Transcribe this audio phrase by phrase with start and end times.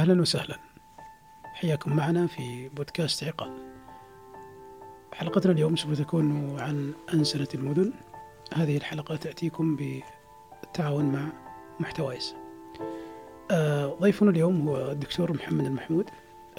[0.00, 0.58] أهلا وسهلا.
[1.44, 3.50] حياكم معنا في بودكاست عقال
[5.12, 7.92] حلقتنا اليوم سوف تكون عن أنسنة المدن.
[8.54, 11.32] هذه الحلقة تأتيكم بالتعاون مع
[11.80, 12.34] محتوايز
[13.50, 16.10] آه، ضيفنا اليوم هو الدكتور محمد المحمود.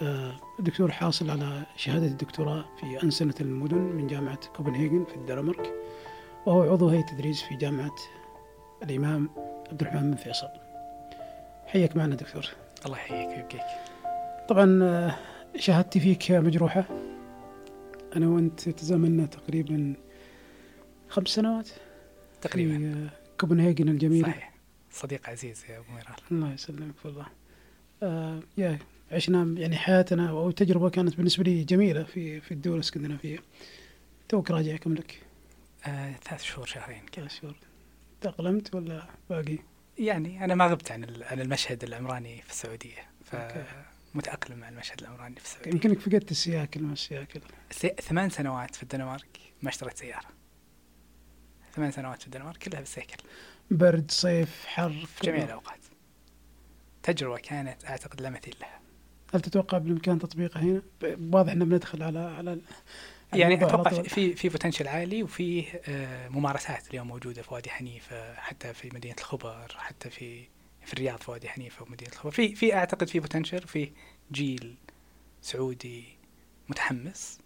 [0.01, 5.73] آه، الدكتور حاصل على شهادة الدكتوراه في أنسنة المدن من جامعة كوبنهاجن في الدنمارك
[6.45, 7.95] وهو عضو هيئة تدريس في جامعة
[8.83, 9.29] الإمام
[9.71, 10.49] عبد الرحمن بن فيصل.
[11.67, 12.45] حياك معنا دكتور.
[12.85, 13.61] الله يحييك ويبقيك.
[14.49, 15.15] طبعا آه،
[15.57, 16.85] شهادتي فيك مجروحة.
[18.15, 19.93] أنا وأنت تزامنا تقريبا
[21.09, 21.69] خمس سنوات
[22.41, 22.77] تقريبا.
[22.77, 24.29] في آه، كوبنهاجن الجميلة.
[24.29, 24.51] صحيح.
[24.91, 26.15] صديق عزيز يا أبو ميرال.
[26.31, 27.25] الله يسلمك والله
[28.03, 28.79] آه يا
[29.11, 33.39] عشنا يعني حياتنا أو تجربة كانت بالنسبة لي جميلة في في الدول الإسكندنافية.
[34.29, 35.21] توك راجع كم لك؟
[35.87, 37.27] آه ثلاث شهور شهرين كذا.
[37.27, 37.55] ثلاث شهور.
[38.21, 39.57] تأقلمت ولا باقي؟
[40.01, 43.09] يعني أنا ما غبت عن عن المشهد العمراني في السعودية.
[43.25, 45.71] فمتأقلم مع المشهد العمراني في السعودية.
[45.71, 47.41] يمكنك فقدت السياكل ما السياكل؟
[48.01, 50.27] ثمان سنوات في الدنمارك ما اشتريت سيارة.
[51.75, 53.23] ثمان سنوات في الدنمارك كلها بالسيكل.
[53.71, 55.79] برد صيف حر في جميع الأوقات.
[57.03, 58.79] تجربة كانت أعتقد لا مثيل لها.
[59.33, 60.81] هل تتوقع بالإمكان تطبيقها هنا؟
[61.33, 62.61] واضح إنه بندخل على على
[63.33, 64.01] يعني أتوقع.
[64.01, 69.15] في في بوتنشل عالي وفي آه، ممارسات اليوم موجودة في وادي حنيفة حتى في مدينة
[69.17, 70.43] الخبر حتى في
[70.85, 72.31] في الرياض في وادي حنيفة ومدينة الخبر.
[72.31, 73.91] في في أعتقد في بوتنشل في
[74.31, 74.75] جيل
[75.41, 76.03] سعودي
[76.69, 77.39] متحمس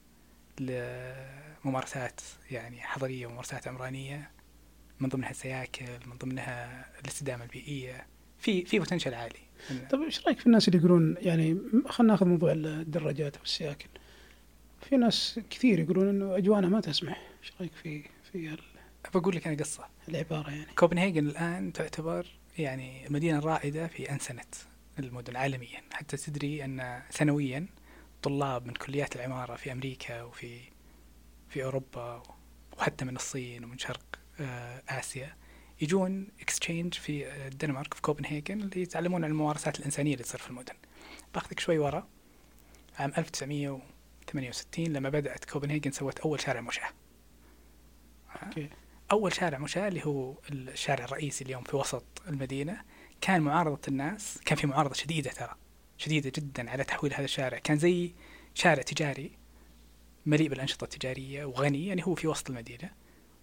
[0.59, 4.31] لممارسات يعني حضرية وممارسات عمرانية
[4.99, 8.07] من ضمنها السياكل من ضمنها الاستدامة البيئية.
[8.39, 9.39] في في بوتنشل عالي.
[9.91, 11.57] طيب إيش رأيك في الناس اللي يقولون يعني
[11.89, 13.87] خلينا ناخذ موضوع الدراجات والسياكل؟
[14.81, 17.21] في ناس كثير يقولون إنه أجوانا ما تسمح.
[17.43, 18.59] إيش رأيك في في هال-
[19.13, 19.87] بقول لك أنا قصة.
[20.09, 24.43] العبارة يعني؟ كوبنهاجن الآن تعتبر يعني المدينة الرائدة في أنسنة
[24.99, 25.81] المدن عالميا.
[25.93, 27.65] حتى تدري أن سنويا
[28.23, 30.59] طلاب من كليات العمارة في أمريكا وفي
[31.49, 32.23] في أوروبا
[32.77, 35.35] وحتى من الصين ومن شرق آه، آسيا
[35.81, 40.49] يجون exchange في آه، الدنمارك في كوبنهاجن اللي يتعلمون عن الممارسات الإنسانية اللي تصير في
[40.49, 40.73] المدن.
[41.33, 42.07] باخذك شوي ورا.
[42.99, 43.13] عام
[44.29, 46.89] 1968 لما بدأت كوبنهاجن سوت أول شارع مشاة.
[48.43, 48.69] Okay.
[49.11, 52.81] أول شارع مشاة اللي هو الشارع الرئيسي اليوم في وسط المدينة.
[53.21, 55.55] كان معارضة الناس كان في معارضة شديدة ترى
[55.97, 57.57] شديدة جدا على تحويل هذا الشارع.
[57.59, 58.13] كان زي
[58.53, 59.31] شارع تجاري
[60.25, 62.91] مليء بالأنشطة التجارية وغني يعني هو في وسط المدينة.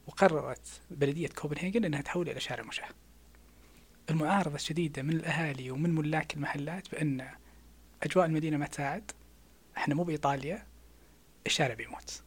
[0.07, 2.89] وقررت بلدية كوبنهاجن إنها تحوله إلى شارع مشاة.
[4.11, 7.29] المعارضة الشديدة من الأهالي ومن ملاك المحلات بأن
[8.03, 9.11] أجواء المدينة ما تساعد.
[9.77, 10.67] إحنا مو بإيطاليا.
[11.47, 12.23] الشارع بيموت.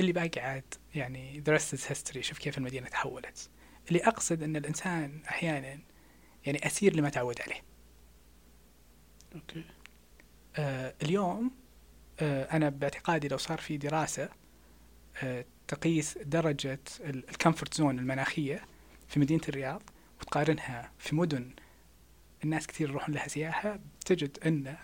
[0.00, 2.20] اللي باقي عاد يعني the rest is history.
[2.20, 3.50] شوف كيف المدينة تحولت.
[3.88, 5.78] اللي أقصد أن الإنسان أحيانا
[6.46, 7.62] يعني أسير لما تعود عليه.
[9.34, 9.64] أوكي.
[10.56, 11.50] آه اليوم
[12.20, 14.28] آه أنا باعتقادي لو صار في دراسة
[15.22, 18.64] آه تقيس درجة الكمفورت زون المناخية
[19.08, 19.82] في مدينة الرياض
[20.20, 21.54] وتقارنها في مدن
[22.44, 24.76] الناس كثير يروحون لها سياحة تجد أن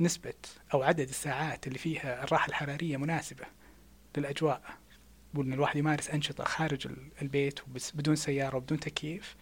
[0.00, 0.34] نسبة
[0.74, 3.44] أو عدد الساعات اللي فيها الراحة الحرارية مناسبة
[4.16, 4.62] للأجواء
[5.34, 7.60] وأن الواحد يمارس أنشطة خارج ال- البيت
[7.94, 9.36] بدون سيارة وبدون تكييف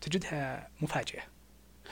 [0.00, 1.22] تجدها مفاجئة.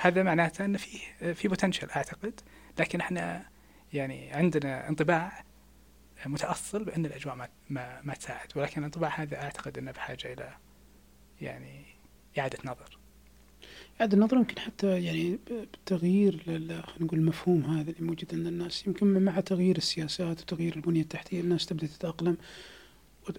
[0.00, 2.40] هذا معناته أن فيه في بوتنشل أعتقد
[2.78, 3.48] لكن إحنا
[3.92, 5.44] يعني عندنا انطباع
[6.26, 10.56] متأصل بأن الأجواء ما ما, ما تساعد ولكن الانطباع هذا أعتقد أنه بحاجة إلى
[11.40, 11.84] يعني
[12.38, 12.98] إعادة نظر.
[14.02, 18.86] عاد النظر يمكن حتى يعني بتغيير خلينا نقول المفهوم هذا اللي موجود عند الناس.
[18.86, 22.36] يمكن مع تغيير السياسات وتغيير البنية التحتية الناس تبدأ تتأقلم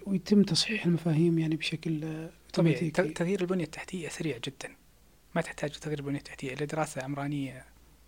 [0.06, 2.90] ويتم تصحيح المفاهيم يعني بشكل طبيعي.
[2.90, 4.76] تغيير البنية التحتية سريع جدا.
[5.34, 7.64] ما تحتاج تغيير البنية التحتية إلا دراسة عمرانية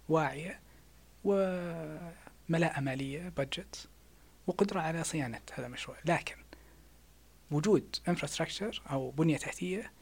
[0.09, 0.61] واعية
[1.25, 3.89] وملاءة مالية بادجت
[4.47, 5.97] وقدرة على صيانة هذا المشروع.
[6.05, 6.37] لكن
[7.51, 9.96] وجود انفراستراكشر أو بنية تحتية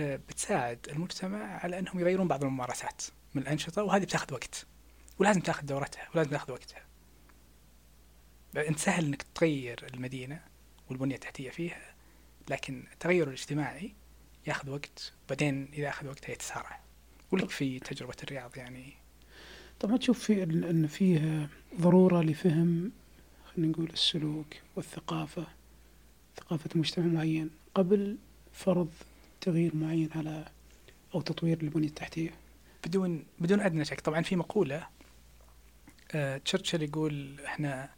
[0.00, 3.02] بتساعد المجتمع على أنهم يغيرون بعض الممارسات
[3.34, 4.66] من الأنشطة وهذه بتاخذ وقت
[5.18, 6.82] ولازم تاخذ دورتها ولازم تاخذ وقتها.
[8.56, 10.40] انت سهل إنك تغير المدينة
[10.90, 11.94] والبنية التحتية فيها
[12.50, 13.92] لكن التغير الاجتماعي
[14.46, 16.80] ياخذ وقت بعدين إذا أخذ وقت يتسارع.
[17.32, 18.92] ولك في تجربة الرياض يعني.
[19.80, 21.48] طب ما تشوف في إن فيه
[21.80, 22.92] ضرورة لفهم
[23.46, 25.46] خلينا نقول السلوك والثقافة
[26.36, 28.16] ثقافة مجتمع معين قبل
[28.52, 28.90] فرض
[29.46, 30.44] تغيير معين على
[31.14, 32.30] أو تطوير البنيه التحتية.
[32.86, 34.00] بدون بدون أدنى شك.
[34.00, 34.86] طبعا في مقولة
[36.12, 37.90] آه تشرشل يقول إحنا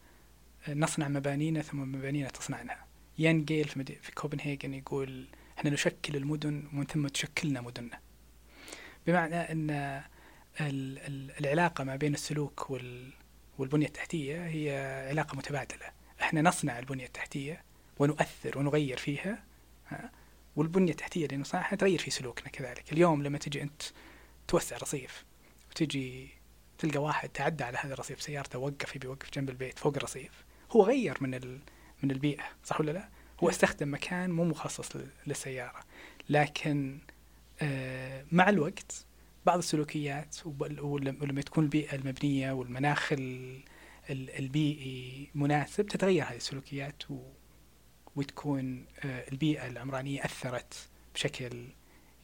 [0.68, 2.76] نصنع مبانينا ثم مبانينا تصنعنا.
[3.18, 3.84] يان جيل في.
[3.84, 5.26] في كوبنهاجن يقول
[5.58, 7.98] إحنا نشكل المدن ومن ثم تشكلنا مدننا.
[9.06, 9.70] بمعنى إن
[10.60, 13.12] ال ال العلاقة ما بين السلوك وال
[13.58, 15.86] والبنية التحتية هي علاقة متبادلة.
[16.20, 17.62] إحنا نصنع البنية التحتية
[17.98, 19.44] ونؤثر ونغير فيها
[20.58, 23.82] ها؟ والبنية التحتية اللي نصنعها تغير في سلوكنا كذلك اليوم لما تجي أنت
[24.48, 25.24] توسع رصيف
[25.70, 26.28] وتجي
[26.78, 30.84] تلقى واحد تعدى على هذا الرصيف سيارته وقف يبي يوقف جنب البيت فوق الرصيف هو
[30.84, 31.58] غير من ال...
[32.02, 33.08] من البيئة صح ولا لا؟
[33.40, 34.96] هو استخدم مكان مو مخصص
[35.26, 35.80] للسيارة
[36.28, 36.98] لكن
[37.62, 39.06] آه مع الوقت
[39.46, 40.36] بعض السلوكيات
[40.80, 43.14] ولما تكون البيئة المبنية والمناخ
[44.10, 47.18] البيئي مناسب تتغير هذه السلوكيات و
[48.18, 50.74] وتكون آه، البيئة العمرانية أثرت
[51.14, 51.66] بشكل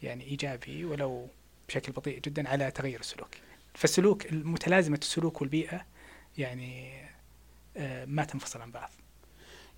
[0.03, 1.29] يعني إيجابي ولو
[1.69, 3.31] بشكل بطيء جدا على تغير السلوك
[3.75, 5.87] فالسلوك متلازمة السلوك والبيئة
[6.39, 7.03] يعني
[7.77, 8.91] آه، ما تنفصل عن بعض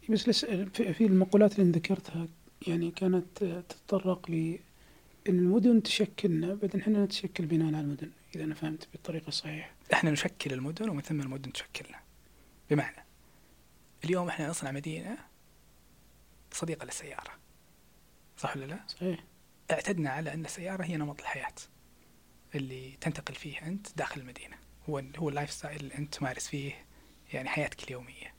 [0.09, 2.29] بس لس في المقولات اللي ذكرتها
[2.67, 4.59] يعني كانت تتطرق ل
[5.29, 9.71] المدن تشكلنا بعدين إحنا نتشكل بناء على المدن إذا أنا فهمت بالطريقة الصحيحة.
[9.93, 11.99] إحنا نشكل المدن ومن ثم المدن تشكلنا.
[12.71, 13.05] بمعنى
[14.05, 15.17] اليوم إحنا نصنع مدينة
[16.57, 17.31] صديقة للسيارة.
[18.39, 19.25] صح ولا لا؟ صحيح.
[19.71, 21.55] اعتدنا على أن السيارة هي نمط الحياة
[22.55, 24.57] اللي تنتقل فيه أنت داخل المدينة.
[24.89, 26.85] هو هو ال lifestyle اللي أنت تمارس فيه
[27.33, 28.35] يعني حياتك اليومية.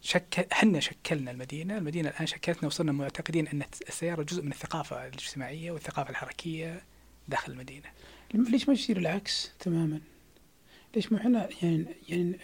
[0.00, 5.70] شكل إحنا شكلنا المدينة، المدينة الآن شكلتنا وصرنا معتقدين أن السيارة جزء من الثقافة الاجتماعية
[5.70, 6.82] والثقافة الحركية
[7.28, 7.90] داخل المدينة.
[8.34, 10.00] ليش ما يصير العكس تماما؟
[10.96, 12.38] ليش ما إحنا يعني يعني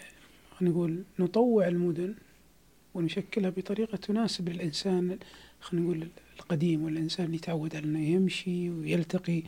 [0.59, 2.15] خلينا نقول نطوع المدن
[2.93, 5.19] ونشكلها بطريقة تناسب الانسان
[5.61, 6.09] خلينا نقول
[6.39, 9.43] القديم والإنسان اللي تعود على إنه يمشي ويلتقي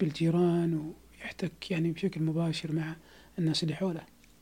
[0.00, 2.96] بالجيران ويحتك يعني بشكل مباشر مع
[3.38, 4.00] الناس اللي حوله.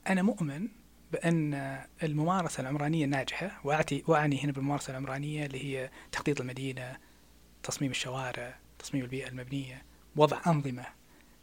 [0.08, 0.68] أنا مؤمن
[1.12, 6.96] بأن الممارسة العمرانية الناجحة وأعتي وأعني هنا بالممارسة العمرانية اللي هي تخطيط المدينة
[7.62, 9.82] تصميم الشوارع تصميم البيئة المبنية
[10.16, 10.86] وضع أنظمة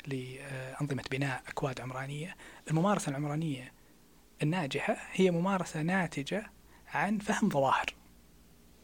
[0.08, 2.36] لأنظمة بناء أكواد عمرانية
[2.72, 3.72] الممارسة العمرانية
[4.41, 6.51] الناجحة هي ممارسة ناتجة
[6.88, 7.85] عن فهم ظواهر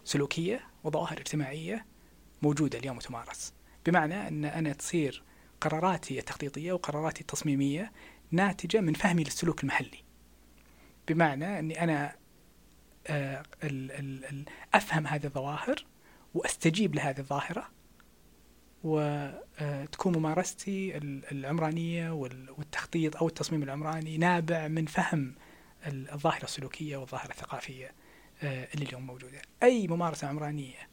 [0.04, 1.86] سلوكية وظواهر اجتماعية
[2.42, 3.54] موجودة اليوم وتمارس.
[3.86, 5.24] بمعنى أن أنا تصير
[5.62, 7.92] قراراتي التخطيطية وقراراتي التصميمية
[8.32, 10.04] ناتجة من فهمي للسلوك المحلي.
[11.08, 12.16] بمعنى أني أنا
[13.08, 13.44] آه،
[14.74, 15.86] أفهم هذه الظواهر
[16.34, 17.70] وأستجيب لهذه الظاهرة
[18.84, 20.98] وتكون آه، ممارستي
[21.32, 25.36] العمرانية والتخطيط أو التصميم العمراني نابع من فهم
[25.88, 27.92] الظاهرة السلوكية والظاهرة الثقافية
[28.44, 29.42] آه، اللي اليوم موجودة.
[29.64, 30.90] أي ممارسة عمرانية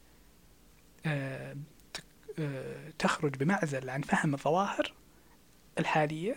[2.99, 4.93] تخرج بمعزل عن فهم الظواهر
[5.79, 6.35] الحالية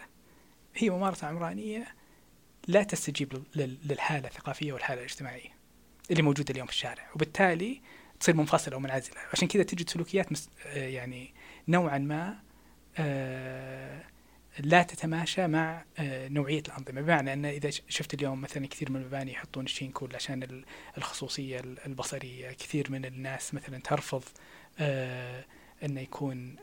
[0.75, 1.94] هي ممارسة عمرانية
[2.69, 5.50] لا تستجيب للحالة الثقافية والحالة الاجتماعية
[6.11, 7.81] اللي موجودة اليوم في الشارع وبالتالي
[8.20, 11.34] تصير منفصلة ومنعزلة عشان كذا تجد سلوكيات مس آه، يعني
[11.69, 12.38] نوعا ما
[12.99, 14.02] آه،
[14.58, 17.00] لا تتماشى مع آه، نوعية الأنظمة.
[17.00, 20.64] بمعنى أن إذا شفت اليوم مثلا كثير من المباني يحطون الشين كول عشان
[20.99, 22.52] الخصوصية البصرية.
[22.52, 24.23] كثير من الناس مثلا ترفض
[25.82, 26.56] أنه يكون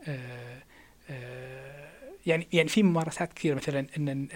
[2.26, 3.54] يعني يعني في ممارسات كثيرة.
[3.54, 4.28] مثلا ان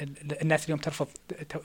[0.42, 1.08] الناس اليوم ترفض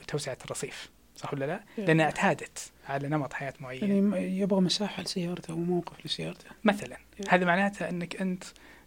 [0.06, 0.90] توسعة الرصيف.
[1.18, 2.70] صح ولا لا؟ لأنها اعتادت.
[2.88, 6.46] على نمط حياة معين يعني يبغى مساحة لسيارته وموقف لسيارته.
[6.64, 6.96] مثلا.
[7.28, 8.44] هذا معناته إنك أنت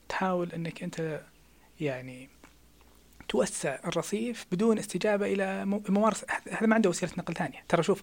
[0.10, 1.22] تحاول إنك أنت
[1.80, 2.30] يعني
[3.30, 7.64] توسع الرصيف بدون استجابة إلى ممارسه هذا ما عنده وسيلة نقل ثانية.
[7.70, 8.02] ترى شوف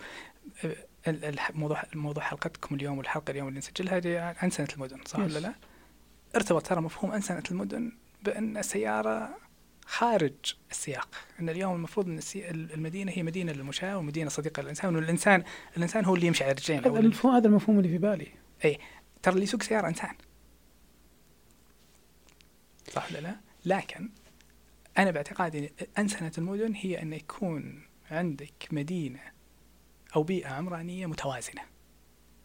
[1.08, 5.54] الموضوع موضوع حلقتكم اليوم والحلقة اليوم اللي نسجلها عن سنة المدن صح ولا لا؟
[6.36, 9.30] ارتبط ترى مفهوم عن سنة المدن بأن السيارة
[9.88, 10.32] خارج
[10.70, 11.08] السياق.
[11.40, 12.20] إن اليوم المفروض إن
[12.74, 15.02] المدينة هي مدينة للمشاة ومدينة صديقة للإنسان وان
[15.76, 18.28] الإنسان هو اللي يمشي على رجلين هذا المفهوم هذا المفهوم اللي في بالي.
[18.64, 18.78] اي
[19.22, 20.14] ترى اللي يسوق سيارة إنسان.
[22.92, 24.10] صح ولا لا؟ لكن
[24.98, 29.20] أنا باعتقادي أنسنة المدن هي أن يكون عندك مدينة
[30.16, 31.62] أو بيئة عمرانية متوازنة.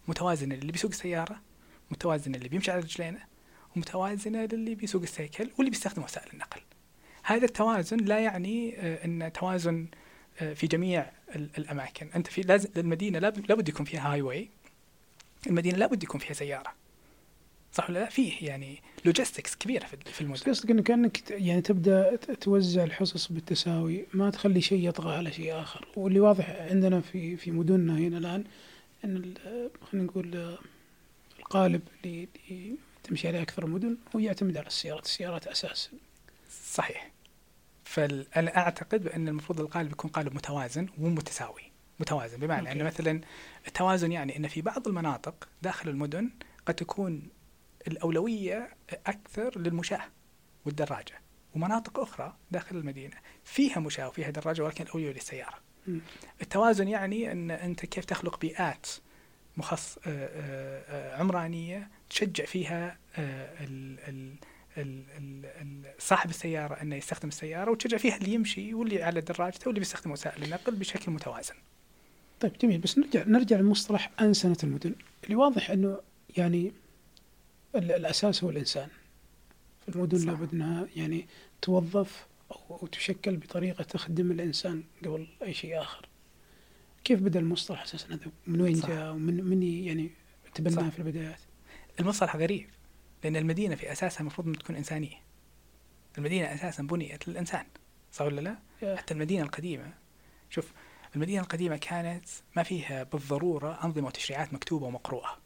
[0.08, 1.42] متوازنة للي بيسوق السياره
[1.92, 3.26] متوازنة للي بيمشي على رجلينه
[3.76, 6.62] ومتوازنة للي بيسوق السيكل واللي بيستخدم وسائل النقل.
[7.24, 9.88] هذا التوازن لا يعني آه، إن توازن
[10.42, 14.50] آه، في جميع الأماكن، أنت في لازم المدينة لابد يكون فيها highway
[15.48, 16.74] المدينة لابد يكون فيها سيارة.
[17.74, 20.42] صح ولا لا؟ فيه يعني logistics كبيرة في المدن.
[20.44, 25.88] قصدك انك كأنك يعني تبدأ توزع الحصص بالتساوي، ما تخلي شيء يطغى على شيء آخر،
[25.96, 28.44] واللي واضح عندنا في في مدننا هنا الآن
[29.06, 29.34] إن
[29.92, 30.58] خلينا نقول
[31.40, 32.28] القالب اللي
[33.04, 35.90] تمشي عليه أكثر مدن هو يعتمد على السيارات السيارات أساس
[36.66, 37.13] صحيح
[37.94, 41.62] فأنا أعتقد بأن المفروض القالب يكون قالب متوازن ومتساوي
[42.00, 43.22] متوازن بمعنى أن مثلا
[43.68, 46.30] التوازن يعني أن في بعض المناطق داخل المدن
[46.66, 47.30] قد تكون
[47.88, 48.70] الأولوية
[49.08, 50.02] أكثر للمشاة
[50.66, 51.22] والدراجة
[51.56, 55.58] ومناطق أخرى داخل المدينة فيها مشاة وفيها دراجة ولكن الأولوية للسيارة.
[55.88, 56.02] مم.
[56.42, 58.88] التوازن يعني أن أنت كيف تخلق بيئات
[59.58, 64.36] مخص آه، آه، آه، عمرانية تشجع فيها ال- ال-
[66.00, 70.44] صاحب السيارة إنه يستخدم السيارة وتشجع فيها اللي يمشي واللي على دراجته واللي بيستخدم وسائل
[70.44, 71.54] النقل بشكل متوازن.
[72.40, 76.00] طيب جميل بس نرجع نرجع لمصطلح أنسنة المدن اللي واضح أنه
[76.38, 76.72] يعني
[77.76, 78.88] ال- الأساس هو الإنسان
[79.86, 80.26] في المدن صح.
[80.26, 81.28] لابد أنها يعني
[81.62, 86.08] توظف أو تشكل بطريقة تخدم الإنسان قبل أي شيء آخر
[87.04, 88.80] كيف بدأ المصطلح أساسا هذا من وين.
[88.80, 90.10] جاء ومن من يعني
[90.56, 90.90] تبناه.
[90.90, 91.40] في البدايات
[92.00, 92.68] المصطلح غريب
[93.24, 95.16] لأن المدينة في أساسها المفروض إنها تكون إنسانية.
[96.18, 97.66] المدينة أساسا بنيت للإنسان
[98.12, 98.96] صح ولا لا؟ يا.
[98.96, 99.94] حتى المدينة القديمة
[100.50, 100.72] شوف
[101.16, 102.26] المدينة القديمة كانت
[102.56, 105.38] ما فيها بالضرورة أنظمة وتشريعات مكتوبة ومقروءة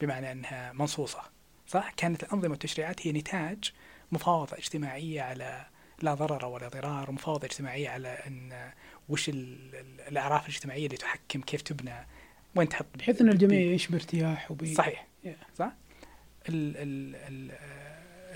[0.00, 1.22] بمعنى إنها منصوصة
[1.68, 3.72] صح؟ كانت الأنظمة والتشريعات هي نتاج
[4.12, 5.66] مفاوضة اجتماعية على
[6.02, 8.70] لا ضرر ولا ضرار ومفاوضه اجتماعية على إن
[9.08, 12.06] وش ال- ال- الأعراف الاجتماعية اللي تحكم كيف تبنى
[12.54, 15.36] وين تحط بحيث أن الجميع يعيش بارتياح وب صحيح يا.
[15.58, 15.72] صح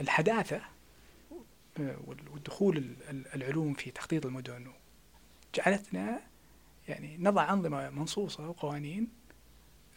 [0.00, 0.60] الحداثة
[1.80, 4.72] آه، وال- والدخول ال- ال- العلوم في تخطيط المدن.
[5.54, 6.20] جعلتنا
[6.88, 9.08] يعني نضع أنظمة منصوصة وقوانين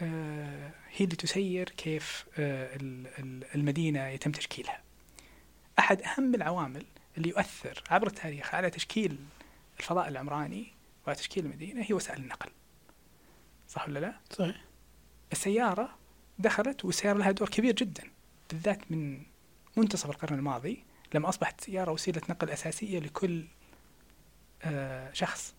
[0.02, 4.82] آه، هي اللي تسير كيف آه، ال- ال- المدينة يتم تشكيلها.
[5.80, 6.86] أحد أهم العوامل
[7.18, 9.18] اللي يؤثر عبر التاريخ على تشكيل
[9.80, 10.68] الفضاء العمراني
[11.08, 12.50] وعلى تشكيل المدينة هي وسائل النقل.
[13.70, 14.62] صح ولا لا؟ صحيح.
[15.32, 15.98] السيارة
[16.40, 18.04] دخلت والسيارة لها دور كبير جدا
[18.52, 19.22] بالذات من
[19.78, 23.46] منتصف القرن الماضي لما أصبحت السيارة وسيلة نقل أساسية لكل
[24.64, 25.56] آه، شخص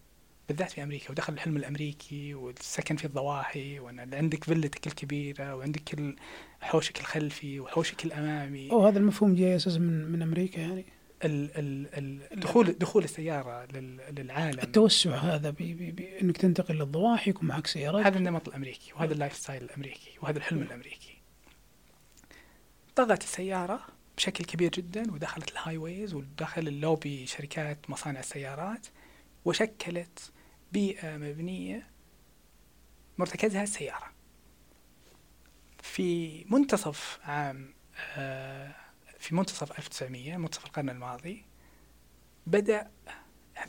[0.49, 6.17] بالذات في أمريكا ودخل الحلم الأمريكي والسكن في الضواحي وأن عندك فيلتك الكبيرة وعندك
[6.61, 8.71] حوشك الخلفي وحوشك الأمامي.
[8.71, 10.85] أو هذا المفهوم جاي أساسا من من أمريكا يعني.
[12.35, 14.61] دخول دخول السيارة لل- للعالم.
[14.61, 19.13] التوسع هذا بي بي بي إنك تنتقل للضواحي يكون معك سيارات هذا النمط الأمريكي وهذا
[19.13, 21.15] ال lifestyle الأمريكي وهذا الحلم الأمريكي.
[22.97, 28.87] طغت السيارة بشكل كبير جدا ودخلت ال highways ودخل اللوبي شركات مصانع السيارات
[29.45, 30.33] وشكلت
[30.73, 31.87] بيئة مبنية
[33.19, 34.13] مرتكزها السيارة.
[35.83, 37.75] في منتصف عام
[38.17, 38.75] آه،
[39.25, 41.45] في منتصف 1900 منتصف القرن الماضي
[42.47, 42.91] بدأ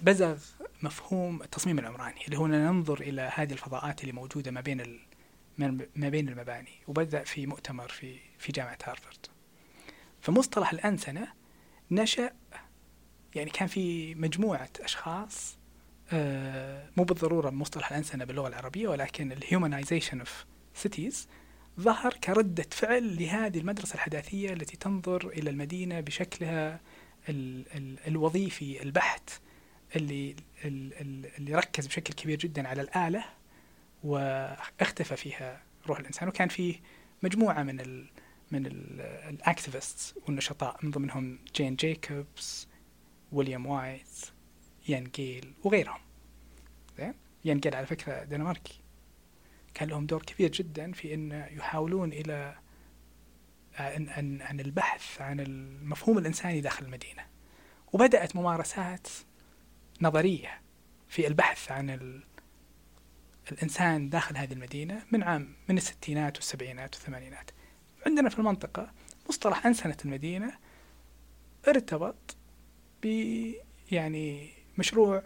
[0.02, 0.38] بزغ
[0.82, 5.00] مفهوم التصميم العمراني اللي هو ننظر إلى هذه الفضاءات اللي موجودة ما بين
[5.96, 9.26] ما بين المباني وبدأ في مؤتمر في في جامعة هارفارد.
[10.22, 11.28] فمصطلح الأنسنة
[11.92, 12.32] نشأ
[13.36, 15.58] يعني كان في مجموعة أشخاص
[16.12, 21.27] آه، مو بالضرورة مصطلح الأنسنة باللغة العربية ولكن ال humanization of cities
[21.79, 26.79] ظهر كردة فعل لهذه المدرسة الحداثية التي تنظر إلى المدينة بشكلها
[27.29, 29.29] ال ال الوظيفي البحت
[29.96, 33.25] اللي ال- ال- اللي ركز بشكل كبير جدا على الآلة
[34.03, 36.27] واختفى فيها روح الإنسان.
[36.27, 36.75] وكان فيه
[37.24, 38.05] مجموعة من ال
[38.51, 42.67] من ال activists والنشطاء من ضمنهم جين جيكوبس
[43.32, 44.25] ويليام وايت
[44.88, 46.00] يان جيل وغيرهم.
[46.98, 47.13] زين؟
[47.46, 48.79] يان جيل على فكرة دنماركي.
[49.75, 52.55] كان لهم دور كبير جدا في إن يحاولون إلى
[53.75, 57.25] عن, عن, عن البحث عن المفهوم الإنساني داخل المدينة.
[57.94, 59.08] وبدأت ممارسات
[60.01, 60.62] نظرية
[61.08, 62.24] في البحث عن ال
[63.51, 67.51] الإنسان داخل هذه المدينة من عام من الستينات والسبعينات والثمانينات.
[68.05, 68.91] عندنا في المنطقة
[69.29, 70.53] مصطلح أنسنة المدينة
[71.67, 72.36] ارتبط
[73.03, 73.05] ب
[73.91, 75.24] يعني مشروع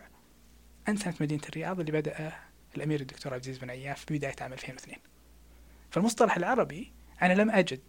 [0.90, 4.98] أنسنة مدينة الرياض اللي بدأ الأمير الدكتور عبد العزيز بن عياف ببداية عام 2002
[5.92, 7.82] فالمصطلح العربي أنا لم أجد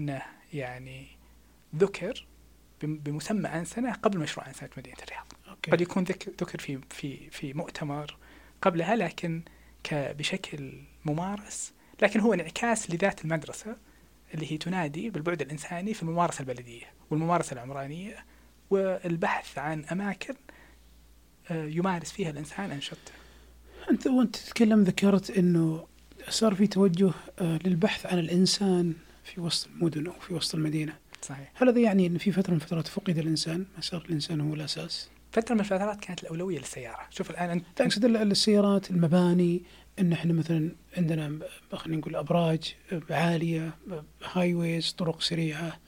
[0.00, 1.06] انه يعني
[1.76, 2.26] ذكر
[2.82, 5.26] بم- بمسمى أنسنة قبل مشروع أنسنة مدينة الرياض.
[5.48, 5.70] أوكي.
[5.70, 8.16] قد يكون ذك- ذكر في في في مؤتمر
[8.62, 9.42] قبلها لكن
[9.92, 13.76] بشكل ممارس لكن هو انعكاس لذات المدرسة
[14.34, 18.24] اللي هي تنادي بالبعد الإنساني في الممارسة البلدية والممارسة العمرانية
[18.70, 20.34] والبحث عن أماكن
[21.50, 23.12] آه، يمارس فيها الإنسان أنشطته.
[23.90, 25.86] أنت وأنت تتكلم ذكرت إنه
[26.28, 28.92] صار في توجه آه، للبحث عن الإنسان
[29.24, 30.92] في وسط المدن أو في وسط المدينة.
[31.22, 31.52] صحيح.
[31.54, 35.08] هل هذا يعني إن في فترة من الفترات فقد الإنسان ما صار الإنسان هو الأساس.
[35.32, 36.98] فترة من الفترات كانت الأولوية للسيارة.
[37.10, 39.62] شوف الآن أنت لا أقصد ال- السيارات المباني
[39.98, 41.38] إن إحنا مثلا عندنا
[41.72, 42.74] خلينا نقول أبراج
[43.10, 43.74] عالية
[44.32, 45.78] highways طرق سريعة.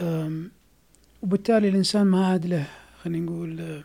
[0.00, 0.50] أم،
[1.22, 2.66] وبالتالي الإنسان ما عاد له
[3.04, 3.84] خلينا نقول آه،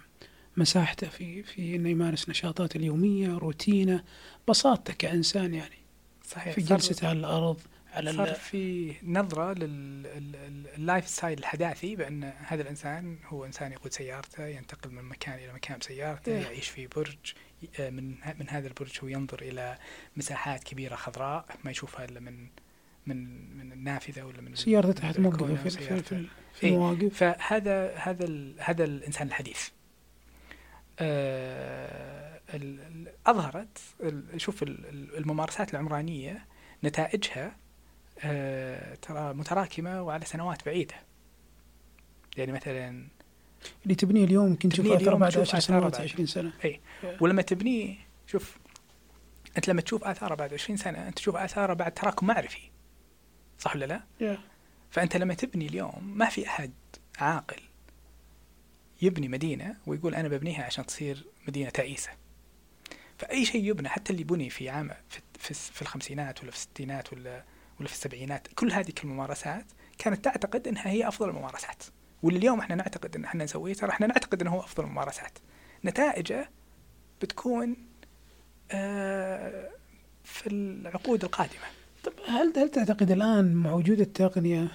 [0.57, 4.03] مساحته في في إنه يمارس نشاطاته اليومية روتينه
[4.49, 5.75] بساطته كإنسان يعني
[6.23, 7.59] صحيح في جلسته على الأرض
[7.93, 14.89] على صار في نظرة لل lifestyle الحداثي بأن هذا الإنسان هو إنسان يقود سيارته ينتقل
[14.91, 16.41] من مكان إلى مكان بسيارته إيه.
[16.43, 17.15] يعيش في برج
[17.79, 18.09] ي- من
[18.39, 19.77] من هذا البرج هو ينظر إلى
[20.17, 22.47] مساحات كبيرة خضراء ما يشوفها إلا من
[23.05, 23.17] من
[23.57, 26.01] من النافذة ولا من سيارته تحت موقفه في في.
[26.03, 26.73] في, في إيه.
[26.73, 29.84] المواقف فهذا هذا هذا الإنسان الحديث آه، ال- ال-
[33.27, 36.45] أظهرت ال- شوف ال- ال- الممارسات العمرانية
[36.83, 37.55] نتائجها
[38.23, 40.95] آه، ترى متراكمة وعلى سنوات بعيدة
[42.37, 43.07] يعني مثلا
[43.83, 46.01] اللي تبنيه اليوم يمكن تشوف تبنيه أثر اليوم بعد تشوف 10 آثاره سنوات بعد.
[46.01, 46.81] 20 سنة أي
[47.21, 47.95] ولما تبنيه
[48.27, 48.57] شوف
[49.57, 52.69] أنت لما تشوف آثاره بعد 20 سنة أنت تشوف آثاره بعد تراكم معرفي
[53.59, 54.37] صح ولا لا؟ يا.
[54.91, 56.71] فأنت لما تبني اليوم ما في أحد
[57.19, 57.59] عاقل
[59.01, 62.09] يبني مدينة ويقول أنا ببنيها عشان تصير مدينة تعيسة.
[63.17, 67.43] فأي شيء يبنى حتى اللي بني في عام في في, الخمسينات ولا في الستينات ولا
[67.79, 69.65] ولا في السبعينات كل هذه الممارسات
[69.97, 71.83] كانت تعتقد إنها هي أفضل الممارسات.
[72.23, 75.37] واللي اليوم إحنا نعتقد إن إحنا نسويه ترى إحنا نعتقد انه هو أفضل الممارسات.
[75.85, 76.49] نتائجه
[77.21, 77.75] بتكون
[78.71, 79.69] آه،
[80.23, 81.65] في العقود القادمة.
[82.03, 84.67] طب هل هل تعتقد الآن مع وجود التقنية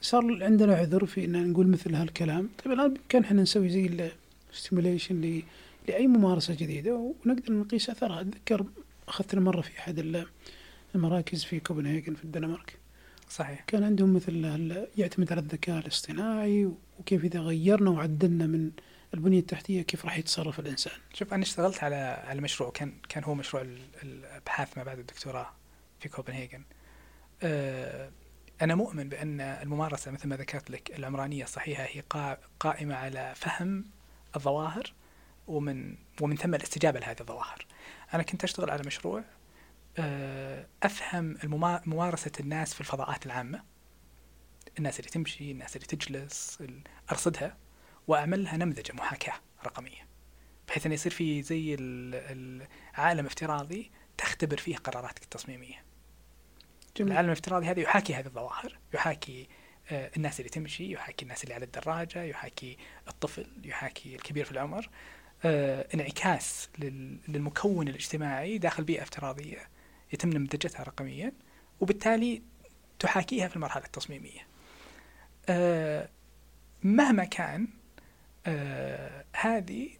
[0.00, 4.10] صار عندنا عذر في إن نقول مثل هالكلام؟ طيب الآن كان إحنا نسوي زي
[4.52, 5.42] الستيميوليشن
[5.88, 8.64] لأي ممارسة جديدة ونقدر نقيس أثرها، أتذكر
[9.08, 10.26] أخذتنا مرة في أحد ال-
[10.94, 12.78] المراكز في كوبنهاجن في الدنمارك
[13.30, 14.44] صحيح كان عندهم مثل
[14.96, 18.70] يعتمد على الذكاء الاصطناعي وكيف إذا غيرنا وعدلنا من
[19.14, 20.92] البنية التحتية كيف راح يتصرف الإنسان.
[21.14, 21.94] شوف أنا اشتغلت على
[22.26, 25.50] على مشروع كان كان هو مشروع ال- الأبحاث ما بعد الدكتوراه
[26.00, 26.62] في كوبنهاجن
[27.42, 28.10] آه،
[28.62, 33.84] أنا مؤمن بأن الممارسة مثل ما ذكرت لك العمرانية الصحيحة هي قا- قائمة على فهم
[34.36, 34.92] الظواهر
[35.48, 37.66] ومن ومن ثم الاستجابة لهذه الظواهر.
[38.14, 39.24] أنا كنت أشتغل على مشروع
[39.98, 43.62] آه، أفهم المما- ممارسة الناس في الفضاءات العامة
[44.78, 46.58] الناس اللي تمشي الناس اللي تجلس
[47.10, 47.56] ارصدها
[48.06, 49.34] واعمل لها نمذجة محاكاة
[49.64, 50.06] رقمية
[50.68, 55.82] بحيث انه يصير في زي ال- ال- عالم افتراضي تختبر فيه قراراتك التصميمية.
[56.98, 57.12] جميل.
[57.12, 59.48] العالم الافتراضي هذا يحاكي هذه الظواهر يحاكي
[59.90, 62.76] آه، الناس اللي تمشي يحاكي الناس اللي على الدراجة يحاكي
[63.08, 64.88] الطفل يحاكي الكبير في العمر
[65.44, 69.58] آه، انعكاس لل- للمكون الاجتماعي داخل بيئة افتراضية
[70.12, 71.32] يتم نمذجتها رقميا
[71.80, 72.42] وبالتالي
[72.98, 74.46] تحاكيها في المرحلة التصميمية
[75.48, 76.08] آه،
[76.82, 77.68] مهما كان
[79.36, 79.90] هذه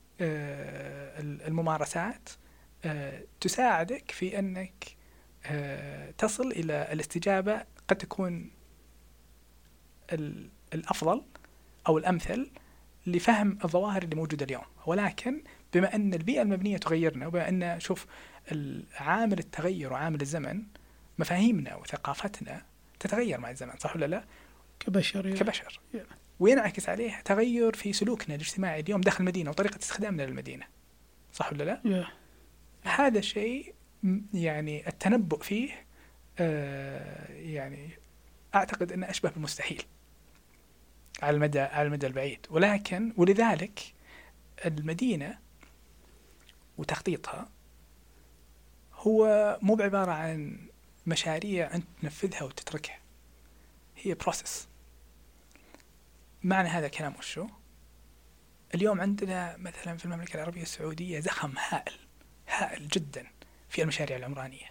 [1.49, 2.29] الممارسات
[3.41, 4.85] تساعدك في أنك
[6.19, 8.51] تصل إلى الاستجابة قد تكون
[10.13, 11.23] ال- الأفضل
[11.89, 12.51] أو الأمثل
[13.07, 15.43] لفهم الظواهر اللي موجودة اليوم ولكن
[15.75, 18.07] بما أن البيئة المبنية تغيرنا وبما أن شوف
[18.97, 20.63] عامل التغير وعامل الزمن
[21.19, 22.63] مفاهيمنا وثقافتنا
[23.01, 24.25] تتغير مع الزمن صح ولا لا؟
[24.81, 25.35] كبشر يا.
[25.35, 26.07] كبشر يا.
[26.41, 30.67] وينعكس عليه تغير في سلوكنا الاجتماعي اليوم داخل المدينة وطريقة استخدامنا للمدينة
[31.33, 31.81] صح ولا لا؟
[32.83, 33.75] هذا الشيء
[34.35, 35.87] يعني التنبؤ فيه
[36.41, 37.91] آه، يعني
[38.55, 39.83] أعتقد إنه أشبه بالمستحيل
[41.23, 42.47] على المدى على المدى البعيد.
[42.51, 43.81] ولكن ولذلك
[44.67, 45.39] المدينة
[46.79, 47.49] وتخطيطها
[48.95, 50.59] هو مو بعبارة عن
[51.07, 52.99] مشاريع أنت تنفذها وتتركها.
[53.97, 54.69] هي بروسس
[56.43, 57.47] معنى هذا الكلام وشو
[58.75, 61.95] اليوم عندنا مثلا في المملكة العربية السعودية زخم هائل
[62.49, 63.27] هائل جدا.
[63.69, 64.67] في المشاريع العمرانية.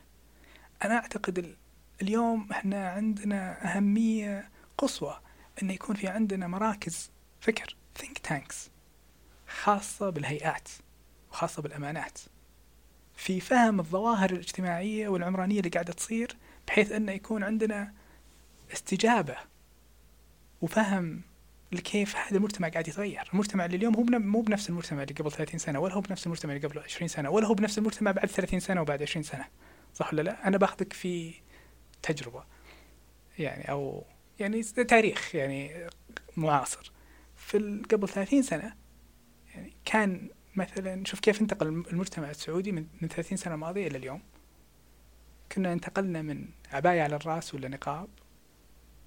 [0.83, 1.55] أنا أعتقد ال-
[2.01, 5.19] اليوم إحنا عندنا أهمية قصوى
[5.63, 8.55] أن يكون في عندنا مراكز فكر think tanks
[9.47, 10.69] خاصة بالهيئات
[11.31, 12.19] وخاصة بالأمانات.
[13.15, 17.93] في فهم الظواهر الاجتماعية والعمرانية اللي قاعدة تصير بحيث أنه يكون عندنا
[18.73, 19.35] استجابة
[20.61, 21.21] وفهم
[21.71, 23.29] لكيف هذا المجتمع قاعد يتغير.
[23.33, 26.53] المجتمع اللي اليوم هو مو بنفس المجتمع اللي قبل 30 سنة ولا هو بنفس المجتمع
[26.53, 29.45] اللي قبل 20 سنة ولا هو بنفس المجتمع بعد 30 سنة وبعد 20 سنة.
[29.93, 31.33] صح ولا لا؟ أنا باخذك في
[32.01, 32.43] تجربة.
[33.39, 34.05] يعني أو
[34.39, 35.89] يعني تاريخ يعني
[36.37, 36.91] معاصر.
[37.35, 38.75] في قبل 30 سنة
[39.55, 44.21] يعني كان مثلا شوف كيف انتقل المجتمع السعودي من من 30 سنة ماضية إلى اليوم.
[45.51, 48.09] كنا انتقلنا من عباية على الرأس ولا نقاب.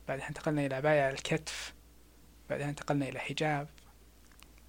[0.09, 1.75] بعدها انتقلنا إلى عباية على الكتف.
[2.51, 3.69] بعدها انتقلنا إلى حجاب.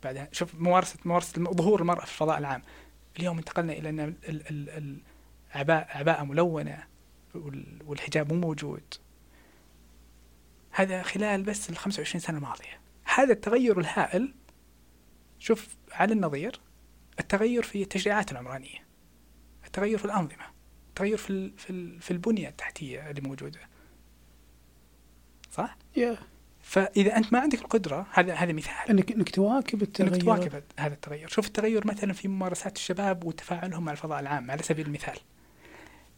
[0.04, 2.62] بعدها شوف ممارسة ممارسة ظهور المرأة في الفضاء العام.
[3.20, 4.98] اليوم انتقلنا إلى أن ال- ال- ال-
[5.56, 6.88] العباءة عباءة ملونة
[7.36, 8.84] وال- والحجاب مو موجود.
[10.72, 12.80] هذا خلال بس ال 25 سنة الماضية.
[13.04, 14.34] هذا التغير الهائل
[15.39, 16.60] شوف على النظير
[17.20, 18.80] التغير في التشريعات العمرانية
[19.65, 20.46] التغير في الأنظمة
[20.89, 23.60] التغير في في في البنية التحتية اللي موجودة.
[25.52, 26.17] صح؟ يا
[26.72, 30.94] فإذا أنت ما عندك القدرة هذا هذا مثال انك إنك تواكب التغير انك تواكب هذا
[30.94, 35.18] التغير، شوف التغير مثلا في ممارسات الشباب وتفاعلهم مع الفضاء العام على سبيل المثال.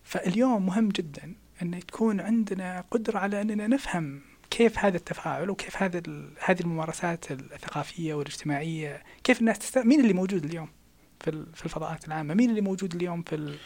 [0.04, 6.02] فاليوم مهم جدا أن تكون عندنا قدرة على أننا نفهم كيف هذا التفاعل وكيف هذا
[6.46, 9.78] هذه الممارسات الثقافية والاجتماعية، كيف الناس تست...
[9.78, 10.70] مين اللي موجود اليوم
[11.20, 13.58] في الفضاءات العامة؟ مين اللي موجود اليوم في ال...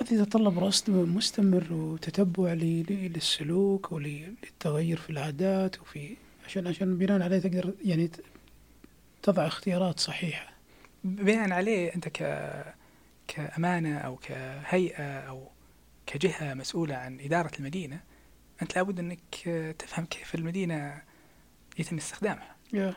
[0.00, 7.74] هذا يتطلب رصد مستمر وتتبع للسلوك وللتغير في العادات وفي عشان عشان بناء عليه تقدر
[7.84, 8.10] يعني
[9.22, 10.52] تضع اختيارات صحيحة.
[11.04, 12.22] بناء عليه أنت ك
[13.28, 15.48] كأمانة أو كهيئة أو
[16.06, 18.00] كجهة مسؤولة عن إدارة المدينة
[18.62, 21.02] أنت لابد أنك تفهم كيف المدينة
[21.78, 22.56] يتم استخدامها.
[22.74, 22.94] yeah.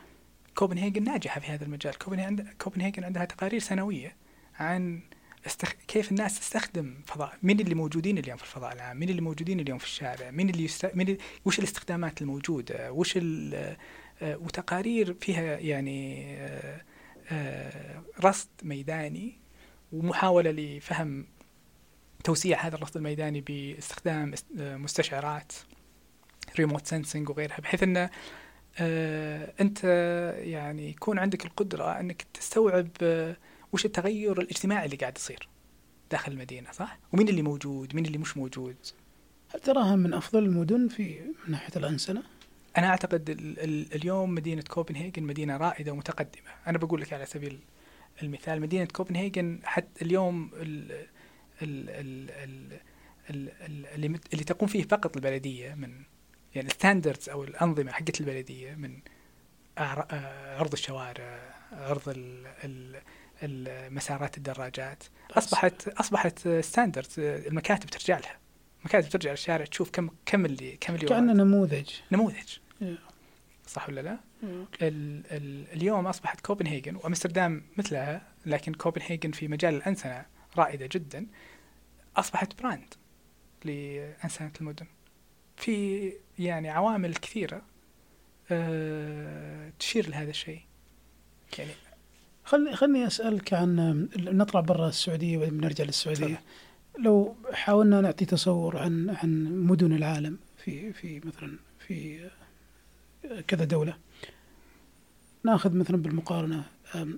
[0.55, 1.97] كوبنهاجن ناجحة في هذا المجال،
[2.57, 4.15] كوبنهاجن عندها تقارير سنوية
[4.59, 5.01] عن
[5.47, 5.73] استخ...
[5.87, 9.77] كيف الناس تستخدم فضاء؟ مين اللي موجودين اليوم في الفضاء العام مين اللي موجودين اليوم
[9.77, 10.95] في الشارع؟ مين اللي يست...
[10.95, 11.19] مين اللي...
[11.45, 13.75] وش الاستخدامات الموجودة؟ وش ال...
[14.21, 16.81] آه، وتقارير فيها يعني آه،
[17.31, 19.33] آه، رصد ميداني
[19.91, 21.25] ومحاولة لفهم
[22.23, 25.53] توسيع هذا الرصد الميداني باستخدام مستشعرات
[26.59, 28.09] ريموت سنسنج وغيرها بحيث انه
[29.61, 29.83] أنت
[30.39, 32.87] يعني يكون عندك القدرة إنك تستوعب
[33.73, 35.49] وش التغير الاجتماعي اللي قاعد يصير
[36.11, 38.75] داخل المدينة صح؟ ومين اللي موجود؟ مين اللي مش موجود؟
[39.53, 42.23] هل تراها من أفضل المدن في من ناحية الأنسنة؟
[42.77, 47.59] أنا أعتقد ال ال اليوم مدينة كوبنهاجن مدينة رائدة ومتقدمة، أنا بقول لك على سبيل
[48.21, 50.91] المثال مدينة كوبنهاجن حتى اليوم ال
[51.61, 52.79] ال ال ال
[53.29, 55.93] ال اللي, اللي تقوم فيه فقط البلدية من
[56.55, 58.99] يعني الستاندردز أو الأنظمة حقت البلدية من
[59.77, 63.01] عرض الشوارع عرض ال ال
[63.89, 65.03] مسارات الدراجات.
[65.31, 68.37] أصبحت أصبحت standard المكاتب ترجع لها.
[68.85, 71.89] مكاتب ترجع للشارع تشوف كم كم اللي كم اللي كأنه نموذج.
[72.11, 72.57] نموذج.
[73.67, 80.25] صح ولا لا؟ ال ال اليوم أصبحت كوبنهاجن وأمستردام مثلها لكن كوبنهاجن في مجال الأنسنة
[80.57, 81.27] رائدة جدا
[82.17, 82.93] أصبحت brand
[83.65, 84.85] لأنسنة المدن.
[85.57, 87.61] في يعني عوامل كثيرة
[88.51, 90.61] أه تشير لهذا الشيء.
[91.59, 91.71] يعني
[92.43, 96.41] خلني خلني أسألك عن نطلع برا السعودية ونرجع للسعودية.
[96.99, 102.29] لو حاولنا نعطي تصور عن عن مدن العالم في في مثلا في
[103.47, 103.97] كذا دولة.
[105.43, 106.63] ناخذ مثلا بالمقارنة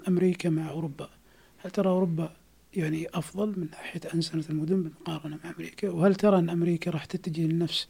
[0.07, 1.09] أمريكا مع أوروبا.
[1.57, 2.33] هل ترى أوروبا
[2.73, 7.41] يعني أفضل من ناحية أنسنة المدن بالمقارنة مع أمريكا؟ وهل ترى أن أمريكا راح تتجه
[7.41, 7.87] لنفس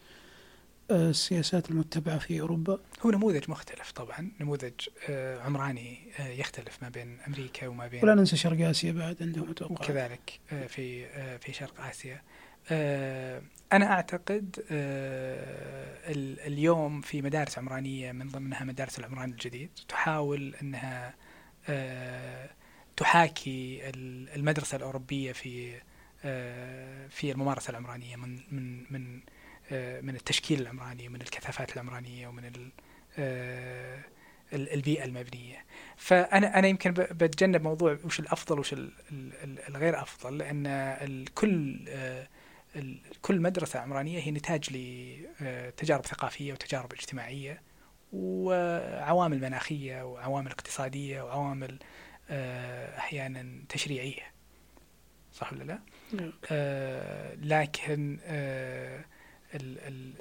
[0.92, 2.80] السياسات المتبعة في أوروبا.
[3.06, 4.32] هو نموذج مختلف طبعا.
[4.42, 4.74] نموذج
[5.10, 9.50] آه، عمراني آه، يختلف ما بين أمريكا وما بين ولا ننسى شرق آسيا بعد عندهم
[9.50, 11.06] أتوقع وكذلك آه، في
[11.38, 12.22] في شرق آسيا.
[13.74, 14.66] أنا أعتقد
[16.48, 21.14] اليوم في مدارس عمرانية من ضمنها مدارس العمران الجديد تحاول أنها
[22.98, 23.82] تحاكي
[24.36, 25.74] المدرسة الأوروبية في
[27.10, 29.22] في الممارسة العمرانية من من من
[29.72, 32.72] من التشكيل العمراني ومن الكثافات العمرانية ومن
[33.20, 34.00] آه،
[34.54, 35.66] البيئة المبنية
[35.98, 38.76] فأنا أنا يمكن بتجنب موضوع وش الأفضل وش
[39.70, 42.28] الغير أفضل لأن كل آه،
[43.22, 47.62] كل مدرسة عمرانية هي نتاج لتجارب ثقافية وتجارب اجتماعية
[48.14, 51.80] وعوامل مناخية وعوامل اقتصادية وعوامل
[52.98, 54.24] أحيانا تشريعية
[55.34, 55.80] صح ولا لا؟
[56.14, 56.34] نعم.
[57.42, 58.20] لكن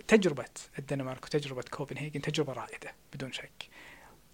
[0.09, 0.44] تجربة
[0.79, 3.68] الدنمارك وتجربة كوبنهاجن تجربة رائدة بدون شك.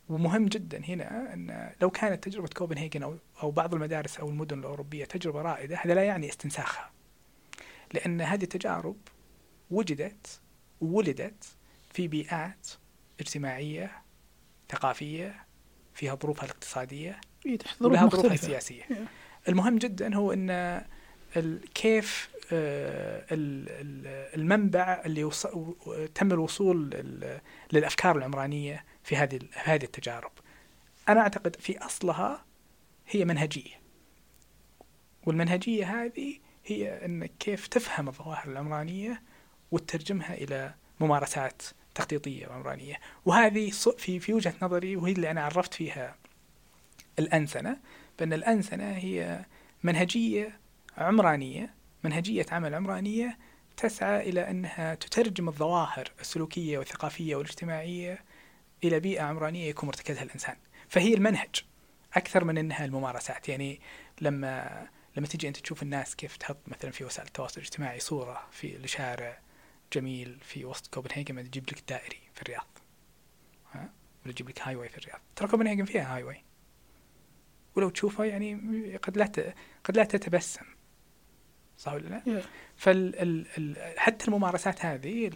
[0.08, 5.04] ومهم جدا هنا أن لو كانت تجربة كوبنهاجن أو, أو بعض المدارس أو المدن الأوروبية
[5.04, 6.90] تجربة رائدة هذا لا يعني استنساخها.
[7.94, 8.96] لأن هذه التجارب
[9.70, 10.40] وجدت
[10.80, 11.44] وولدت
[11.92, 12.68] في بيئات
[13.20, 14.02] اجتماعية
[14.70, 15.46] ثقافية
[15.94, 17.20] فيها ظروفها الاقتصادية
[17.80, 18.82] ولها ظروفها السياسية.
[19.48, 20.84] المهم جدا هو أن
[21.74, 22.30] كيف
[24.34, 25.30] المنبع اللي
[26.14, 26.90] تم الوصول
[27.72, 30.32] للأفكار العمرانية في هذه هذه التجارب.
[31.08, 32.44] أنا أعتقد في أصلها
[33.08, 33.80] هي منهجية.
[35.26, 39.22] والمنهجية هذه هي انك كيف تفهم الظواهر العمرانية
[39.70, 41.62] وتترجمها إلى ممارسات
[41.94, 46.16] تخطيطية وعمرانيه، وهذه في في وجهة نظري وهي اللي أنا عرفت فيها
[47.18, 47.76] الأنسنة
[48.18, 49.44] بأن الأنسنة هي
[49.82, 50.60] منهجية
[50.98, 53.38] عمرانية منهجية عمل عمرانية
[53.76, 58.24] تسعى إلى أنها تترجم الظواهر السلوكية والثقافية والاجتماعية
[58.84, 60.56] إلى بيئة عمرانية يكون مرتكزها الإنسان.
[60.88, 61.64] فهي المنهج
[62.14, 63.48] أكثر من أنها الممارسات.
[63.48, 63.80] يعني
[64.20, 64.86] لما
[65.16, 69.40] لما تجي أنت تشوف الناس كيف تحط مثلا في وسائل التواصل الاجتماعي صورة في لشارع
[69.92, 72.78] جميل في وسط كوبنهاجن تجيب لك دائري في الرياض.
[73.72, 73.92] ها؟
[74.24, 75.20] ولا تجيب لك highway في الرياض.
[75.36, 76.44] ترى كوبنهاجن فيها highway
[77.76, 78.54] ولو تشوفها يعني
[78.96, 79.54] قد لا.
[79.84, 80.64] قد لا تتبسم.
[81.80, 82.44] صح ولا لا؟ Yeah.
[82.76, 83.46] فال ال...
[83.58, 83.98] ال...
[83.98, 85.30] حتى الممارسات هذه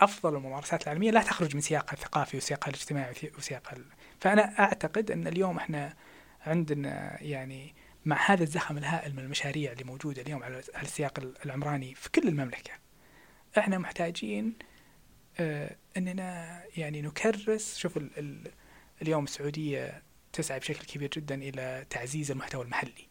[0.00, 3.84] افضل الممارسات العلميه لا تخرج من سياقها الثقافي وسياقها الاجتماعي وسياقها ال...
[4.20, 5.94] فأنا أعتقد أن اليوم إحنا
[6.46, 11.94] عندنا يعني مع هذا الزخم الهائل من المشاريع اللي موجودة اليوم على السياق ال- العمراني
[11.94, 12.72] في كل المملكة
[13.58, 14.54] إحنا محتاجين
[15.40, 18.10] آه أننا يعني نكرس شوف ال...
[18.18, 18.50] ال...
[19.02, 23.08] اليوم السعودية تسعى بشكل كبير جدا إلى تعزيز المحتوى المحلي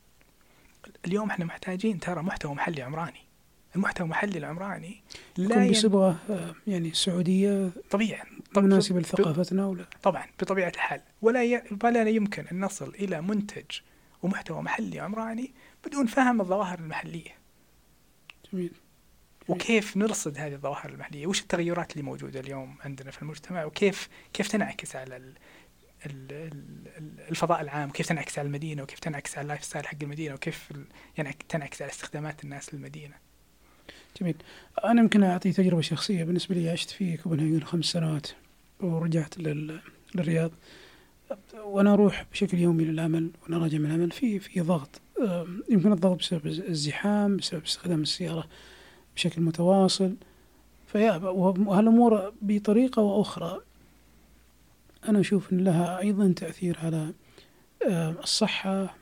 [1.06, 3.20] اليوم إحنا محتاجين ترى محتوى محلي عمراني.
[3.76, 5.02] المحتوى المحلي العمراني
[5.38, 5.72] لا يكون ين...
[5.72, 11.02] بصبغة آه، يعني سعودية طبيعا طب- مناسبة ب- لثقافتنا ولا؟ طبعا بطبيعة الحال.
[11.22, 11.64] ولا ي...
[11.84, 13.64] ولا يمكن أن نصل إلى منتج
[14.22, 15.54] ومحتوى محلي عمراني
[15.86, 17.32] بدون فهم الظواهر المحلية.
[18.54, 18.72] جميل.
[19.48, 24.48] وكيف نرصد هذه الظواهر المحلية؟ وش التغيرات اللي موجودة اليوم عندنا في المجتمع؟ وكيف كيف
[24.48, 25.34] تنعكس على
[27.30, 30.70] الفضاء العام وكيف تنعكس على المدينة وكيف تنعكس على ال lifestyle حق المدينة وكيف
[31.18, 33.14] ينعك- تنعكس على استخدامات الناس للمدينة.
[34.22, 34.36] جميل.
[34.86, 38.28] أنا يمكن أعطي تجربة شخصية بالنسبة لي عشت في كوبنهاجن خمس سنوات
[38.80, 39.80] ورجعت لل...
[40.16, 40.52] للرياض.
[41.64, 45.02] وأنا أروح بشكل يومي للعمل وأنا راجع من العمل في في ضغط.
[45.70, 48.48] يمكن الضغط بسبب الزحام بسبب استخدام السيارة
[49.16, 50.16] بشكل متواصل.
[50.88, 53.62] فيا وهالأمور بطريقة وأخرى
[55.10, 57.14] أنا أشوف أن لها أيضا تأثير على
[57.90, 58.98] آه، الصحة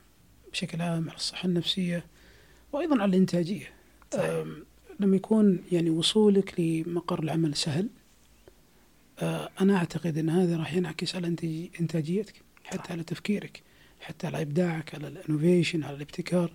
[0.51, 2.05] بشكل عام على الصحة النفسية
[2.73, 3.67] وأيضا على الإنتاجية
[4.13, 4.25] صحيح.
[4.29, 4.65] آم،
[4.99, 7.89] لما يكون يعني وصولك لمقر العمل سهل
[9.19, 12.91] آه، أنا أعتقد أن هذا راح ينعكس على إنتاج- إنتاجيتك حتى صح.
[12.91, 13.61] على تفكيرك
[14.01, 16.51] حتى على إبداعك على الإنوفيشن على الابتكار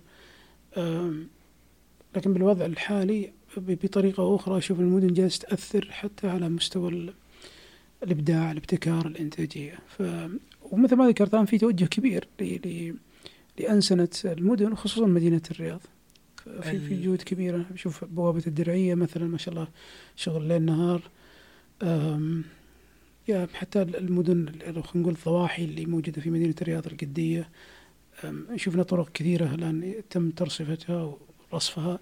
[2.15, 7.13] لكن بالوضع الحالي بطريقة أخرى أشوف المدن جالسة تأثر حتى على مستوى
[8.03, 9.79] ال- الإبداع الابتكار الإنتاجية.
[9.87, 10.03] ف
[10.61, 12.43] ومثل ما ذكرت الآن في توجه كبير ل...
[12.43, 12.95] ل...
[13.59, 15.81] لأنسنة المدن وخصوصا مدينة الرياض.
[16.61, 17.65] في في جهود كبيرة.
[17.71, 19.67] بشوف بوابة الدرعية مثلا ما شاء الله
[20.15, 21.01] شغل ليل نهار.
[21.83, 22.43] أم،
[23.27, 27.49] يا حتى المدن خلينا نقول الضواحي اللي موجودة في مدينة الرياض القدية.
[28.23, 31.17] أم، شفنا طرق كثيرة الآن تم ترصفتها
[31.51, 31.99] ورصفها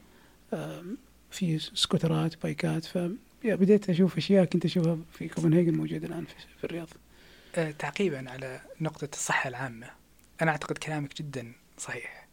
[1.32, 2.86] في سكوترات بايكات.
[2.86, 2.98] ف
[3.44, 6.26] بديت أشوف أشياء كنت أشوفها في كوبنهاجن موجودة الآن
[6.58, 6.88] في, الرياض.
[7.56, 9.90] آه، تعقيبا على نقطة الصحة العامة.
[10.42, 12.28] أنا أعتقد كلامك جدا صحيح.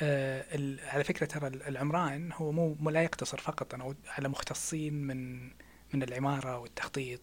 [0.00, 0.44] آه،
[0.92, 5.42] على فكرة ترى ال- العمران هو مو لا يقتصر فقط أو على مختصين من
[5.94, 7.20] من العمارة والتخطيط.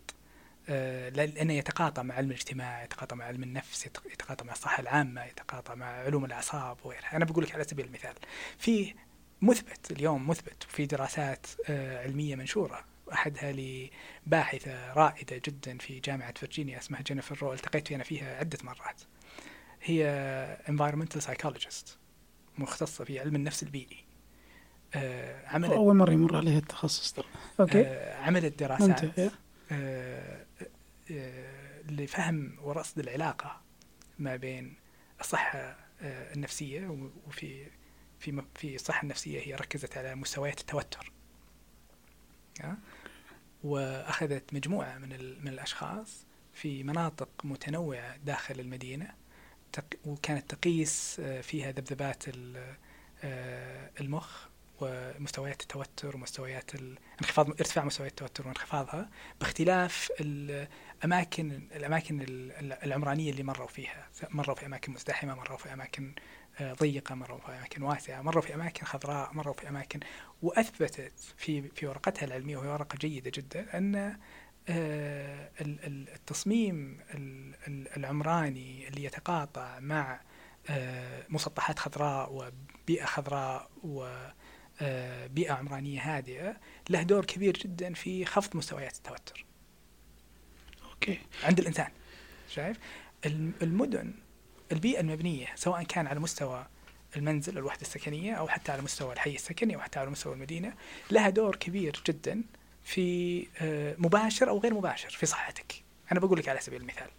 [0.69, 5.23] آه، لأنه يتقاطع مع علم الاجتماع يتقاطع مع علم النفس يت- يتقاطع مع الصحة العامة
[5.25, 7.15] يتقاطع مع علوم الأعصاب وغيرها.
[7.15, 8.13] أنا بقول لك على سبيل المثال
[8.57, 8.93] في
[9.41, 12.85] مثبت اليوم مثبت في دراسات علمية منشورة.
[13.13, 19.01] أحدها لباحثة رائدة جدا في جامعة فرجينيا اسمها جينيفر رو التقيت أنا فيها عدة مرات.
[19.81, 21.87] هي environmental psychologist
[22.57, 24.05] مختصة في علم النفس البيئي.
[24.95, 27.25] آه، عملت أول مرة يمر عليها التخصص ترى.
[27.59, 27.81] أوكي.
[27.81, 29.19] آه، عملت دراسات
[29.71, 30.45] آه،
[31.11, 33.61] آه، لفهم ورصد العلاقة
[34.19, 34.73] ما بين
[35.21, 35.59] الصحة
[36.01, 36.87] آه، النفسية
[37.27, 37.67] وفي
[38.19, 41.11] في في الصحة النفسية هي ركزت على مستويات التوتر.
[42.61, 42.77] آه،
[43.63, 45.09] وأخذت مجموعة من
[45.43, 49.07] من الأشخاص في مناطق متنوعة داخل المدينة.
[50.05, 52.23] وكانت تقيس آه، فيها ذبذبات
[53.23, 54.45] آه، المخ
[54.81, 56.71] ومستويات التوتر ومستويات
[57.21, 64.07] انخفاض ارتفاع مستويات التوتر وانخفاضها باختلاف الأماكن الأماكن ال- ال- العمرانية اللي مروا فيها.
[64.29, 66.13] مروا في أماكن مزدحمة مروا في أماكن
[66.61, 69.99] ضيقة مروا في أماكن واسعة مروا في أماكن خضراء مروا في أماكن.
[70.41, 73.95] وأثبتت في في ورقتها العلمية وهي ورقة جيدة جدا أن
[74.69, 80.21] آه، ال- ال- التصميم ال- ال- العمراني اللي يتقاطع مع
[80.69, 86.57] آه، مسطحات خضراء وبيئة خضراء وبيئه عمرانية هادئة
[86.89, 89.45] له دور كبير جدا في خفض مستويات التوتر.
[90.91, 91.19] أوكي.
[91.43, 91.91] عند الإنسان
[92.49, 92.77] شايف؟
[93.25, 94.13] الم- المدن
[94.71, 96.67] البيئة المبنية سواء كان على مستوى
[97.15, 100.73] المنزل الوحدة السكنية أو حتى على مستوى الحي السكني أو حتى على مستوى المدينة
[101.11, 102.43] لها دور كبير جدا
[102.83, 105.83] في آه، مباشر أو غير مباشر في صحتك.
[106.11, 107.09] أنا بقول لك على سبيل المثال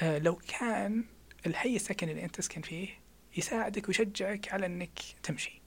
[0.00, 1.04] آه، لو كان
[1.46, 2.88] الحي السكني اللي أنت تسكن فيه
[3.36, 5.60] يساعدك ويشجعك على إنك تمشي.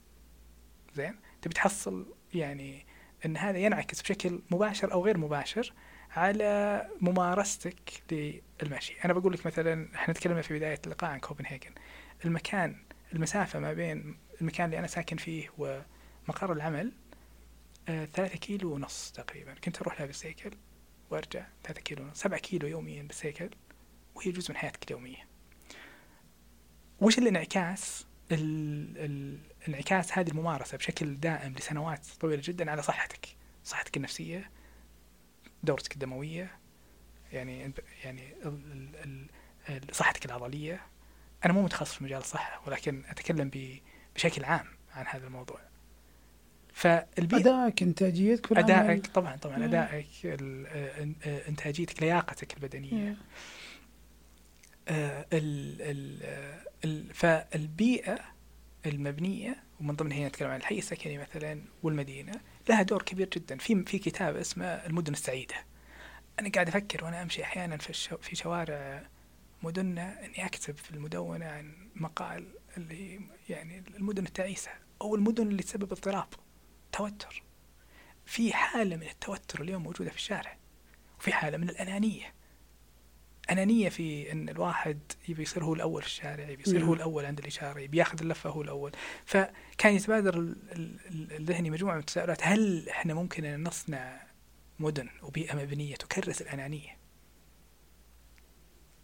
[0.95, 2.86] زين؟ تبي تحصل يعني
[3.25, 5.73] إن هذا ينعكس بشكل مباشر أو غير مباشر
[6.15, 8.04] على ممارستك
[8.62, 8.95] للمشي.
[9.06, 11.71] أنا بقول لك مثلا إحنا تكلمنا في بداية اللقاء عن كوبنهاجن.
[12.26, 12.76] المكان
[13.13, 16.91] المسافة ما بين المكان اللي أنا ساكن فيه ومقر العمل
[17.89, 19.54] آه ثلاثة كيلو ونص تقريبا.
[19.54, 20.52] كنت أروح لها بالسيكل
[21.10, 22.21] وأرجع ثلاثة كيلو ونص.
[22.21, 23.49] سبعة كيلو يوميا بالسيكل
[24.15, 25.28] وهي جزء من حياتك اليومية.
[27.02, 33.28] وش الانعكاس؟ الانعكاس هذه الممارسة بشكل دائم لسنوات طويلة جدا على صحتك.
[33.63, 34.52] صحتك النفسية
[35.63, 36.52] دورتك الدموية
[37.32, 37.73] يعني
[38.04, 38.36] يعني
[39.91, 40.82] صحتك العضلية.
[41.45, 43.52] أنا مو متخصص في مجال الصحة ولكن أتكلم
[44.15, 45.60] بشكل عام عن هذا الموضوع.
[46.73, 49.65] فالبيئة أدائك إنتاجيتك في أدائك طبعا طبعا.
[49.65, 50.26] أدائك
[51.47, 53.17] إنتاجيتك لياقتك البدنية.
[54.88, 56.21] آه ال
[56.86, 58.19] ال فالبيئة
[58.86, 62.34] المبنية ومن ضمنها هنا نتكلم عن الحي السكني مثلا والمدينة
[62.69, 63.58] لها دور كبير جدا.
[63.58, 65.56] في في كتاب اسمه المدن السعيدة.
[66.39, 69.08] أنا قاعد أفكر وأنا أمشي أحيانا في الشو في شوارع
[69.63, 72.47] مدننا إني أكتب في المدونة عن مقال
[72.78, 74.71] اللي يعني المدن التعيسة
[75.02, 76.28] أو المدن اللي تسبب اضطراب
[76.91, 77.43] توتر.
[78.26, 80.58] في حالة من التوتر اليوم موجودة في الشارع
[81.19, 82.34] وفي حالة من الأنانية.
[83.51, 86.93] أنانية في أن الواحد يبي يصير هو الأول في الشارع يبي يصير هو.
[86.93, 88.91] الأول عند الإشارة يبي ياخذ اللفة هو الأول.
[89.25, 90.56] فكان يتبادر
[91.12, 92.38] الذهني مجموعة من التساؤلات.
[92.41, 94.23] هل إحنا ممكن أن نصنع
[94.79, 96.97] مدن وبيئة مبنية تكرس الأنانية؟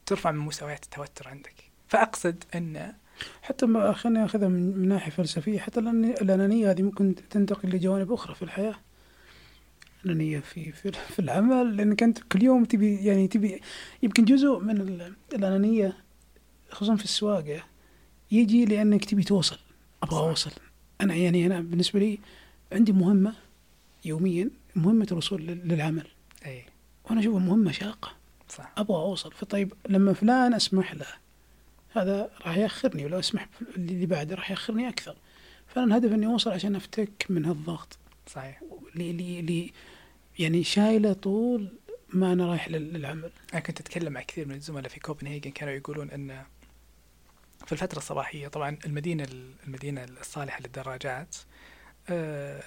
[0.05, 1.55] ترفع من مستويات التوتر عندك.
[1.87, 2.93] فأقصد أن
[3.41, 8.41] حتى ما خلينا ناخذها من ناحية فلسفية حتى الأنانية هذه ممكن تنتقل لجوانب أخرى في
[8.41, 8.75] الحياة.
[10.05, 13.61] أنانية في في, في العمل لأنك أنت كل يوم تبي يعني تبي
[14.03, 15.01] يمكن جزء من
[15.33, 15.97] الأنانية
[16.69, 17.63] خصوصا في السواقة
[18.31, 19.57] يجي لأنك تبي توصل
[20.03, 20.51] أبغى أوصل.
[21.01, 22.19] أنا يعني أنا بالنسبة لي
[22.71, 23.33] عندي مهمة
[24.05, 26.07] يوميا مهمة الوصول للعمل.
[26.45, 26.63] أي.
[27.05, 28.11] وأنا أشوفها مهمة شاقة.
[28.49, 28.73] صح.
[28.77, 29.31] أبغى أوصل.
[29.31, 31.07] فطيب لما فلان أسمح له
[31.93, 35.15] هذا راح يأخرني ولو أسمح اللي بعده راح يأخرني أكثر.
[35.67, 37.97] فأنا الهدف إني أوصل عشان أفتك من هالضغط.
[38.33, 38.61] صحيح.
[38.95, 39.71] لي لي لي
[40.39, 41.73] يعني شايلة طول
[42.13, 43.31] ما أنا رايح للعمل.
[43.53, 46.43] أنا كنت أتكلم مع كثير من الزملاء في كوبنهاجن كانوا يقولون إن
[47.65, 49.27] في الفترة الصباحية طبعا المدينة
[49.67, 51.35] المدينة الصالحة للدراجات
[52.09, 52.63] آه،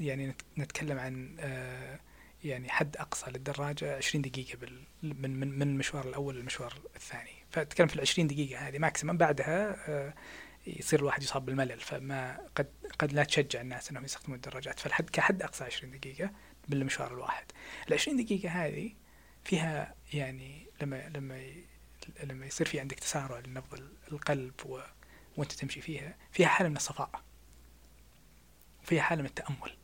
[0.00, 2.00] يعني نتكلم عن آه،
[2.44, 4.58] يعني حد أقصى للدراجة 20 دقيقة
[5.02, 7.30] من من من المشوار الأول للمشوار الثاني.
[7.50, 8.78] فتتكلم في ال 20 دقيقة هذه.
[8.78, 10.14] ماكسيمم بعدها آه،
[10.76, 12.66] يصير الواحد يصاب بالملل فما قد
[12.98, 14.80] قد لا تشجع الناس إنهم يستخدمون الدراجات.
[14.80, 16.30] فالحد كحد أقصى 20 دقيقة
[16.68, 17.46] بالمشوار الواحد.
[17.88, 18.92] ال 20 دقيقة هذه
[19.44, 21.52] فيها يعني لما لما
[22.22, 24.80] لما يصير في عندك تسارع لنبض القلب و...
[25.36, 27.22] وأنت تمشي فيها فيها حالة من الصفاء.
[28.82, 29.76] فيها حالة من التأمل.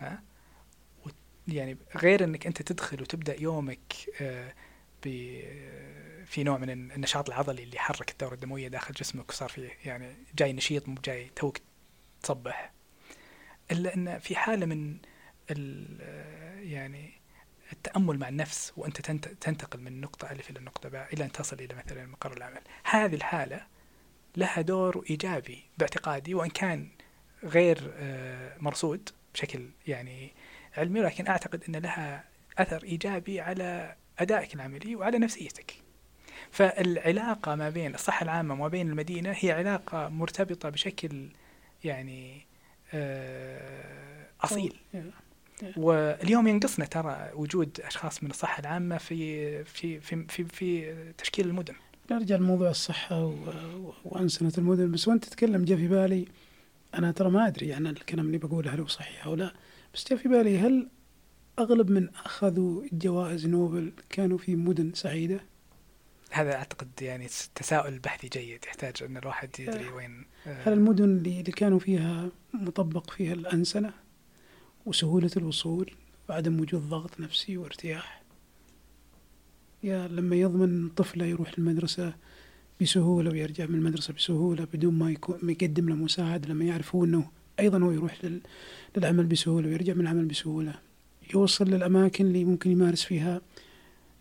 [0.00, 0.22] ها؟
[1.48, 4.54] يعني غير إنك أنت تدخل وتبدأ يومك آه
[6.26, 10.52] في نوع من النشاط العضلي اللي يحرك الدورة الدموية داخل جسمك وصار في يعني جاي
[10.52, 11.58] نشيط مو جاي توك
[12.22, 12.72] تصبح.
[13.70, 14.96] إلا أن في حالة من
[16.62, 17.12] يعني
[17.72, 19.00] التأمل مع النفس وأنت
[19.40, 22.60] تنتقل من نقطة ألف إلى نقطة باء إلى أن تصل إلى مثلا مقر العمل.
[22.84, 23.66] هذه الحالة
[24.36, 26.88] لها دور إيجابي باعتقادي وإن كان
[27.44, 30.32] غير آه، مرصود بشكل يعني
[30.76, 32.24] علمي ولكن أعتقد أن لها
[32.58, 35.74] أثر إيجابي على أدائك العملي وعلى نفسيتك.
[36.50, 41.28] فالعلاقة ما بين الصحة العامة وما بين المدينة هي علاقة مرتبطة بشكل
[41.84, 42.46] يعني
[42.94, 44.76] آه، أصيل.
[45.76, 51.74] واليوم ينقصنا ترى وجود أشخاص من الصحة العامة في في في في, في تشكيل المدن.
[52.10, 53.34] نرجع لموضوع الصحة
[54.04, 54.90] وأنسنة المدن.
[54.90, 56.26] بس وأنت تتكلم جاء في بالي
[56.94, 59.52] أنا ترى ما أدري يعني الكلام اللي بقوله هل هو صحيح أو لا.
[59.94, 60.88] بس جاء في بالي هل
[61.58, 65.40] أغلب من أخذوا جوائز نوبل كانوا في مدن سعيدة
[66.30, 69.94] هذا أعتقد يعني تساؤل بحثي جيد يحتاج أن الواحد يدري آه.
[69.94, 70.62] وين آه.
[70.62, 73.92] هل المدن اللي كانوا فيها مطبق فيها الأنسنة
[74.86, 75.90] وسهولة الوصول
[76.28, 78.22] وعدم وجود ضغط نفسي وارتياح
[79.82, 82.14] يا لما يضمن طفله يروح المدرسة
[82.80, 87.04] بسهولة ويرجع من المدرسة بسهولة بدون ما يكون ما يقدم له مساعدة لما يعرف هو
[87.04, 88.18] أنه أيضا هو يروح
[88.96, 90.74] للعمل بسهولة ويرجع من العمل بسهولة
[91.34, 93.40] يوصل للأماكن اللي ممكن يمارس فيها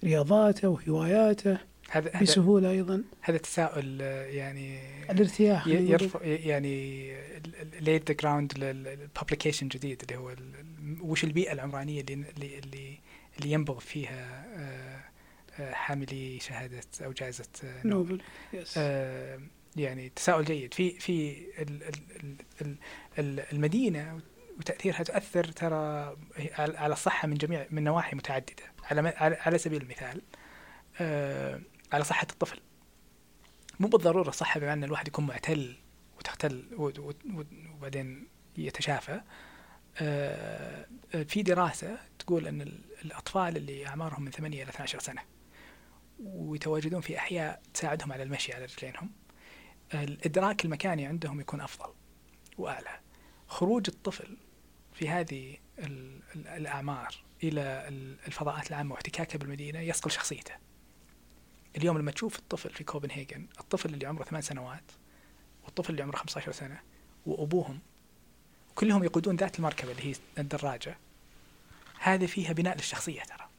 [0.04, 1.58] رياضاته وهواياته
[1.90, 3.04] هذا بسهولة أيضا.
[3.22, 4.80] هذا تساؤل يعني
[5.12, 7.16] الارتياح يرفع يعني
[7.80, 10.36] ليت ذا جراوند للببليكيشن جديد اللي هو
[11.02, 13.00] وش البيئة العمرانية اللي اللي
[13.40, 15.02] اللي ينبغ فيها آه،
[15.62, 17.46] آه، حاملي شهادة أو جائزة
[17.86, 18.22] نوبل.
[19.76, 20.74] يعني تساؤل جيد.
[20.74, 21.36] في في
[23.54, 24.20] المدينة
[24.62, 26.16] وتأثيرها تؤثر ترى
[26.58, 28.64] على الصحة من جميع من نواحي متعددة.
[28.84, 30.22] على على سبيل المثال
[31.02, 31.62] آه،
[31.94, 32.60] على صحة الطفل.
[33.80, 35.76] مو بالضرورة صحة بمعنى الواحد يكون معتل
[36.18, 36.66] وتختل
[37.78, 39.22] وبعدين يتشافى.
[39.98, 40.86] آه،
[41.28, 45.22] في دراسة تقول أن ال- الأطفال اللي أعمارهم من 8 إلى 12 سنة
[46.24, 49.12] ويتواجدون في أحياء تساعدهم على المشي على رجلينهم
[49.94, 51.94] الإدراك المكاني عندهم يكون أفضل
[52.58, 53.00] وأعلى.
[53.48, 54.38] خروج الطفل
[54.94, 60.54] في هذه ال- ال- الأعمار إلى ال- الفضاءات العامة واحتكاكه بالمدينة يصقل شخصيته.
[61.78, 64.92] اليوم لما تشوف الطفل في كوبنهاجن الطفل اللي عمره ثمان سنوات
[65.64, 66.80] والطفل اللي عمره 15 سنة
[67.26, 67.80] وأبوهم
[68.76, 70.98] كلهم يقودون ذات المركبة اللي هي الدراجة
[72.00, 73.50] هذه فيها بناء للشخصية ترى.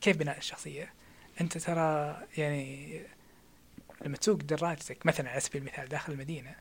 [0.00, 0.92] كيف بناء الشخصية
[1.40, 3.00] أنت ترى يعني
[4.04, 6.54] لما تسوق دراجتك مثلا على سبيل المثال داخل المدينة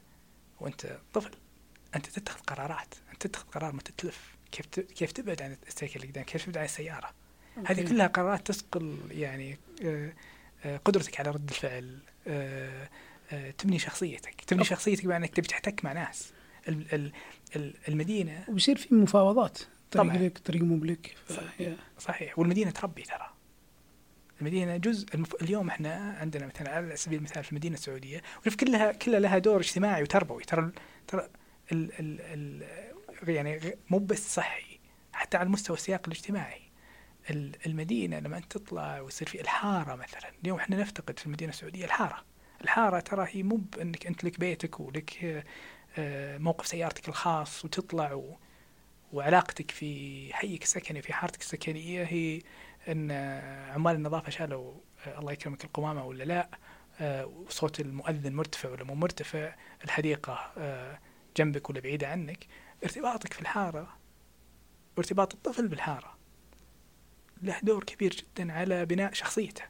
[0.60, 1.32] وأنت طفل
[1.96, 2.96] أنت تتخذ قرارات.
[3.20, 7.10] تتخذ قرار متى تلف؟ كيف كيف تبعد عن السيكل اللي قدام كيف تبعد عن السيارة؟
[7.66, 10.14] هذه كلها قرارات تسقل يعني آه،
[10.66, 12.90] آه، قدرتك على رد الفعل آه،
[13.58, 14.42] تبني شخصيتك.
[14.42, 16.34] تبني شخصيتك بأنك تبي تحتك مع ناس.
[16.68, 17.12] ال- ال-
[17.56, 19.60] ال- المدينة وبيصير في مفاوضات.
[19.92, 20.14] طريق.
[20.14, 21.16] لك طريق مو بلك.
[22.00, 22.40] صحيح.
[22.40, 23.34] والمدينة تربي ترى.
[24.42, 25.36] المدينة جزء المف...
[25.42, 29.60] اليوم إحنا عندنا مثلا على سبيل المثال في المدينة السعودية وشوف كلها كلها لها دور
[29.60, 30.44] اجتماعي وتربوي.
[30.44, 30.72] ترى
[31.08, 31.30] ترى
[31.72, 31.92] ال...
[32.00, 32.22] ال...
[32.22, 32.64] ال...
[33.28, 34.80] يعني مو بس صحي
[35.14, 36.62] حتى على المستوى السياق الاجتماعي.
[37.30, 41.86] ال- المدينة لما أنت تطلع ويصير في الحارة مثلا اليوم إحنا نفتقد في المدينة السعودية
[41.86, 42.26] الحارة.
[42.62, 45.44] الحارة ترى هي مو بأنك أنت لك بيتك ولك
[45.98, 48.38] آه، موقف سيارتك الخاص وتطلع و...
[49.14, 52.42] وعلاقتك في حيك السكني في حارتك السكنية هي
[52.88, 54.74] أن آه، عمال النظافة شالوا
[55.08, 56.50] آه، الله يكرمك القمامة ولا لا
[57.26, 59.56] وصوت المؤذن مرتفع ولا مو مرتفع
[59.86, 61.00] الحديقة آه،
[61.38, 62.46] جنبك ولا بعيدة عنك.
[62.84, 63.98] ارتباطك في الحارة
[64.98, 66.18] وارتباط الطفل بالحارة
[67.42, 69.64] له دور كبير جدا على بناء شخصيته.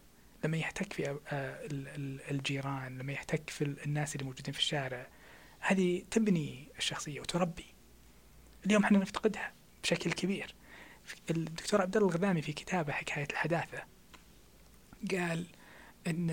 [0.43, 4.60] لما يحتك في آه، ال- ال- الجيران لما يحتك في ال- الناس اللي موجودين في
[4.60, 5.07] الشارع
[5.60, 7.66] هذه تبني الشخصية وتربي.
[8.66, 9.53] اليوم إحنا نفتقدها
[9.84, 10.55] بشكل كبير.
[11.30, 13.84] الدكتور عبد الله الغذامي في كتابه حكاية الحداثة
[15.12, 15.45] قال
[16.07, 16.30] إن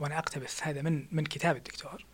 [0.00, 2.04] وأنا أقتبس هذا من من كتاب الدكتور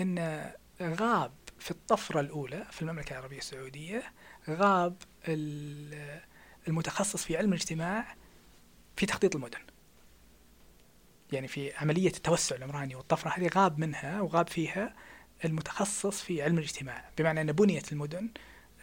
[0.00, 0.50] إن
[0.82, 4.12] غاب في الطفرة الأولى في المملكة العربية السعودية
[4.50, 4.96] غاب
[5.28, 6.20] ال-
[6.68, 8.16] المتخصص في علم الاجتماع
[8.96, 9.58] في تخطيط المدن.
[11.32, 14.94] يعني في عملية التوسع العمراني والطفرة هذه غاب منها وغاب فيها
[15.44, 18.28] المتخصص في علم الاجتماع بمعنى أن بنيت المدن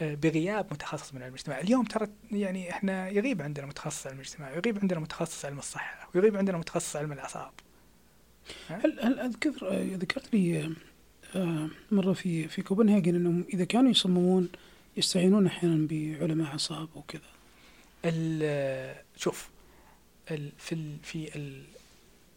[0.02, 1.60] آه، بغياب متخصص من علم الاجتماع.
[1.60, 6.38] اليوم ترى يعني إحنا يغيب عندنا متخصص علم الاجتماع ويغيب عندنا متخصص علم الصحة ويغيب
[6.38, 7.52] عندنا متخصص علم الأعصاب.
[8.70, 10.76] هل هل اذكر آه، ذكرت لي
[11.36, 14.50] آه، مرة في في كوبنهاجن إنهم إذا كانوا يصممون
[14.98, 17.22] يستعينون أحيانا بعلماء أعصاب وكذا.
[18.06, 19.50] ال- شوف
[20.32, 21.64] ال في ال في ال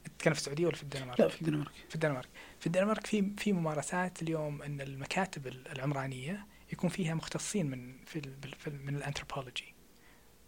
[0.05, 1.71] تتكلم في السعودية ولا في الدنمارك؟ لا في الدنمارك.
[1.89, 2.29] في الدنمارك.
[2.61, 8.21] في الدنمارك في في ممارسات اليوم إن المكاتب العمرانية يكون فيها مختصين من في,
[8.59, 9.75] في من الأنثروبولوجي.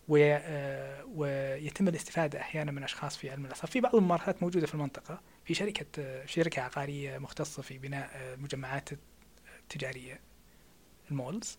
[0.09, 3.69] وي- آه، ويتم الاستفادة أحيانا من أشخاص في علم الأعصاب.
[3.71, 8.35] في بعض الممارسات موجودة في المنطقة في شركة آه، شركة عقارية مختصة في بناء آه،
[8.35, 8.89] المجمعات
[9.63, 10.21] التجاريه
[11.11, 11.59] المولز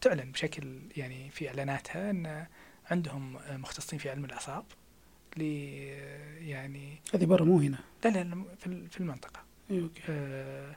[0.00, 2.46] تعلن بشكل يعني في إعلاناتها إن
[2.90, 4.64] عندهم آه، مختصين في علم الأعصاب
[5.36, 5.42] ل
[6.48, 7.78] يعني هذه برا مو هنا.
[8.04, 9.44] لا لا في ال- في المنطقة.
[9.70, 10.76] إيه، آه،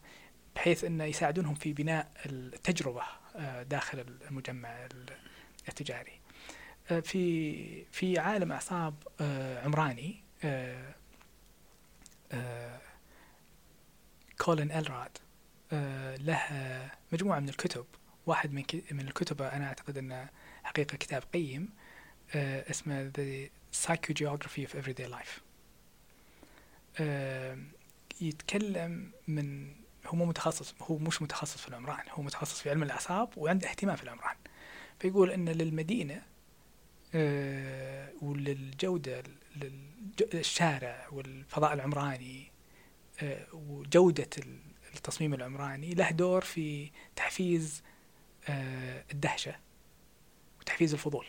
[0.55, 3.03] بحيث انه يساعدونهم في بناء التجربة
[3.35, 5.17] آه، داخل المجمع ال-
[5.69, 6.19] التجاري.
[6.91, 10.95] آه، في في عالم أعصاب آه، عمراني آه، آه،
[14.37, 15.17] كولين إلراد
[15.71, 17.85] آه، له مجموعة من الكتب
[18.25, 20.29] واحد من من الكتب أنا أعتقد أنه
[20.63, 21.69] حقيقة كتاب قيم
[22.35, 25.41] آه، اسمه The Psychogeography of Everyday Life.
[26.99, 27.57] آه،
[28.21, 29.71] يتكلم من
[30.05, 33.95] هو مو متخصص هو مش متخصص في العمران هو متخصص في علم الأعصاب وعنده اهتمام
[33.95, 34.35] في العمران
[34.99, 36.21] فيقول أن للمدينة
[37.15, 39.23] آه، وللجودة
[40.33, 42.51] للشارع والفضاء العمراني
[43.21, 44.59] آه، وجودة ال-
[44.95, 47.83] التصميم العمراني له دور في تحفيز
[48.49, 49.55] آه، الدهشة
[50.59, 51.25] وتحفيز الفضول.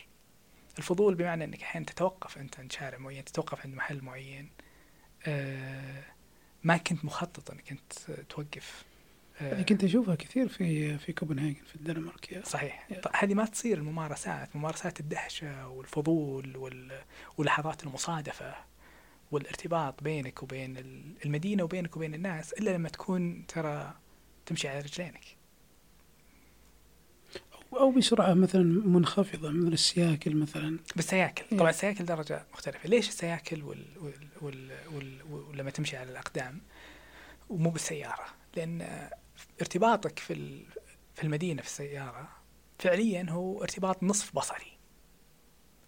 [0.77, 4.49] الفضول بمعنى أنك أحيانا تتوقف أنت عند شارع معين تتوقف عند محل معين
[5.27, 6.03] آه،
[6.63, 7.93] ما كنت مخطط إنك أنت
[8.29, 8.83] توقف.
[9.39, 12.43] هذه كنت أشوفها كثير في في كوبنهاجن في الدنمارك يا.
[12.45, 12.87] صحيح.
[12.91, 13.01] يا.
[13.01, 17.01] ط- هذه ما تصير الممارسات ممارسات الدهشة والفضول وال-
[17.37, 18.55] ولحظات المصادفة
[19.31, 23.93] والارتباط بينك وبين ال- المدينة وبينك وبين الناس إلا لما تكون ترى
[24.45, 25.23] تمشي على رجلينك.
[27.73, 30.79] أو بسرعة مثلا منخفضة مثل السياكل مثلا.
[30.95, 31.57] بالسياكل.
[31.57, 32.89] طبعا السياكل درجة مختلفة.
[32.89, 33.85] ليش السياكل وال...
[34.01, 34.27] وال...
[34.41, 34.71] وال...
[34.93, 35.21] وال...
[35.31, 36.61] ولما تمشي على الأقدام
[37.49, 38.25] ومو بالسيارة؟
[38.55, 39.09] لأن
[39.61, 40.65] ارتباطك في.
[41.19, 42.29] في المدينة في السيارة
[42.79, 44.77] فعليا هو ارتباط نصف بصري.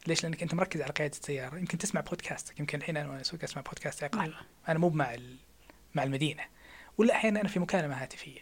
[0.07, 1.57] ليش؟ لأنك أنت مركز على قيادة السيارة.
[1.57, 4.43] يمكن تسمع بودكاست يمكن الحين أنا وأنا أسوق أسمع بودكاست عقال نعم.
[4.67, 5.15] أنا مو مع
[5.95, 6.43] مع المدينة.
[6.97, 8.41] ولا أحيانا أنا في مكالمة هاتفية.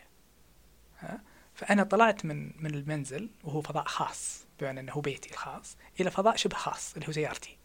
[0.99, 1.21] ها؟
[1.53, 6.35] فأنا طلعت من من المنزل وهو فضاء خاص بمعنى إنه هو بيتي الخاص إلى فضاء
[6.35, 7.57] شبه خاص اللي هو سيارتي.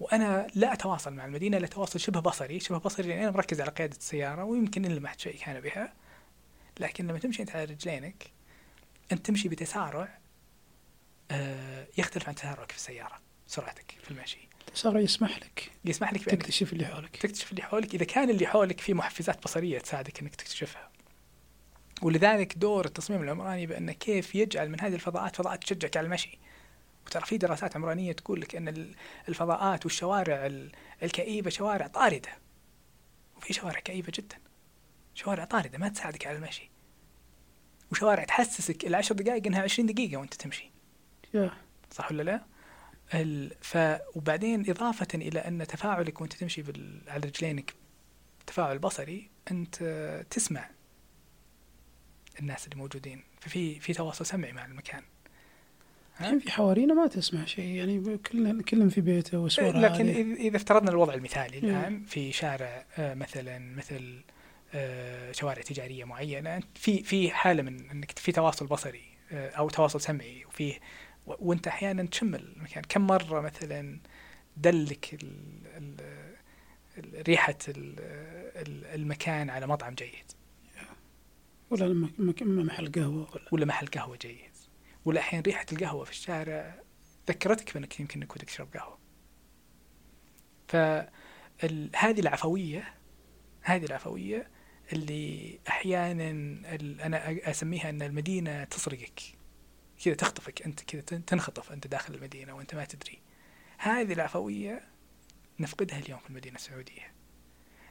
[0.00, 2.60] وأنا لا أتواصل مع المدينة الا تواصل شبه بصري.
[2.60, 5.92] شبه بصري لأن أنا مركز على قيادة السيارة ويمكن ان لمحت شيء كان بها.
[6.80, 8.30] لكن لما تمشي انت على رجلينك
[9.12, 10.18] أنت تمشي بتسارع
[11.30, 14.38] آه، يختلف عن تسارعك في السيارة سرعتك في المشي.
[14.74, 15.70] صار يسمح لك.
[15.84, 17.16] يسمح لك بانك تكتشف اللي حولك.
[17.16, 17.94] تكتشف اللي حولك.
[17.94, 20.90] إذا كان اللي حولك في محفزات بصرية تساعدك إنك تكتشفها.
[22.02, 26.38] ولذلك دور التصميم العمراني بأنه كيف يجعل من هذه الفضاءات فضاءات تشجعك على المشي.
[27.06, 28.94] وترى في دراسات عمرانية تقول لك أن ال-
[29.28, 30.72] الفضاءات والشوارع ال-
[31.02, 32.30] الكئيبة شوارع طاردة.
[33.36, 34.36] وفي شوارع كئيبة جدا.
[35.14, 36.67] شوارع طاردة ما تساعدك على المشي.
[37.92, 40.70] وشوارع تحسسك العشر دقائق إنها عشرين دقيقة وأنت تمشي
[41.90, 42.42] صح ولا لا؟
[43.14, 43.52] ال...
[43.60, 43.78] ف...
[44.16, 47.00] وبعدين إضافة إلى أن تفاعلك وأنت تمشي بال...
[47.08, 47.74] على رجلينك
[48.46, 49.76] تفاعل بصري أنت
[50.30, 50.70] تسمع
[52.40, 55.02] الناس اللي موجودين ففي في تواصل سمعي مع المكان؟
[56.20, 60.14] الحين في حوارينا ما تسمع شيء يعني كلهم كلهم في بيته وسوار لكن عالي.
[60.36, 61.68] إذا- إذا افترضنا الوضع المثالي مم.
[61.68, 64.20] الآن في شارع آه، مثلا مثل
[65.32, 70.44] شوارع تجارية معينة في في حالة من أنك في تواصل بصري آه، أو تواصل سمعي
[70.44, 70.80] وفيه
[71.26, 72.82] و- وأنت أحيانا تشم المكان.
[72.88, 74.00] كم مرة مثلا
[74.56, 75.32] دلك ال
[75.76, 75.94] ال
[76.98, 77.94] ال- ريحة ال-
[78.56, 80.32] ال- المكان على مطعم جيد؟
[81.70, 82.08] ولا لما
[82.40, 84.50] محل قهوة ولا؟ ولا محل قهوة جيد.
[85.04, 86.74] ولا الحين ريحة القهوة في الشارع
[87.28, 88.98] ذكرتك بأنك يمكن ودك تشرب قهوة.
[90.68, 92.94] فهذه العفوية
[93.62, 94.48] هذه العفوية
[94.92, 96.30] اللي أحيانا
[96.74, 99.20] ال- أنا أسميها أن المدينة تسرقك.
[100.04, 103.18] كذا تخطفك أنت كذا تن- تنخطف أنت داخل المدينة وأنت ما تدري.
[103.78, 104.84] هذه العفوية
[105.60, 107.12] نفقدها اليوم في المدينة السعودية.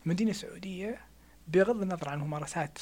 [0.06, 1.02] المدينة السعودية
[1.48, 2.80] بغض النظر عن الممارسات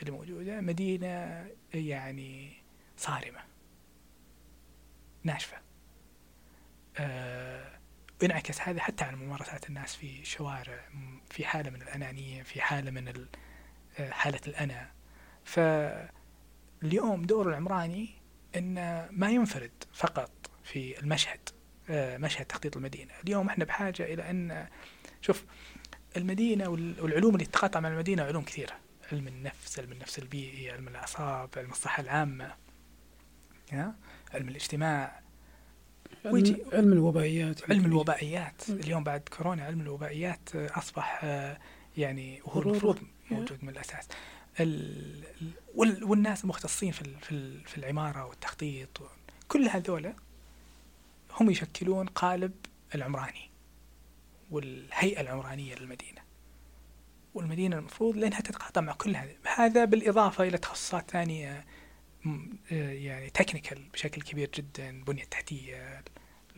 [0.00, 2.52] اللي موجودة مدينة يعني
[2.96, 3.40] صارمة.
[5.24, 5.56] ناشفة.
[6.98, 7.78] آه
[8.22, 12.90] انعكس هذا حتى على ممارسات الناس في الشوارع م- في حالة من الأنانية في حالة
[12.90, 13.28] من ال-
[14.10, 14.90] حالة الأنا
[15.44, 18.08] فاليوم دور العمراني
[18.56, 20.30] أنه ما ينفرد فقط
[20.64, 21.40] في المشهد
[21.90, 24.66] آه، مشهد تخطيط المدينة اليوم إحنا بحاجة إلى أن
[25.20, 25.44] شوف
[26.16, 28.72] المدينة وال- والعلوم اللي تتقاطع مع المدينة علوم كثيرة
[29.12, 32.54] علم النفس علم النفس البيئي علم الأعصاب علم الصحة العامة؟
[34.34, 35.20] علم الاجتماع
[36.24, 38.70] ويجي- علم, الوبائيات علم الوبائيات.
[38.70, 41.58] اليوم بعد كورونا علم الوبائيات آه، أصبح آه،
[41.96, 42.62] يعني هو.
[42.62, 42.98] المفروض
[43.30, 44.08] موجود من الأساس.
[44.60, 49.02] ال- ال- وال- والناس المختصين في في ال- في العمارة والتخطيط
[49.48, 50.12] كل هذول
[51.40, 52.52] هم يشكلون قالب
[52.94, 53.50] العمراني
[54.50, 56.20] والهيئة العمرانية للمدينة.
[57.34, 61.64] والمدينة المفروض لأنها تتقاطع مع كل هذا هذا بالإضافة إلى تخصصات ثانية
[62.24, 66.02] م- آه، يعني تكنيكال بشكل كبير جدا بنية تحتية.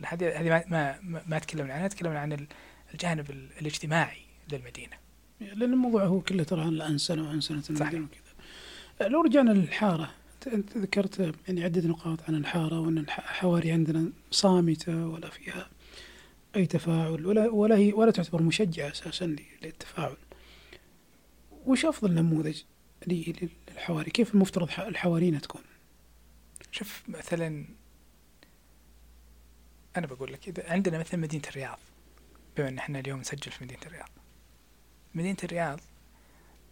[0.05, 2.47] هذه هذه ما ما ما- تكلمنا عنها تكلمنا عن ال-
[2.93, 4.21] الجانب ال- الاجتماعي
[4.51, 4.97] للمدينة.
[5.41, 7.63] لأن الموضوع هو كله ترى عن الانسنه وانسنه.
[7.69, 10.11] المدينة وكذا لو رجعنا للحارة
[10.53, 15.69] انت ذكرت يعني عده نقاط عن الحارة وأن الح- الحواري عندنا صامتة ولا فيها
[16.55, 20.15] أي تفاعل ولا ولا هي ولا تعتبر مشجعة أساسا للتفاعل.
[21.65, 22.61] وش أفضل نموذج
[23.07, 25.61] للحواري؟ كيف المفترض الحوارينا تكون؟
[26.71, 27.65] شوف مثلا
[29.97, 31.79] أنا بقول لك إذا عندنا مثلا مدينة الرياض
[32.57, 34.09] بما أن إحنا اليوم نسجل في مدينة الرياض
[35.15, 35.79] مدينة الرياض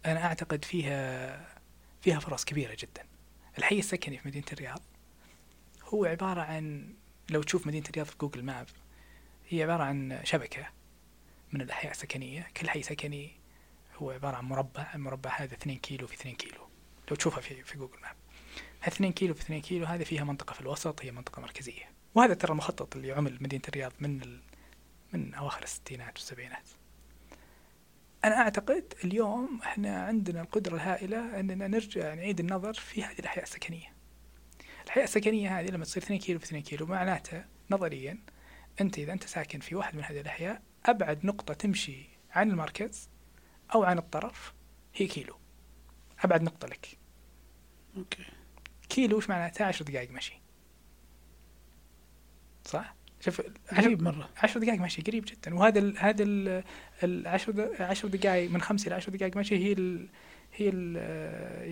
[0.06, 1.62] أنا أعتقد فيها
[2.00, 3.06] فيها فرص كبيرة جدا.
[3.58, 4.82] الحي السكني في مدينة الرياض
[5.84, 6.94] هو عبارة عن
[7.30, 8.66] لو تشوف مدينة الرياض في جوجل map
[9.48, 10.68] هي عبارة عن شبكة
[11.52, 12.48] من الأحياء السكنية.
[12.56, 13.32] كل حي سكني
[13.96, 16.68] هو عبارة عن مربع المربع هذا 2 كيلو في 2 كيلو.
[17.10, 18.16] لو تشوفها في في جوجل map.
[18.86, 21.90] 2 كيلو في 2 كيلو هذه فيها منطقة في الوسط هي منطقة مركزية.
[22.14, 24.40] وهذا ترى المخطط اللي عمل مدينة الرياض من ال...
[25.12, 26.68] من أواخر الستينات والسبعينات.
[28.24, 33.92] أنا أعتقد اليوم إحنا عندنا القدرة الهائلة أننا نرجع نعيد النظر في هذه الأحياء السكنية.
[34.84, 38.18] الأحياء السكنية هذه لما تصير 2 كيلو في 2 كيلو معناته نظريا
[38.80, 43.08] أنت إذا أنت ساكن في واحد من هذه الأحياء أبعد نقطة تمشي عن المركز
[43.74, 44.54] أو عن الطرف
[44.94, 45.38] هي كيلو.
[46.24, 46.98] أبعد نقطة لك.
[47.96, 48.24] أوكي.
[48.88, 50.40] كيلو وش معناته 10 دقائق مشي.
[52.64, 52.94] صح؟
[53.24, 53.42] شوف
[53.76, 56.64] قريب مرة عشر دقائق مشي قريب جدا وهذا ال هذا ال
[57.02, 60.08] العشر عشر دقائق من خمس إلى عشر دقائق مشي هي ال
[60.54, 60.96] هي ال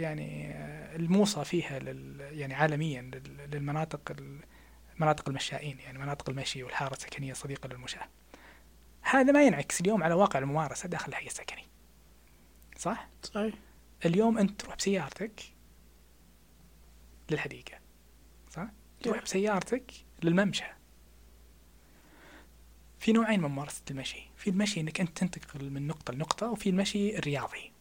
[0.01, 0.53] يعني
[0.97, 4.41] الموصى فيها لل يعني عالميا لل- للمناطق ال-
[4.99, 8.09] مناطق المشائين يعني مناطق المشي والحارة السكنية الصديقة للمشاة.
[9.03, 11.67] هذا ما ينعكس اليوم على واقع الممارسة داخل الحي السكني.
[12.79, 13.55] صح؟ صحيح
[14.07, 15.41] اليوم أنت تروح بسيارتك
[17.31, 17.79] للحديقة
[18.51, 18.69] صح؟
[19.03, 19.93] تروح بسيارتك
[20.23, 20.65] للممشى
[23.01, 24.23] في نوعين من ممارسة المشي.
[24.37, 27.73] في المشي إنك أنت تنتقل من نقطة لنقطة وفي المشي الرياضي.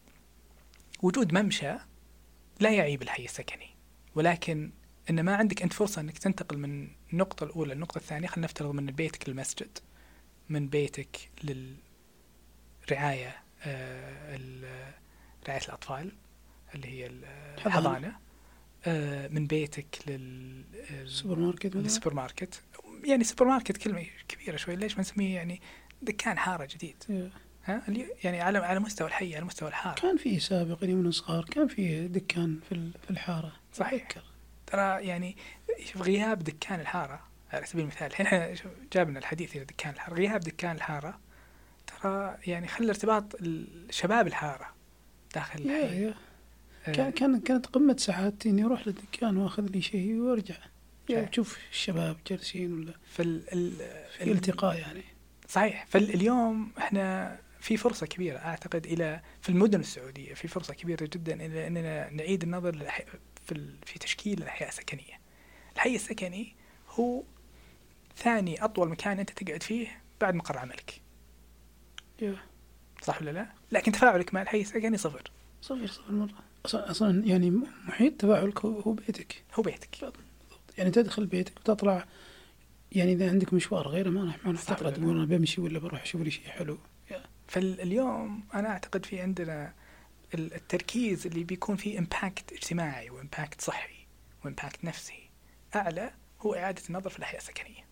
[1.01, 1.73] وجود ممشى
[2.59, 3.69] لا يعيب الحي السكني.
[4.15, 4.71] ولكن
[5.09, 8.85] إن ما عندك أنت فرصة إنك تنتقل من النقطة الأولى للنقطة الثانية خلينا نفترض من
[8.85, 9.77] بيتك للمسجد
[10.49, 14.39] من بيتك للرعاية آه
[15.47, 16.11] رعاية الأطفال
[16.75, 17.25] اللي هي ال-
[17.65, 18.15] الحضانة
[18.85, 22.61] آه من بيتك لل السوبر ماركت مثلا السوبر ماركت
[23.03, 25.61] يعني سوبر ماركت كلمة كبيرة شوي ليش ما نسميه يعني
[26.01, 27.31] دكان حارة جديد؟ إيه.
[27.65, 27.83] ها؟
[28.23, 30.01] يعني على على مستوى الحي على مستوى الحارة.
[30.01, 33.51] كان في سابقا يوم صغار كان في دكان في في الحارة.
[33.73, 34.05] صحيح.
[34.05, 34.23] أتذكر.
[34.67, 35.37] ترى يعني
[35.85, 37.21] شوف غياب دكان الحارة
[37.51, 38.53] على سبيل المثال الحين إحنا
[38.93, 40.13] جابنا الحديث إلى دكان الحارة.
[40.13, 41.19] غياب دكان الحارة
[41.87, 43.35] ترى يعني خلى ارتباط
[43.89, 44.67] شباب الحارة
[45.35, 46.01] داخل يا الحي.
[46.03, 46.13] يا
[46.87, 50.55] آه، كان كان كانت قمة سعادتي إني أروح للدكان وأخذ لي شيء وأرجع.
[51.15, 51.29] صحيح.
[51.29, 53.75] تشوف الشباب جالسين ولا فال ال-
[54.17, 55.03] في ال- التقاء يعني
[55.47, 61.45] صحيح فاليوم إحنا في فرصة كبيرة أعتقد إلى في المدن السعودية في فرصة كبيرة جدا
[61.45, 65.19] إلى إننا نعيد النظر للأحي- في ال- في تشكيل الأحياء السكنية.
[65.75, 66.55] الحي السكني
[66.89, 67.23] هو
[68.17, 71.01] ثاني أطول مكان أنت تقعد فيه بعد مقر عملك،
[73.01, 75.31] صح ولا لا؟ لكن تفاعلك مع الحي السكني صفر،
[75.61, 77.51] صغير صغير مرة أصلا أصلا يعني
[77.87, 79.89] محيط تفاعلك هو هو بيتك هو بيتك.
[80.79, 82.05] يعني تدخل بيتك وتطلع
[82.91, 86.01] يعني إذا عندك مشوار غيره ما راح ما راح تطلع تقول أنا بمشي ولا بروح
[86.01, 86.77] أشوف لي شيء حلو.
[87.47, 89.73] فاليوم أنا أعتقد في عندنا
[90.33, 93.95] ال- التركيز اللي بيكون فيه impact اجتماعي و impact صحي
[94.45, 95.29] و impact نفسي.
[95.75, 97.85] أعلى هو إعادة النظر في الاحياء السكنية.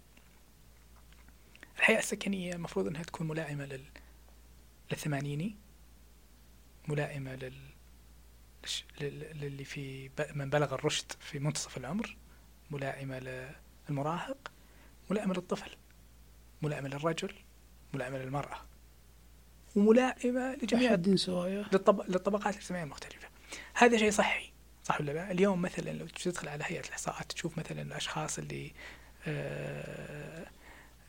[1.77, 3.83] الحياة السكنية المفروض إنها تكون ملائمة لل
[4.91, 5.55] للثمانيني
[6.87, 7.53] ملائمة لل
[9.41, 12.17] للي في من بلغ الرشد في منتصف العمر.
[12.71, 13.19] ملائمة
[13.89, 14.51] للمراهق
[15.09, 15.71] ملائمة للطفل
[16.61, 17.33] ملائمة للرجل
[17.93, 18.57] ملائمة للمرأة
[19.75, 20.91] وملائمة لجميع
[21.73, 22.01] للطب...
[22.09, 23.27] للطبقات الاجتماعية المختلفة.
[23.73, 24.51] هذا شيء صحي
[24.83, 28.71] صح ولا لا؟ اليوم مثلا لو تدخل على هيئة الإحصاءات تشوف مثلا الأشخاص اللي
[29.27, 30.45] آه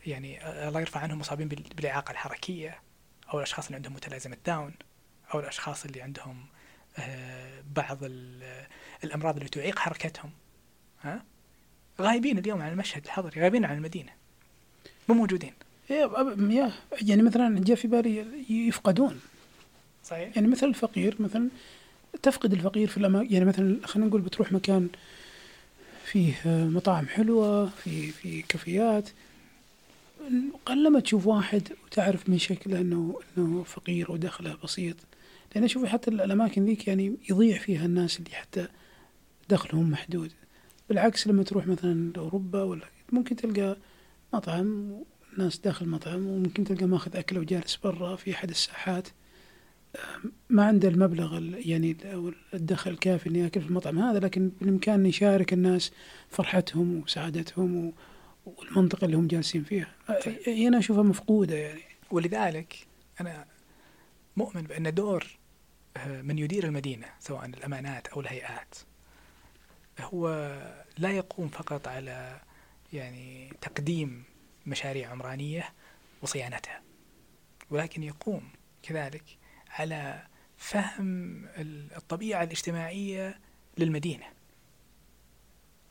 [0.06, 2.80] يعني الله يرفع عنهم مصابين بال- بالإعاقة الحركية
[3.32, 4.74] أو الأشخاص اللي عندهم متلازمة داون
[5.34, 6.46] أو الأشخاص اللي عندهم
[6.98, 8.66] آه بعض ال-
[9.04, 10.30] الأمراض اللي تعيق حركتهم
[11.02, 11.24] ها
[12.00, 14.12] غايبين اليوم عن المشهد الحضري غايبين عن المدينة.
[15.08, 15.52] مو موجودين.
[17.02, 19.20] يعني مثلا جاء في بالي يفقدون.
[20.04, 20.36] صحيح.
[20.36, 21.48] يعني مثل الفقير مثلا
[22.22, 24.88] تفقد الفقير في الأماكن يعني مثلا خلينا نقول بتروح مكان
[26.04, 29.08] فيه مطاعم حلوة في في كافيات.
[30.66, 34.96] قلما تشوف واحد وتعرف من شكله إنه إنه فقير ودخله بسيط.
[35.54, 38.66] لأن أشوف حتى الأماكن ذيك يعني يضيع فيها الناس اللي حتى
[39.48, 40.30] دخلهم محدود.
[40.88, 43.76] بالعكس لما تروح مثلا لأوروبا ولا ممكن تلقى
[44.34, 45.00] مطعم
[45.38, 49.08] ناس داخل مطعم وممكن تلقى ماخذ اكله وجالس برا في أحد الساحات.
[49.96, 54.48] آم، ما عنده المبلغ ال- يعني أو الدخل الكافي إنه يأكل في المطعم هذا لكن
[54.60, 55.92] بالإمكان يشارك الناس
[56.28, 57.92] فرحتهم وسعادتهم و-
[58.46, 59.88] والمنطقة اللي هم جالسين فيها.
[60.08, 61.80] أ- أنا أشوفها مفقودة يعني.
[62.10, 62.86] ولذلك
[63.20, 63.44] أنا
[64.36, 65.26] مؤمن بأن دور
[65.96, 68.74] آه، من يدير المدينة سواء الأمانات أو الهيئات.
[70.00, 70.28] هو
[70.98, 72.40] لا يقوم فقط على
[72.92, 74.24] يعني تقديم
[74.66, 75.72] مشاريع عمرانية
[76.22, 76.82] وصيانتها
[77.70, 78.48] ولكن يقوم
[78.82, 79.24] كذلك
[79.70, 80.26] على
[80.56, 83.38] فهم ال- الطبيعة الاجتماعية
[83.78, 84.26] للمدينة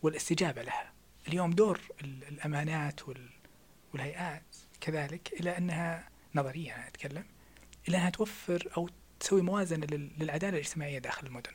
[0.01, 0.93] والاستجابة لها.
[1.27, 3.29] اليوم دور ال- الأمانات وال-
[3.93, 4.43] والهيئات
[4.81, 7.25] كذلك إلى أنها نظريا أنا أتكلم
[7.87, 8.89] إلى أنها توفر أو
[9.19, 11.51] تسوي موازنة لل- للعدالة الاجتماعية داخل المدن.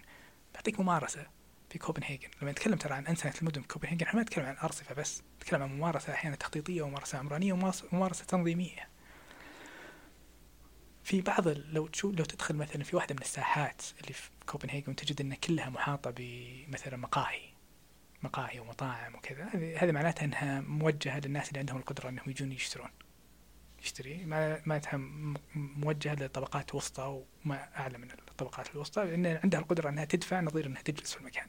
[0.54, 1.26] بعطيك ممارسة.
[1.72, 4.94] في كوبنهاجن لما نتكلم ترى عن أنسنة المدن في كوبنهاجن إحنا ما نتكلم عن أرصفة
[4.94, 7.52] بس نتكلم عن ممارسة أحيانا تخطيطية وممارسة عمرانية
[7.92, 8.88] وممارسة تنظيمية.
[11.04, 15.20] في بعض لو تشوف لو تدخل مثلا في واحدة من الساحات اللي في كوبنهاجن تجد
[15.20, 17.42] أن كلها محاطة بمثلا مقاهي
[18.22, 22.90] مقاهي ومطاعم وكذا هذه معناتها إنها موجهة للناس اللي عندهم القدرة إنهم يجون يشترون.
[23.82, 24.24] يشتري.
[24.24, 30.04] ما- معناتها م- موجهة للطبقات الوسطى وما أعلى من الطبقات الوسطى لأن عندها القدرة إنها
[30.04, 31.48] تدفع نظير إنها تجلس في المكان.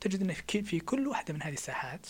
[0.00, 2.06] تجد ان في كل واحدة من هذه الساحات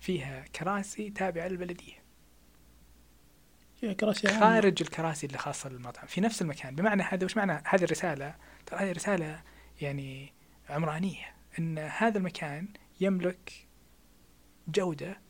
[0.00, 2.02] فيها كراسي تابعة للبلدية.
[3.80, 4.28] فيها كراسي.
[4.28, 6.74] خارج الكراسي اللي خاصة للمطعم في نفس المكان.
[6.74, 8.34] بمعنى هذا وش معنى هذه الرسالة؟
[8.66, 9.42] ترى هذه رساله
[9.80, 10.32] يعني
[10.68, 12.68] عمرانية إن هذا المكان
[13.00, 13.66] يملك
[14.68, 15.20] جودة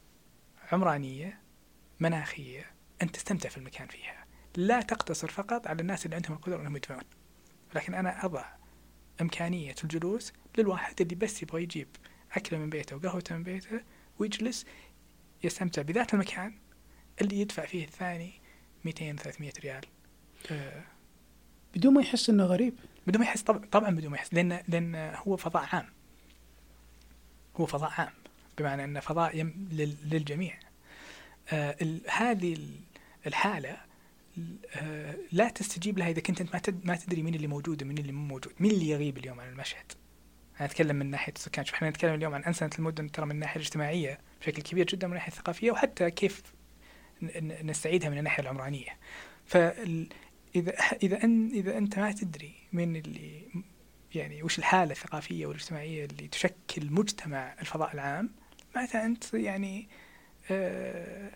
[0.72, 1.40] عمرانية
[2.00, 2.66] مناخية
[3.02, 4.26] أنت تستمتع في المكان فيها.
[4.56, 7.02] لا تقتصر فقط على الناس اللي عندهم القدرة إنهم يدفعون.
[7.74, 8.44] لكن أنا أضع
[9.20, 11.88] إمكانية الجلوس للواحد اللي بس يبغى يجيب
[12.32, 13.80] أكلة من بيته وقهوته من بيته
[14.18, 14.66] ويجلس
[15.44, 16.54] يستمتع بذات المكان
[17.20, 18.32] اللي يدفع فيه الثاني
[18.84, 19.84] 200 300 ريال.
[20.50, 20.82] آه،
[21.74, 22.74] بدون ما يحس إنه غريب.
[23.06, 25.86] بدون ما يحس طبعا طبعا بدون ما يحس لأن لأن هو فضاء عام.
[27.56, 28.12] هو فضاء عام
[28.58, 30.58] بمعنى إنه فضاء يم لل- للجميع.
[31.52, 31.76] آه
[32.10, 32.80] هذه ال-
[33.26, 33.76] الحالة
[34.74, 38.24] آه لا تستجيب لها إذا كنت أنت ما تدري مين اللي موجود ومين اللي مو
[38.26, 39.92] موجود مين اللي يغيب اليوم عن المشهد.
[40.60, 41.64] أنا اتكلم من ناحية السكان.
[41.64, 45.12] شوف إحنا نتكلم اليوم عن أنسنة المدن ترى من الناحية الاجتماعية بشكل كبير جدا من
[45.12, 46.42] الناحية الثقافية وحتى كيف
[47.62, 48.96] نستعيدها من الناحية العمرانية.
[49.46, 50.08] فال
[50.56, 53.42] إذا إذا أن إذا أنت ما تدري من اللي
[54.14, 58.30] يعني وش الحالة الثقافية والاجتماعية اللي تشكل مجتمع الفضاء العام
[58.74, 59.88] معناتها أنت يعني
[60.50, 61.30] آه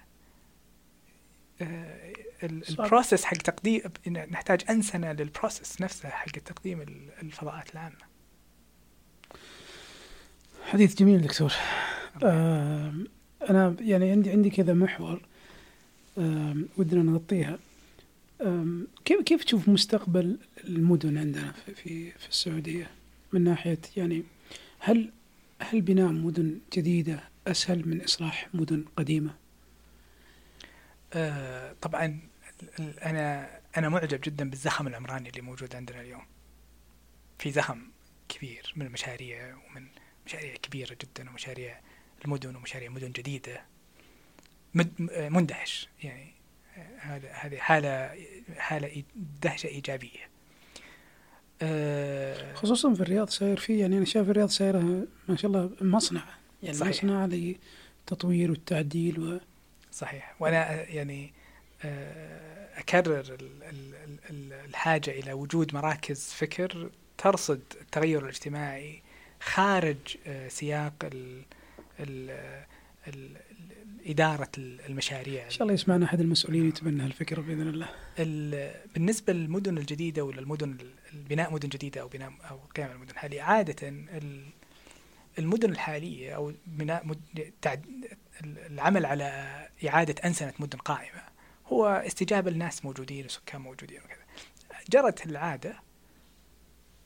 [1.63, 2.13] آه
[2.43, 2.81] ال- صعب.
[2.87, 8.12] ال process حق تقديم نحتاج أنسنة لل process نفسها حق تقديم ال- الفضاءات العامة.
[10.73, 11.53] حديث جميل دكتور.
[13.51, 15.21] أنا يعني عندي عندي كذا محور
[16.77, 17.59] ودنا نغطيها.
[19.05, 22.91] كيف كيف تشوف مستقبل المدن عندنا في في, السعودية؟
[23.33, 24.23] من ناحية يعني
[24.79, 25.13] هل
[25.59, 29.35] هل بناء مدن جديدة أسهل من إصلاح مدن قديمة؟
[31.13, 32.19] آه، طبعا
[32.79, 36.23] أنا أنا معجب جدا بالزخم العمراني اللي موجود عندنا اليوم.
[37.39, 37.83] في زخم
[38.29, 39.87] كبير من المشاريع ومن
[40.27, 41.81] مشاريع كبيرة جدا ومشاريع
[42.25, 43.13] المدن ومشاريع مدن
[45.11, 46.33] آه، مندهش يعني
[46.99, 48.11] هذا هذه حالة
[48.57, 50.29] حالة إي- دهشة إيجابية.
[51.63, 56.25] آه، خصوصا في الرياض صاير في يعني أنا شايف الرياض صايرة ما شاء الله مصنع.
[56.63, 56.91] يعني صحيح.
[57.05, 59.41] مصنع للتطوير والتعديل و
[59.93, 60.35] صحيح.
[60.41, 61.33] وأنا يعني
[61.85, 69.03] آه، أكرر ال- ال- ال- ال- الحاجة إلى وجود مراكز فكر ترصد التغير الاجتماعي
[69.45, 71.43] خارج آه، سياق ال
[72.01, 72.31] ال
[73.09, 73.37] ال
[74.07, 77.89] إدارة المشاريع إن شاء الله يسمعنا أحد المسؤولين يتبنى هالفكرة بإذن الله.
[78.19, 80.77] ال- بالنسبة للمدن الجديدة ولا المدن
[81.15, 84.47] البناء مدن جديدة أو بناء أو قيام المدن الحالية عادة ال-
[85.39, 87.17] المدن الحالية أو بناء.
[88.47, 89.25] العمل على
[89.89, 91.23] إعادة أنسنة مدن قائمة
[91.67, 94.25] هو استجابة لناس موجودين وسكان موجودين وكذا
[94.91, 95.75] جرت العادة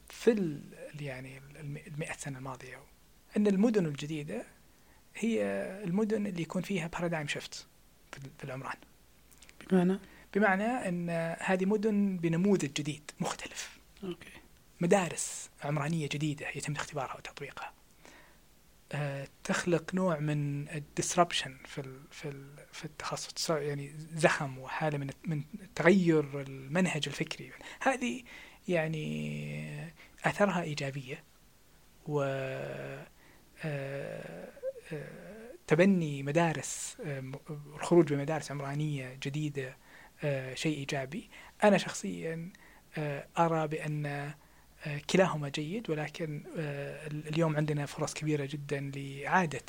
[0.09, 0.61] في.
[1.05, 2.81] يعني الم- المئة سنة الماضية.
[3.37, 4.45] أن المدن الجديدة
[5.17, 5.43] هي
[5.85, 7.67] المدن اللي يكون فيها paradigm shift
[8.39, 8.77] في العمران.
[9.71, 9.99] بمعنى؟
[10.35, 13.79] بمعنى أن هذه مدن بنموذج جديد مختلف.
[14.05, 14.31] okay.
[14.81, 17.73] مدارس عمرانية جديدة يتم اختبارها وتطبيقها.
[18.93, 24.99] آه، تخلق نوع من ال disruption في ال في ال في التخصص يعني زخم وحالة
[24.99, 25.43] من من
[25.75, 27.53] تغير المنهج الفكري.
[27.81, 28.23] هذه
[28.69, 29.93] يعني
[30.25, 31.25] أثرها إيجابية
[32.07, 33.07] و آه،
[33.65, 34.49] آه،
[35.67, 36.97] تبني مدارس
[37.75, 39.77] الخروج بمدارس عمرانية جديدة
[40.25, 41.29] آه، شيء إيجابي.
[41.65, 42.51] أنا شخصيا
[43.67, 44.35] بأن آه،
[45.11, 49.63] كلاهما جيد ولكن ال- اليوم عندنا فرص كبيرة جدا لإعادة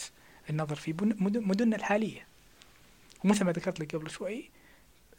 [0.49, 0.93] النظر في
[1.23, 2.27] مدننا الحالية.
[3.25, 4.49] ومثل ما ذكرت لك قبل شوي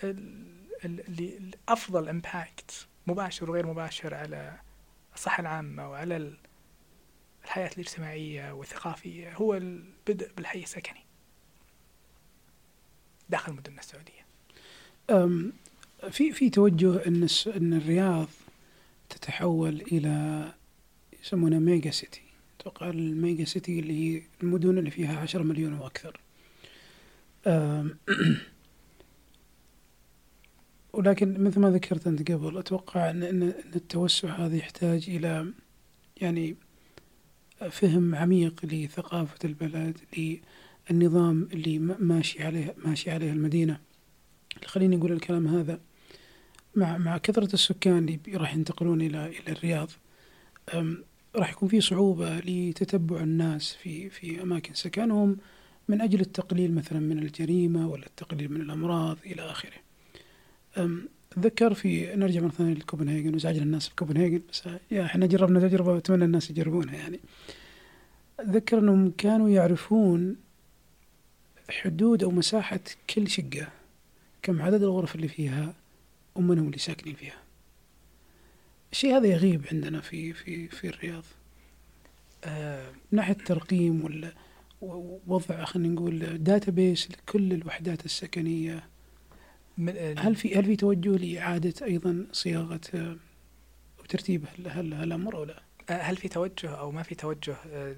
[0.04, 4.58] ال- ال- اللي افضل امباكت مباشر وغير مباشر على
[5.18, 6.36] الصحة العامة وعلى ال-
[7.44, 11.00] الحياة الاجتماعية والثقافية هو البدء بالحي السكني.
[13.28, 14.26] داخل مدننا السعودية.
[15.10, 15.52] أم،
[16.10, 18.28] في في توجه إن إن الرياض
[19.08, 20.52] تتحول إلى
[21.22, 22.22] يسمونها mega city.
[22.60, 26.20] أتوقع ال mega city اللي هي المدن اللي فيها 10 مليون وأكثر.
[30.98, 35.52] ولكن مثل ما ذكرت أنت قبل أتوقع ان ان إن التوسع هذا يحتاج إلى
[36.20, 36.56] يعني
[37.70, 39.98] فهم عميق لثقافة البلد
[40.90, 43.80] للنظام اللي ماشي عليه ماشي عليه المدينة
[44.66, 45.80] خليني أقول الكلام هذا
[46.74, 49.90] مع مع كثرة السكان اللي راح ينتقلون إلى إلى الرياض
[51.36, 55.36] راح يكون في صعوبة لتتبع الناس في في أماكن سكنهم
[55.88, 59.87] من أجل التقليل مثلا من الجريمة ولا التقليل من الأمراض إلى آخره.
[60.78, 65.60] أم، أتذكر في نرجع مرة ثانية لكوبنهاجن وزعجنا الناس في كوبنهاجن بس يا إحنا جربنا
[65.68, 67.20] تجربة وأتمنى الناس يجربونها يعني.
[68.40, 70.36] أتذكر أنهم كانوا يعرفون
[71.70, 72.80] حدود أو مساحة
[73.14, 73.68] كل شقة
[74.42, 75.74] كم عدد الغرف اللي فيها
[76.34, 77.38] ومن هم اللي ساكنين فيها
[78.92, 81.24] الشيء هذا يغيب عندنا في في في الرياض
[82.44, 84.32] آه من ناحية ترقيم ولا
[85.26, 88.84] وضع خلينا نقول database لكل الوحدات السكنية
[89.78, 93.16] من هل في هل في توجه لإعادة أيضا صياغة آه،
[94.00, 97.94] وترتيب هال- هال- هالأمر أو لا؟ هل في توجه أو ما في توجه آه،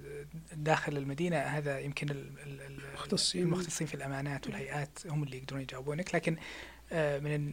[0.56, 2.16] داخل المدينة هذا يمكن ال-
[2.46, 3.42] ال- ال- المختصين.
[3.42, 6.36] المختصين في الأمانات والهيئات هم اللي يقدرون يجاوبونك لكن
[6.92, 7.52] آه، من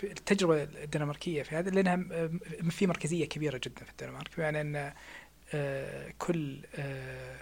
[0.00, 2.28] في- التجربة الدنماركية في هذا لأنها
[2.70, 4.92] في مركزية كبيرة جدا في الدنمارك بمعنى أن
[5.54, 7.36] آه، كل آه،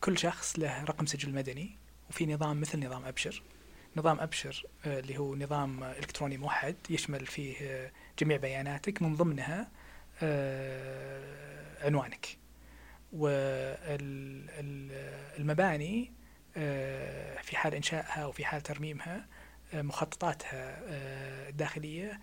[0.00, 1.70] كل شخص له رقم سجل مدني
[2.10, 3.42] وفي نظام مثل نظام أبشر
[3.96, 9.70] نظام أبشر آه، اللي هو نظام إلكتروني موحد يشمل فيه آه، جميع بياناتك من ضمنها
[10.22, 12.26] آه، عنوانك.
[15.38, 16.12] والمباني
[17.42, 19.26] في حال إنشائها وفي حال ترميمها
[19.74, 20.78] مخططاتها
[21.48, 22.20] الداخلية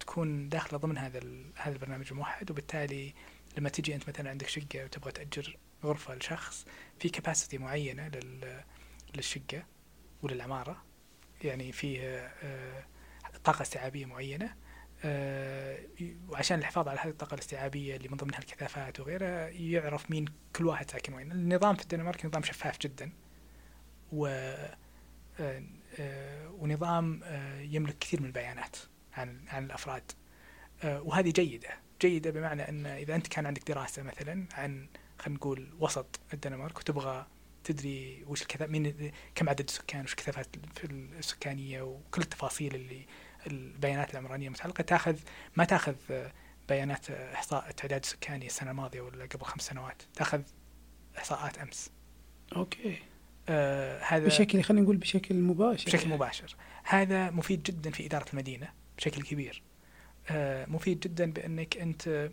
[0.00, 1.20] تكون داخلة ضمن هذا
[1.56, 2.50] هذا البرنامج الموحد.
[2.50, 3.14] وبالتالي
[3.58, 6.66] لما تجي أنت مثلا عندك شقة وتبغى تأجر غرفة لشخص
[7.00, 8.62] في كباسيتي معينة لل-
[9.16, 9.62] للشقة
[10.22, 10.82] وللعمارة.
[11.44, 12.00] يعني فيه
[12.42, 12.84] آه،
[13.44, 14.54] طاقة استيعابية معينة
[15.04, 15.78] آه،
[16.28, 20.24] وعشان الحفاظ على هذه الطاقة الاستيعابية اللي من ضمنها الكثافات وغيرها يعرف مين
[20.56, 21.32] كل واحد ساكن وين.
[21.32, 23.12] النظام في الدنمارك نظام شفاف جدا
[24.12, 24.26] و
[25.40, 25.62] آه،
[25.98, 28.76] آه، ونظام آه، يملك كثير من البيانات
[29.12, 30.12] عن عن الأفراد.
[30.84, 31.68] آه، وهذه جيدة.
[32.00, 37.26] جيدة بمعنى إن إذا أنت كان عندك دراسة مثلا عن خلينا نقول وسط الدنمارك وتبغى
[37.72, 40.46] تدري وش الكثا مين كم عدد السكان؟ وش الكثافات
[41.18, 43.06] السكانية؟ وكل التفاصيل اللي
[43.46, 45.16] البيانات العمرانية المتعلقه تاخذ
[45.56, 45.94] ما تاخذ
[46.68, 50.02] بيانات إحصاء التعداد السكاني السنة الماضية ولا قبل خمس سنوات.
[50.14, 50.42] تاخذ
[51.18, 51.90] إحصاءات أمس.
[52.56, 52.98] أوكي.
[53.48, 56.56] آه هذا بشكل خلينا نقول بشكل مباشر بشكل مباشر.
[56.84, 59.62] هذا مفيد جدا في إدارة المدينة بشكل كبير.
[60.30, 62.30] آه، مفيد جدا بأنك أنت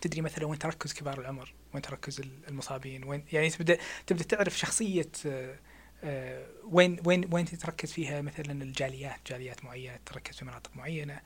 [0.00, 5.10] تدري مثلا وين تركز كبار العمر وين تركز المصابين وين يعني تبدأ تبدأ تعرف شخصية
[5.26, 5.58] آه،
[6.04, 11.20] آه، وين وين وين تتركز فيها مثلا الجاليات جاليات معينة تركز في مناطق معينة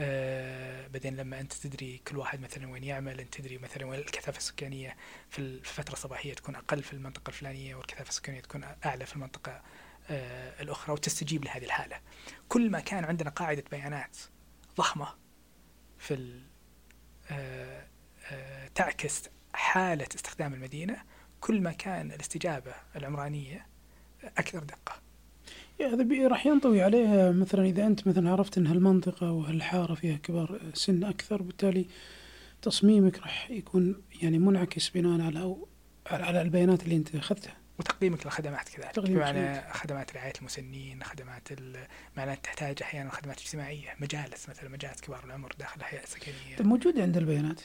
[0.00, 4.38] آه، بعدين لما أنت تدري كل واحد مثلا وين يعمل أنت تدري مثلا وين الكثافة
[4.38, 4.96] السكانية
[5.30, 9.62] في الفترة الصباحية تكون أقل في المنطقة الفلانية والكثافة السكانية تكون أعلى في المنطقة
[10.10, 12.00] آه، الأخرى وتستجيب لهذه الحالة.
[12.48, 14.16] كل ما كان عندنا قاعدة بيانات
[14.76, 15.14] ضخمة
[15.98, 16.40] في
[17.30, 17.86] آه،
[18.74, 19.22] تعكس
[19.52, 20.96] حالة استخدام المدينة
[21.40, 23.66] كل ما كان الاستجابة العمرانية
[24.24, 24.92] أكثر دقة.
[25.80, 30.60] يا هذا راح ينطوي عليها مثلا إذا أنت مثلا عرفت إن هالمنطقة وهالحاره فيها كبار
[30.74, 31.86] سن أكثر بالتالي
[32.62, 35.68] تصميمك راح يكون يعني منعكس بناء على أو
[36.10, 37.56] على البيانات اللي أنت أخذتها.
[37.78, 41.48] وتقديمك للخدمات كذلك بمعنى خدمات رعاية المسنين خدمات
[42.16, 46.56] معنى تحتاج أحيانا خدمات اجتماعية مجالس مثلا مجالس كبار العمر داخل الهيئة السكنية.
[46.58, 47.60] طيب موجودة عند البيانات؟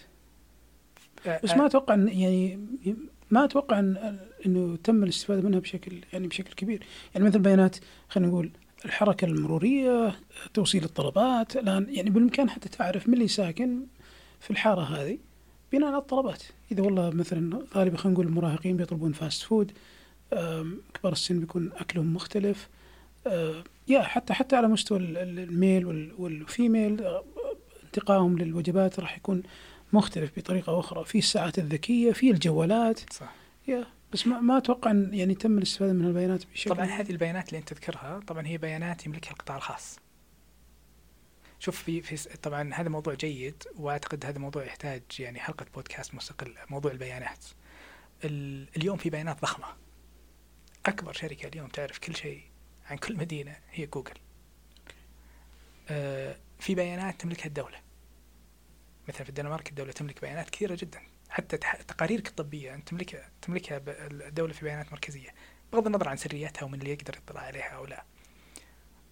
[1.44, 2.60] بس ما أتوقع ان يعني
[3.32, 6.84] ما أتوقع ان إنه تم الاستفادة منها بشكل يعني بشكل كبير.
[7.16, 7.76] يعني مثل بيانات
[8.10, 8.52] خلينا نقول
[8.86, 10.16] الحركة المرورية
[10.54, 13.80] توصيل الطلبات الآن يعني بالإمكان حتى تعرف من اللي ساكن
[14.40, 15.18] في الحارة هذه
[15.72, 16.44] بناء على الطلبات.
[16.72, 19.72] إذا والله مثلا غالبا خلينا نقول المراهقين بيطلبون fast food
[20.94, 22.70] كبار السن بيكون أكلهم مختلف.
[23.88, 27.24] يا حتى حتى على مستوى ال- ال- الميل وال- والفيميل آه،
[27.86, 29.44] انتقائهم للوجبات راح يكون
[29.94, 33.14] مختلف بطريقة أخرى في الساعات الذكية في الجوالات.
[33.14, 33.34] صح.
[33.68, 37.48] يا بس ما ما أتوقع إن يعني تم الاستفادة من البيانات بشكل طبعا هذه البيانات
[37.50, 40.00] اللي أنت تذكرها طبعا هي بيانات يملكها القطاع الخاص.
[41.60, 46.54] شوف في في طبعا هذا موضوع جيد وأعتقد هذا موضوع يحتاج يعني حلقة بودكاست مستقل
[46.70, 47.46] موضوع البيانات.
[48.24, 49.66] ال- اليوم في بيانات ضخمة.
[50.86, 52.42] أكبر شركة اليوم تعرف كل شيء
[52.90, 54.14] عن كل مدينة هي جوجل.
[55.90, 57.83] آه، في بيانات تملكها الدولة.
[59.08, 63.82] مثلا في الدنمارك الدولة تملك بيانات كثيرة جدا حتى تقاريرك الطبية أنت تملكها تملكها
[64.28, 65.30] الدولة في بيانات مركزية
[65.74, 68.04] بغض النظر عن سريتها ومن اللي يقدر يطلع عليها أو لا.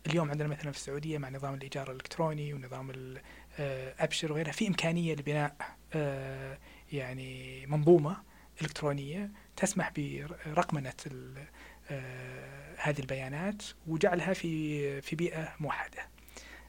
[0.07, 3.21] اليوم عندنا مثلا في السعودية مع نظام الإيجار الإلكتروني ونظام ال-
[3.59, 5.55] آه، وغيرها في إمكانية لبناء
[5.93, 6.57] آه،
[6.91, 8.23] يعني منظومة
[8.61, 11.45] إلكترونية تسمح برقمنة ال-
[11.91, 16.07] آه، هذه البيانات وجعلها في في بيئة موحدة.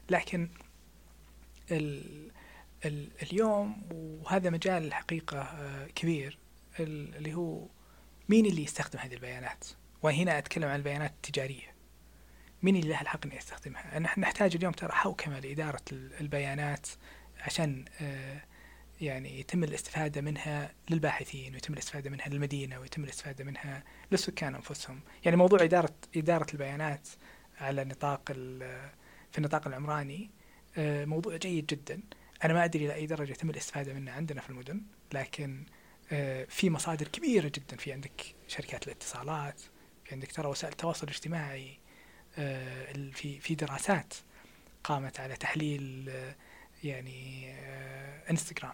[0.09, 0.49] لكن
[1.71, 2.03] ال
[2.85, 6.37] اليوم وهذا مجال الحقيقة آه، كبير
[6.79, 7.67] ال- اللي هو
[8.29, 9.65] مين اللي يستخدم هذه البيانات؟
[10.03, 11.73] وهنا أتكلم عن البيانات التجارية.
[12.63, 16.87] مين اللي له الحق إنه يستخدمها؟ نحن نحتاج اليوم ترى حوكمه لاداره ال- البيانات
[17.41, 18.41] عشان آه،
[19.01, 25.37] يعني يتم الاستفادة منها للباحثين ويتم الاستفادة منها للمدينة ويتم الاستفادة منها للسكان أنفسهم، يعني
[25.37, 27.07] موضوع إدارة إدارة البيانات
[27.57, 28.31] على نطاق
[29.31, 30.29] في النطاق العمراني
[30.77, 32.01] آه، موضوع جيد جدا،
[32.43, 34.81] أنا ما أدري إلى أي درجة يتم الاستفادة منه عندنا في المدن،
[35.13, 35.65] لكن
[36.11, 37.77] آه، في مصادر كبيرة جدا.
[37.77, 39.61] في عندك شركات الاتصالات،
[40.05, 41.79] في عندك ترى وسائل التواصل الاجتماعي
[42.37, 44.13] آه، في في دراسات
[44.83, 46.11] قامت على تحليل
[46.83, 47.51] يعني
[48.29, 48.73] إنستغرام.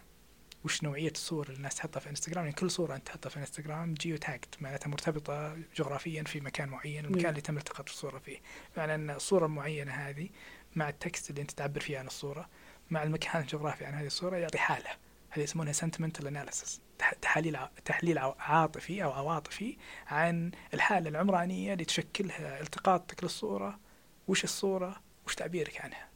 [0.63, 3.93] وش نوعية الصور اللي الناس تحطها في إنستغرام؟ يعني كل صورة أنت تحطها في إنستغرام
[3.93, 8.37] جيو تاجد معناتها مرتبطة جغرافيا في مكان معين المكان اللي تم التقاط الصورة فيه.
[8.77, 10.29] معنى إن الصورة المعينة هذه
[10.75, 12.49] مع التكست اللي أنت تعبر فيه عن الصورة
[12.91, 14.89] مع المكان الجغرافي عن هذه الصورة يعطي حالة.
[15.29, 16.79] هذه يسمونها sentimental analysis.
[17.21, 19.77] تحليل تحليل عاطفي أو عواطفي
[20.07, 23.79] عن الحالة العمرانية اللي تشكلها التقاطك للصورة.
[24.27, 26.09] وش الصورة؟ وش تعبيرك عنها؟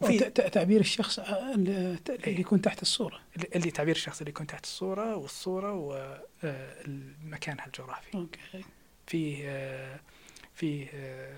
[0.00, 2.40] في تعبير الشخص آه، اللي إيه.
[2.40, 3.20] يكون تحت الصورة.
[3.54, 5.72] اللي تعبير الشخص اللي يكون تحت الصورة والصورة
[6.44, 8.14] ومكانها الجغرافي.
[8.14, 8.64] أوكي.
[9.06, 10.00] في آه،
[10.54, 11.34] في آه،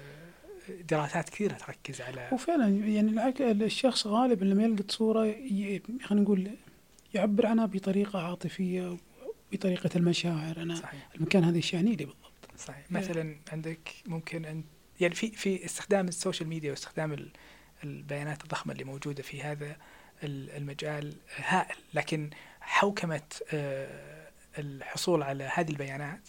[0.68, 3.34] دراسات كثيرة تركز على وفعلا يعني
[3.64, 5.32] الشخص غالبا لما يلقط صورة
[6.02, 6.50] خلينا نقول
[7.14, 8.96] يعبر عنها بطريقة عاطفية
[9.52, 10.62] بطريقة المشاعر.
[10.62, 11.08] أنا صحيح.
[11.16, 12.50] المكان هذا يشعني لي بالضبط.
[12.58, 12.90] صحيح.
[12.90, 14.64] مثلا عندك ممكن أن
[15.00, 17.30] يعني في في استخدام ال social media واستخدام
[17.84, 19.76] البيانات الضخمة اللي موجودة في هذا
[20.24, 21.76] المجال هائل.
[21.94, 26.28] لكن حوكمة آه، الحصول على هذه البيانات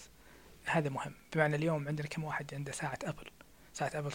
[0.66, 1.14] هذا مهم.
[1.34, 3.26] بمعنى اليوم عندنا كم واحد عنده ساعة أبل؟
[3.74, 4.12] ساعة أبل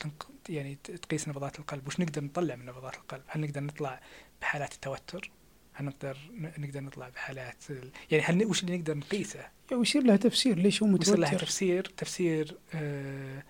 [0.49, 1.87] يعني تقيس نبضات القلب.
[1.87, 4.01] وش نقدر نطلع من نبضات القلب؟ هل نقدر نطلع
[4.41, 5.31] بحالات التوتر؟
[5.73, 6.17] هل نقدر
[6.59, 7.65] نقدر نطلع بحالات
[8.11, 10.59] يعني هل وش اللي نقدر نقيسه؟ ويصير لها تفسير.
[10.59, 13.43] ليش هو متوتر؟ يصير لها تفسير تفسير آه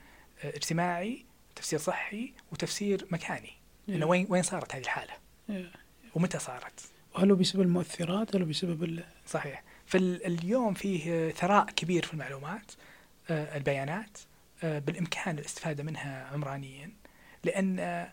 [0.42, 1.24] اجتماعي
[1.56, 3.52] تفسير صحي وتفسير مكاني.
[3.88, 5.12] إنه وين وين صارت هذه الحالة؟
[6.14, 6.80] ومتى صارت؟
[7.14, 9.04] وهل بسبب المؤثرات؟ هل بسبب ال...
[9.26, 9.62] صحيح.
[9.86, 12.72] فاليوم فيه ثراء كبير في المعلومات
[13.30, 14.18] آه، البيانات.
[14.18, 14.28] آه،
[14.62, 16.92] بالإمكان الاستفادة منها عمرانيا
[17.44, 18.12] لأن آه،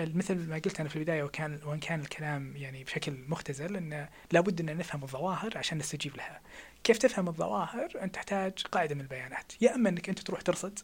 [0.00, 4.60] مثل ما قلت أنا في البداية وكان وإن كان الكلام يعني بشكل مختزل انه لابد
[4.60, 6.40] أن نفهم الظواهر عشان نستجيب لها.
[6.84, 10.78] كيف تفهم الظواهر؟ انت تحتاج قاعدة من البيانات، يا أما أنك أنت تروح ترصد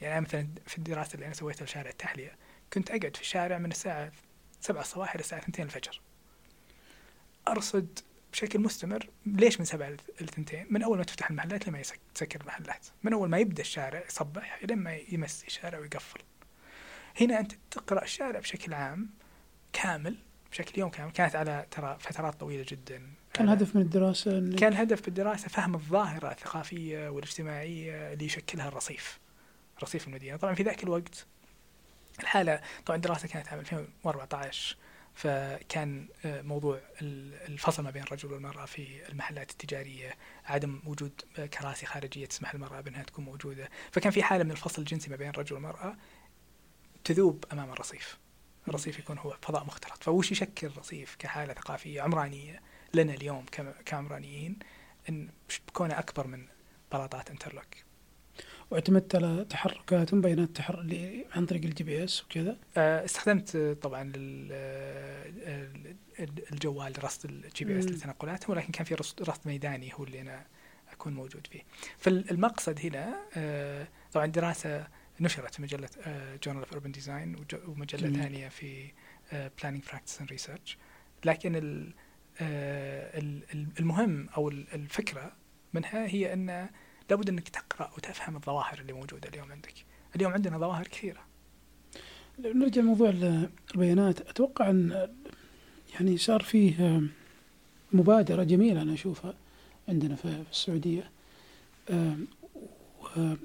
[0.00, 2.36] يعني مثلا في الدراسة اللي أنا سويتها لشارع التحلية
[2.72, 4.12] كنت أقعد في الشارع من الساعة
[4.60, 6.00] سبعة الصباح إلى الساعة ثنتين الفجر
[7.48, 7.98] أرصد
[8.34, 9.06] بشكل مستمر.
[9.26, 11.82] ليش من سبعة لثنتين؟ من أول ما تفتح المحلات لما
[12.14, 12.86] تسكر المحلات.
[13.02, 16.20] من أول ما يبدأ الشارع يصبح إلى ما يمسي الشارع ويقفل.
[17.20, 19.10] هنا أنت تقرأ الشارع بشكل عام
[19.72, 20.16] كامل
[20.50, 21.12] بشكل يوم كامل.
[21.12, 23.02] كانت على ترى فترات طويلة جدا.
[23.34, 29.20] كان الهدف من الدراسة كان الهدف بالدراسة فهم الظاهرة الثقافية والاجتماعية اللي يشكلها الرصيف
[29.82, 30.36] رصيف المدينة.
[30.36, 31.26] طبعا في ذاك الوقت
[32.20, 34.76] الحالة طبعا الدراسة كانت عام 2014
[35.14, 36.80] فكان آه، موضوع
[37.48, 42.80] الفصل ما بين الرجل والمرأة في المحلات التجارية عدم وجود آه، كراسي خارجية تسمح للمرأة
[42.80, 43.70] بأنها تكون موجودة.
[43.92, 45.96] فكان في حالة من الفصل الجنسي ما بين الرجل والمرأة
[47.04, 48.18] تذوب أمام الرصيف.
[48.68, 50.02] الرصيف يكون هو فضاء مختلط.
[50.02, 52.62] فوش يشكل الرصيف كحالة ثقافية عمرانية
[52.94, 53.44] لنا اليوم
[53.86, 54.58] كعمرانيين
[55.08, 55.28] إن
[55.68, 56.46] بكونه أكبر من
[56.92, 57.83] بلاطات interlock.
[58.74, 64.12] واعتمدت على تحركات بيانات تحرك عن طريق ال GPS وكذا؟ آه، استخدمت طبعا
[66.52, 70.46] الجوال لرصد ال GPS لتنقلاتهم ولكن كان في رصد ميداني هو اللي أنا
[70.92, 71.60] أكون موجود فيه.
[71.98, 74.86] فالمقصد هنا آه، طبعا دراسة
[75.20, 75.88] نشرت في مجلة
[76.44, 77.36] Journal of Urban Design
[77.66, 78.92] ومجلة ثانية في
[79.32, 80.78] Planning Practice and Research
[81.24, 81.56] لكن
[83.80, 85.32] المهم أو الفكرة
[85.74, 86.68] منها هي أن
[87.10, 89.74] لابد انك تقرأ وتفهم الظواهر اللي موجودة اليوم عندك.
[90.16, 91.20] اليوم عندنا ظواهر كثيرة.
[92.38, 93.10] نرجع لموضوع
[93.74, 95.08] البيانات أتوقع أن
[95.94, 97.00] يعني صار فيه
[97.92, 99.34] مبادرة جميلة أنا أشوفها
[99.88, 101.10] عندنا في السعودية.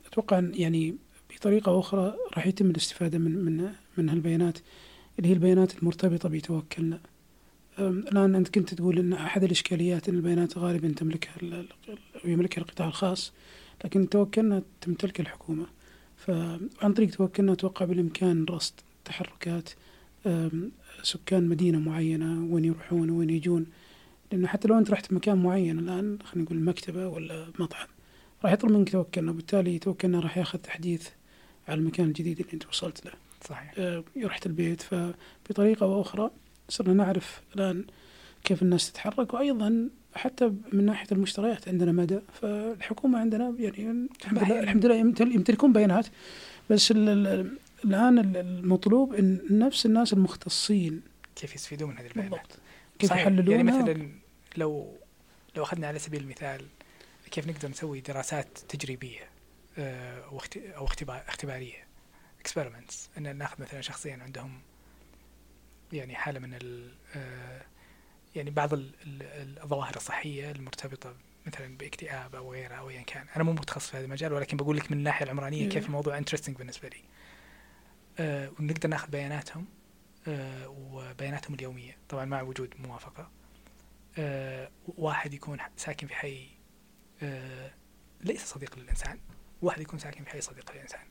[0.07, 0.95] أتوقع أن يعني
[1.36, 4.57] بطريقة أخرى راح يتم الاستفادة من من من هالبيانات
[5.20, 6.99] اللي هي البيانات المرتبطة بتوكلنا.
[7.80, 11.34] الآن أنت كنت تقول إن أحد الإشكاليات إن البيانات غالبا تملكها
[12.26, 13.34] يملكها القطاع الخاص
[13.86, 15.66] لكن توكلنا تمتلك الحكومة.
[16.18, 18.74] فعن طريق توكلنا أتوقع بالإمكان رصد
[19.06, 19.70] تحركات
[21.04, 23.66] سكان مدينة معينة وين يروحون وين يجون.
[24.32, 27.88] لأنه حتى لو أنت رحت مكان معين الآن خلينا نقول مكتبة ولا مطعم
[28.44, 29.32] راح يطلب منك توكلنا.
[29.32, 31.08] وبالتالي توكلنا راح ياخذ تحديث
[31.68, 33.12] على المكان الجديد اللي أنت وصلت له.
[33.48, 34.02] صحيح.
[34.18, 34.82] رحت البيت.
[34.82, 36.32] فبطريقة أو أخرى
[36.70, 37.86] صرنا نعرف الآن
[38.43, 42.20] كيف الناس تتحرك وأيضا حتى من ناحية المشتريات عندنا مدى.
[42.41, 46.07] فالحكومة عندنا يعني الحمد لله الحمد لله يمتلكون بيانات.
[46.70, 51.01] بس الآن المطلوب إن نفس الناس المختصين.
[51.36, 52.53] كيف يستفيدون من هذه البيانات؟
[52.99, 54.09] كيف يحللونها؟ يعني مثلا
[54.57, 54.97] لو
[55.55, 56.61] لو أخذنا على سبيل المثال
[57.32, 59.30] كيف نقدر نسوي دراسات تجريبية
[59.78, 60.24] آه،
[60.78, 61.88] أو اختبار اختبارية
[62.39, 64.59] experiments إن ناخذ مثلا شخصين عندهم
[65.94, 67.62] يعني حالة من ال آه،
[68.36, 71.16] يعني بعض الظواهر الصحية المرتبطة
[71.46, 73.26] مثلا باكتئاب أو غيره أو ايا كان.
[73.36, 76.58] أنا مو متخصص في هذا المجال ولكن بقول لك من الناحية العمرانية كيف الموضوع interesting
[76.58, 77.02] بالنسبة لي.
[78.20, 79.66] أه ونقدر ناخذ بياناتهم
[80.28, 81.98] أه وبياناتهم اليومية.
[82.10, 83.32] طبعا مع وجود موافقة.
[84.18, 86.48] أه واحد يكون ساكن في حي
[87.24, 87.72] أه
[88.22, 89.20] ليس صديق للإنسان.
[89.62, 91.08] واحد يكون ساكن في حي صديق للإنسان.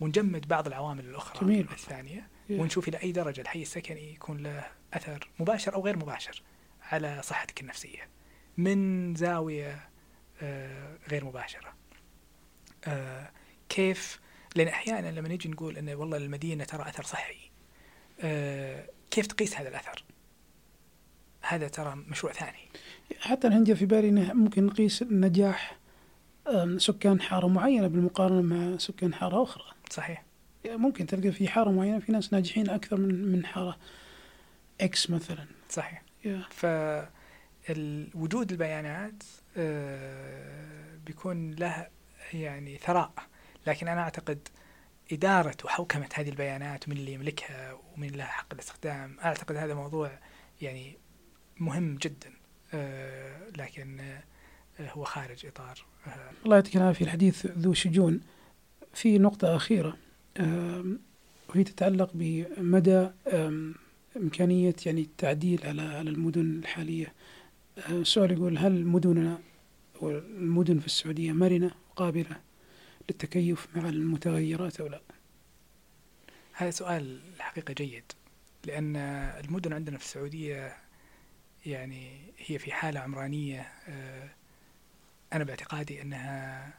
[0.00, 1.66] ونجمد بعض العوامل الأخرى جميل.
[1.72, 4.64] الثانية ونشوف إلى أي درجة الحي السكني يكون له
[4.94, 6.42] أثر مباشر أو غير مباشر
[6.82, 8.08] على صحتك النفسية
[8.56, 9.88] من زاوية
[10.42, 11.74] آه، غير مباشرة.
[12.84, 13.30] آه،
[13.68, 14.20] كيف؟
[14.56, 17.50] لأن أحيانا لما نجي نقول ان والله المدينة ترى أثر صحي
[18.20, 20.04] آه، كيف تقيس هذا الأثر؟
[21.42, 22.68] هذا ترى مشروع ثاني.
[23.20, 25.78] حتى الهندية في بالي إنه ممكن نقيس نجاح
[26.76, 29.73] سكان حارة معينة بالمقارنة مع سكان حارة أخرى.
[29.90, 30.24] صحيح.
[30.66, 33.76] ممكن تلقى في حارة معينة في ناس ناجحين أكثر من من حارة
[34.80, 35.46] إكس مثلا.
[35.70, 36.02] صحيح.
[36.50, 36.66] ف
[38.14, 39.22] وجود البيانات
[39.56, 41.88] آه، بيكون له
[42.32, 43.12] يعني ثراء.
[43.66, 44.48] لكن أنا أعتقد
[45.12, 50.18] إدارة وحوكمة هذه البيانات ومن اللي يملكها ومن لها حق الاستخدام أعتقد هذا موضوع
[50.62, 50.98] يعني
[51.60, 52.32] مهم جدا.
[52.74, 54.22] آه، لكن آه،
[54.80, 55.84] هو خارج إطار
[56.44, 57.04] الله يعطيك العافية.
[57.04, 58.20] الحديث ذو شجون.
[58.94, 59.96] في نقطة أخيرة
[61.48, 63.08] وهي تتعلق بمدى
[64.16, 67.12] إمكانية يعني التعديل على على المدن الحالية.
[67.88, 69.38] السؤال يقول هل مدننا
[70.00, 72.40] والمدن في السعودية مرنة وقابلة
[73.10, 75.00] للتكيف مع المتغيرات أو لا؟
[76.52, 78.12] هذا سؤال الحقيقة جيد
[78.66, 78.96] لأن
[79.44, 80.76] المدن عندنا في السعودية
[81.66, 84.30] يعني هي في حالة عمرانية آه،
[85.32, 86.74] أنا باعتقادي أنها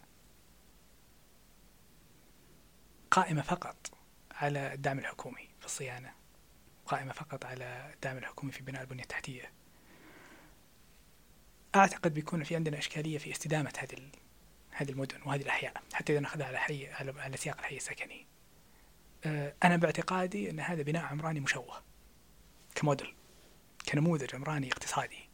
[3.11, 3.91] قائمة فقط
[4.31, 6.13] على الدعم الحكومي في الصيانة
[6.85, 9.51] قائمة فقط على الدعم الحكومي في بناء البنية التحتية.
[11.75, 14.09] أعتقد بيكون في عندنا إشكالية في استدامة هذه
[14.71, 18.27] هذه المدن وهذه الأحياء حتى إذا نأخذها على حي على, على سياق الحي السكني.
[19.63, 21.83] أنا باعتقادي أن هذا بناء عمراني مشوه
[22.75, 23.15] كموديل
[23.89, 25.29] كنموذج عمراني اقتصادي.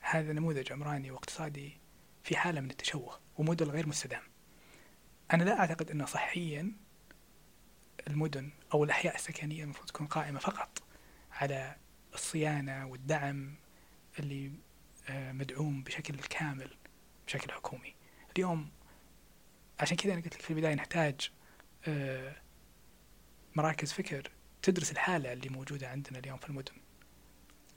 [0.00, 1.80] هذا نموذج عمراني واقتصادي
[2.22, 4.22] في حالة من التشوه وموديل غير مستدام.
[5.32, 6.72] أنا لا أعتقد أنه صحيا
[8.08, 10.82] المدن أو الأحياء السكنية المفروض تكون قائمة فقط
[11.32, 11.76] على
[12.14, 13.54] الصيانة والدعم
[14.18, 14.52] اللي
[15.08, 16.70] آه، مدعوم بشكل كامل
[17.26, 17.94] بشكل حكومي.
[18.36, 18.70] اليوم
[19.80, 21.30] عشان كذا أنا قلت لك في البداية نحتاج
[21.88, 22.36] آه،
[23.56, 24.30] مراكز فكر
[24.62, 26.72] تدرس الحالة اللي موجودة عندنا اليوم في المدن.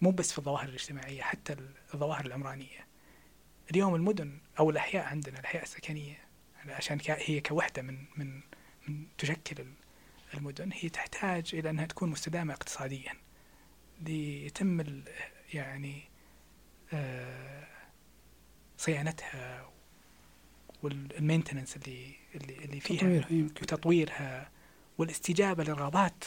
[0.02, 1.56] مو بس في الظواهر الاجتماعية حتى
[1.94, 2.88] الظواهر العمرانية.
[3.72, 6.31] اليوم المدن أو الأحياء عندنا الأحياء السكنية
[6.68, 8.42] عشان هي كوحدة من من
[8.88, 9.66] من تشكل
[10.34, 13.14] المدن هي تحتاج إلى أنها تكون مستدامة اقتصاديا
[14.02, 15.04] ليتم
[15.54, 16.04] يعني
[16.94, 17.68] آه،
[18.78, 19.72] صيانتها
[20.84, 23.26] والمينتننس اللي اللي اللي فيها
[23.62, 24.52] وتطويرها
[24.98, 26.24] والاستجابة لرغبات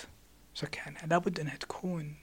[0.55, 2.15] سكانها لابد أنها تكون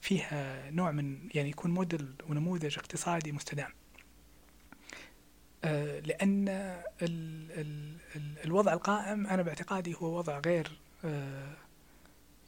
[0.00, 3.72] فيها نوع من يعني يكون موديل ونموذج اقتصادي مستدام.
[5.64, 6.48] لأن
[7.02, 11.56] ال ال ال الوضع القائم أنا باعتقادي هو وضع غير آه،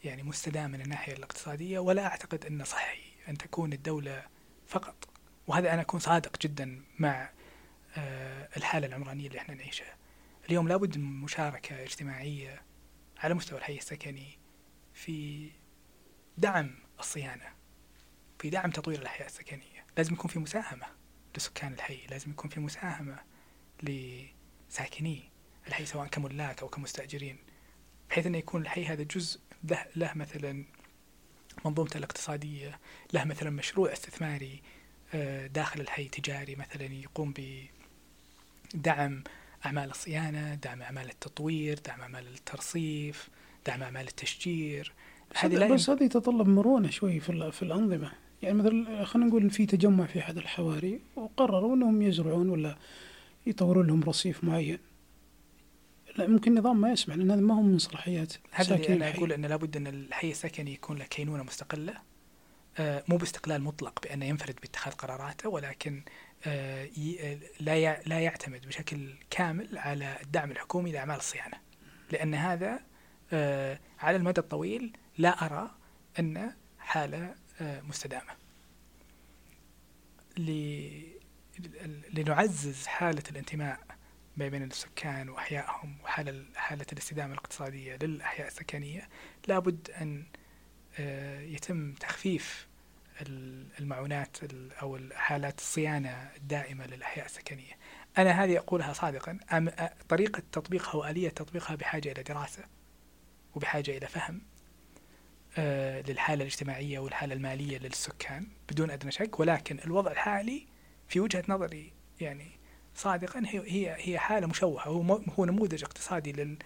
[0.05, 4.27] يعني مستدام من الناحية الاقتصادية ولا أعتقد أنه صحي أن تكون الدولة
[4.67, 5.09] فقط.
[5.47, 7.31] وهذا أنا أكون صادق جدا مع
[7.97, 9.97] آه، الحالة العمرانية اللي إحنا نعيشها.
[10.49, 12.63] اليوم لابد من مشاركة اجتماعية
[13.19, 14.39] على مستوى الحي السكني
[14.95, 15.51] في
[16.39, 16.71] دعم
[17.01, 17.55] الصيانة
[18.39, 19.85] في دعم تطوير الأحياء السكنية.
[19.97, 21.00] لازم يكون في مساهمة.
[21.37, 23.19] لسكان الحي لازم يكون في مساهمة
[23.83, 25.23] لساكني
[25.67, 27.37] الحي سواء كملاك أو كمستأجرين
[28.11, 29.41] بحيث أنه يكون الحي هذا جزء
[29.97, 30.65] له, مثلا
[31.65, 32.79] منظومته الاقتصادية
[33.13, 34.63] له مثلا مشروع استثماري
[35.15, 37.35] آه، داخل الحي تجاري مثلا يقوم
[38.75, 39.25] بدعم
[39.67, 43.29] أعمال الصيانة دعم أعمال التطوير دعم أعمال الترصيف
[43.67, 44.93] دعم أعمال التشجير.
[45.37, 48.13] هذه بس هذه يتطلب مرونة شوي في, في الأنظمة.
[48.43, 52.77] يعني مثلا خلينا نقول في تجمع في أحد الحواري وقرروا أنهم يزرعون ولا
[53.47, 54.79] يطورون لهم رصيف معين.
[56.17, 59.33] لا ممكن النظام ما يسمح لأن هذا ما هو من صلاحيات هذا اللي أنا أقول
[59.33, 61.95] أن لابد أن الحي السكني يكون له كينونة مستقلة
[62.79, 66.03] آه مو باستقلال مطلق بأنه ينفرد باتخاذ قراراته ولكن
[66.47, 66.89] آه
[67.61, 71.57] لا لا يعتمد بشكل كامل على الدعم الحكومي لأعمال الصيانة
[72.13, 72.81] لأن هذا
[73.33, 75.71] آه على المدى الطويل لا أرى
[76.19, 78.33] أن حالة آه، مستدامة.
[82.13, 83.81] لنعزز حالة الانتماء
[84.37, 89.09] ما بين السكان وأحيائهم وحالة حالة الاستدامة الاقتصادية للأحياء السكنية
[89.49, 90.25] لابد أن
[90.99, 92.69] آه، يتم تخفيف
[93.81, 94.37] المعونات
[94.83, 97.73] أو حالات الصيانة الدائمة للأحياء السكنية
[98.19, 99.39] أنا هذه أقولها صادقا.
[100.09, 102.65] طريقة تطبيقها وآلية تطبيقها بحاجة إلى دراسة
[103.55, 104.43] وبحاجة إلى فهم
[105.59, 110.67] للحالة الاجتماعية والحالة المالية للسكان بدون أدنى شك ولكن الوضع الحالي
[111.09, 112.47] في وجهة نظري يعني
[112.95, 116.57] صادقا هي هي هي حالة مشوهة هو هو نموذج اقتصادي لل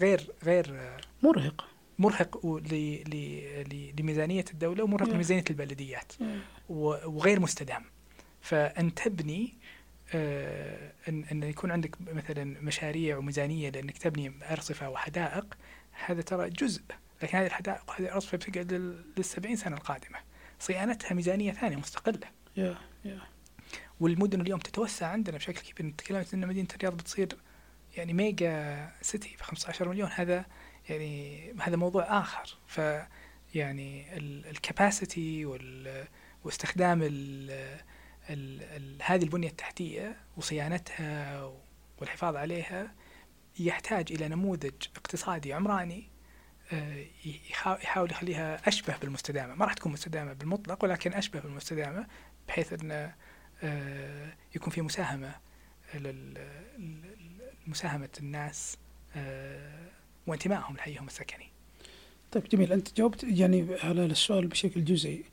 [0.00, 0.90] غير غير
[1.22, 1.68] مرهق.
[1.98, 2.46] مرهق
[3.98, 6.12] لميزانية الدولة ومرهق لميزانية البلديات
[6.68, 7.84] وغير مستدام.
[8.40, 9.54] فأن تبني
[10.14, 15.56] آه، ان أن يكون عندك مثلا مشاريع وميزانية لأنك تبني أرصفة وحدائق
[16.06, 16.82] هذا ترى جزء
[17.22, 20.18] لكن هذه الحدائق وهذه الارصفه بتقعد لل سنة القادمة.
[20.58, 22.28] صيانتها ميزانية ثانية مستقلة.
[22.56, 23.20] يا يا.
[24.00, 25.92] والمدن اليوم تتوسع عندنا بشكل كبير.
[25.98, 27.28] تكلمت إن مدينة الرياض بتصير
[27.96, 30.10] يعني ميجا سيتي ب 15 مليون.
[30.14, 30.46] هذا
[30.88, 32.58] يعني هذا موضوع آخر.
[32.66, 32.80] ف
[33.54, 34.18] يعني
[34.50, 35.44] الكباسيتي
[36.44, 37.50] واستخدام ال
[38.30, 41.52] ال ال هذه البنية التحتية وصيانتها
[41.98, 42.94] والحفاظ عليها
[43.58, 46.09] يحتاج إلى نموذج اقتصادي عمراني
[47.24, 49.54] يحاول يخليها أشبه بالمستدامة.
[49.54, 52.06] ما راح تكون مستدامة بالمطلق ولكن أشبه بالمستدامة
[52.48, 53.12] بحيث أن
[53.62, 55.34] آه، يكون في مساهمة
[57.66, 58.76] مساهمة الناس
[59.16, 59.88] آه،
[60.26, 61.48] وانتمائهم لحيهم السكني.
[62.32, 62.72] طيب جميل.
[62.72, 65.24] أنت جاوبت يعني على السؤال بشكل جزئي.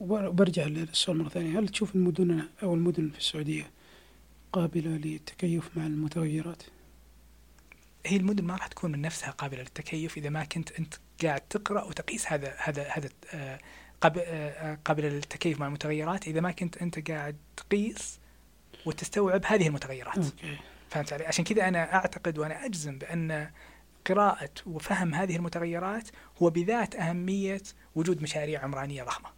[0.00, 1.58] وبرجع للسؤال مرة ثانية.
[1.58, 3.70] هل تشوف المدن أو المدن في السعودية
[4.52, 6.62] قابلة للتكيف مع المتغيرات؟
[8.06, 11.84] هي المدن ما راح تكون من نفسها قابلة للتكيف إذا ما كنت أنت قاعد تقرأ
[11.84, 13.58] وتقيس هذا هذا هذا آه،
[14.04, 18.20] آه، قابلة للتكيف مع المتغيرات إذا ما كنت أنت قاعد تقيس
[18.86, 20.16] وتستوعب هذه المتغيرات.
[20.16, 20.58] okay.
[20.90, 23.50] فهمت علي؟ عشان كذا أنا أعتقد وأنا أجزم بأن
[24.06, 26.08] قراءة وفهم هذه المتغيرات
[26.42, 27.62] هو بذات أهمية
[27.94, 29.30] وجود مشاريع عمرانية ضخمة.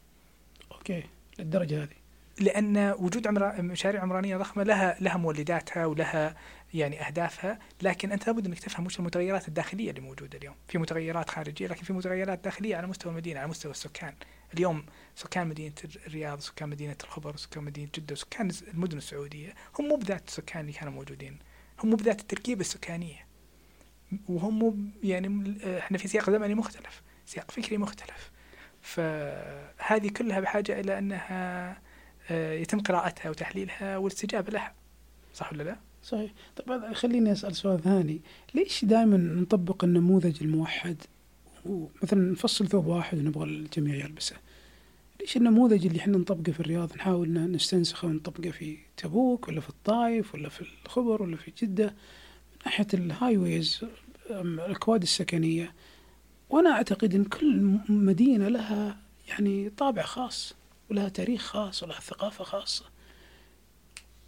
[0.73, 1.05] okay
[1.39, 2.05] للدرجة هذه
[2.41, 3.63] لأن وجود عمر...
[3.63, 6.37] مشاريع عمرانية ضخمة لها لها مولداتها ولها
[6.75, 10.55] يعني أهدافها لكن أنت لابد أنك تفهم وش المتغيرات الداخلية اللي موجودة اليوم.
[10.69, 14.15] في متغيرات خارجية لكن في متغيرات داخلية على مستوى المدينة على مستوى السكان.
[14.55, 14.87] اليوم
[15.17, 15.75] سكان مدينة
[16.07, 20.73] الرياض سكان مدينة الخبر سكان مدينة جدة سكان المدن السعودية هم مو بذات السكان اللي
[20.73, 21.39] كانوا موجودين.
[21.83, 23.27] هم مو بذات التركيبة السكانية.
[24.29, 28.31] وهم مو يعني إحنا في سياق زمني مختلف سياق فكري مختلف.
[28.83, 31.79] فهذه كلها بحاجة إلى أنها
[32.31, 34.75] آه، يتم قراءتها وتحليلها والاستجابة لها.
[35.35, 36.33] صح ولا لا؟ صحيح.
[36.57, 38.21] طيب خليني أسأل سؤال ثاني.
[38.55, 40.97] ليش دائما نطبق النموذج الموحد؟
[41.67, 44.37] ومثلا نفصل ثوب واحد ونبغى الجميع يلبسه.
[45.21, 50.35] ليش النموذج اللي إحنا نطبقه في الرياض نحاول نستنسخه ونطبقه في تبوك ولا في الطائف
[50.35, 51.93] ولا في الخبر ولا في جدة؟ من
[52.67, 53.81] ناحية ال highways
[54.31, 55.73] الأكواد السكنية.
[56.51, 58.97] وأنا أعتقد أن كل مدينة لها
[59.29, 60.55] يعني طابع خاص
[60.91, 62.85] ولها تاريخ خاص ولها ثقافة خاصة.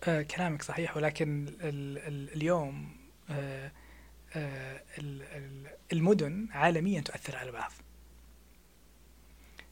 [0.08, 2.96] آه كلامك صحيح ولكن ال ال اليوم
[3.30, 3.72] آه
[4.36, 4.82] آه
[5.92, 7.72] المدن عالميا تؤثر على بعض.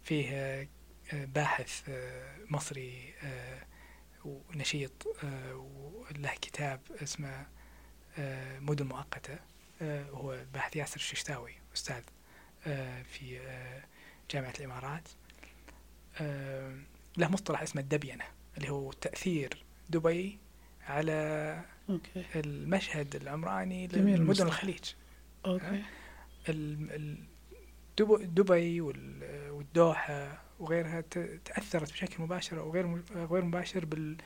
[0.04, 0.66] فيه آه
[1.12, 3.62] باحث آه مصري آه
[4.24, 5.06] ونشيط
[5.54, 7.46] وله كتاب اسمه
[8.60, 9.38] مدن مؤقتة.
[9.82, 12.02] هو الباحث ياسر الششتاوي أستاذ
[13.04, 13.40] في
[14.30, 15.08] جامعة الإمارات.
[17.16, 18.24] له مصطلح اسمه الدبينة
[18.56, 20.38] اللي هو تأثير دبي
[20.86, 22.24] على okay.
[22.36, 24.92] المشهد العمراني لمدن الخليج.
[25.46, 25.82] okay.
[28.24, 28.80] دبي
[29.50, 31.00] والدوحة وغيرها
[31.44, 34.16] تأثرت بشكل مباشر أو غير غير مباشر بال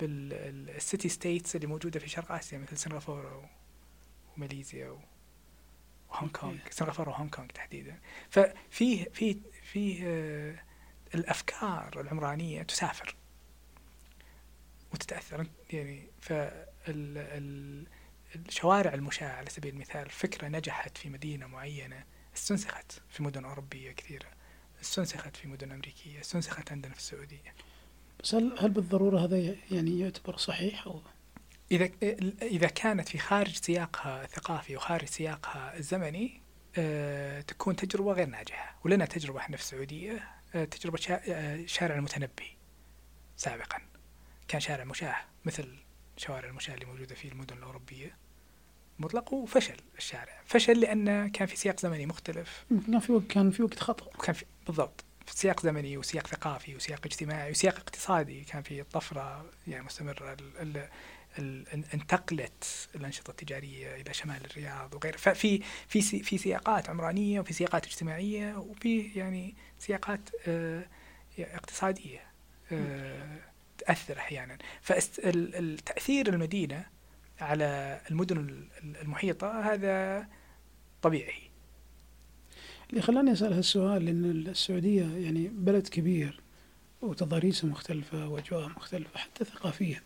[0.00, 3.50] بال city states اللي موجودة في شرق آسيا مثل سنغافورة
[4.36, 4.98] وماليزيا
[6.10, 6.58] هونغ كونغ.
[6.70, 7.98] سنغافورة وهونغ كونغ تحديدا.
[8.30, 10.54] ففيه في في آه،
[11.14, 13.16] الأفكار العمرانية تسافر.
[14.94, 16.06] وتتاثر يعني
[16.84, 22.04] فالشوارع المشاة على سبيل المثال فكرة نجحت في مدينة معينة
[22.36, 24.26] استنسخت في مدن أوروبية كثيرة
[24.82, 27.54] استنسخت في مدن أمريكية استنسخت عندنا في السعودية.
[28.22, 31.00] بس هل هل بالضرورة هذا يعني يعتبر صحيح أو؟
[31.72, 31.90] إذا
[32.42, 36.40] إذا كانت في خارج سياقها الثقافي وخارج سياقها الزمني
[36.78, 38.76] آه، تكون تجربة غير ناجحة.
[38.84, 42.56] ولنا تجربة إحنا في السعودية آه، تجربة آه، شارع المتنبي
[43.36, 43.78] سابقا.
[44.48, 45.68] كان شارع مشاه مثل
[46.16, 48.16] شوارع المشاه اللي موجودة في المدن الأوروبية.
[48.98, 50.40] مطلق وفشل الشارع.
[50.46, 52.64] فشل لأن كان في سياق زمني مختلف.
[52.86, 54.22] كان في وقت كان في وقت خطأ.
[54.22, 55.04] كان في بالضبط.
[55.26, 58.40] في سياق زمني وسياق ثقافي وسياق اجتماعي وسياق اقتصادي.
[58.44, 60.32] كان في طفرة يعني مستمرة.
[60.32, 60.88] ال
[61.38, 67.86] ال انتقلت الأنشطة التجارية إلى شمال الرياض وغيره ففي في في سياقات عمرانية وفي سياقات
[67.86, 70.86] اجتماعية وفي يعني سياقات آه،
[71.38, 72.20] اقتصادية.
[72.72, 73.38] آه،
[73.78, 74.58] تأثر أحيانا.
[74.82, 76.86] فالتاثير المدينة
[77.40, 78.68] على المدن
[79.02, 80.26] المحيطة هذا
[81.02, 81.50] طبيعي.
[82.90, 86.40] اللي خلاني أسأل هالسؤال لأن السعودية يعني بلد كبير
[87.02, 90.02] وتضاريسه مختلفة واجواء مختلفة حتى ثقافيا.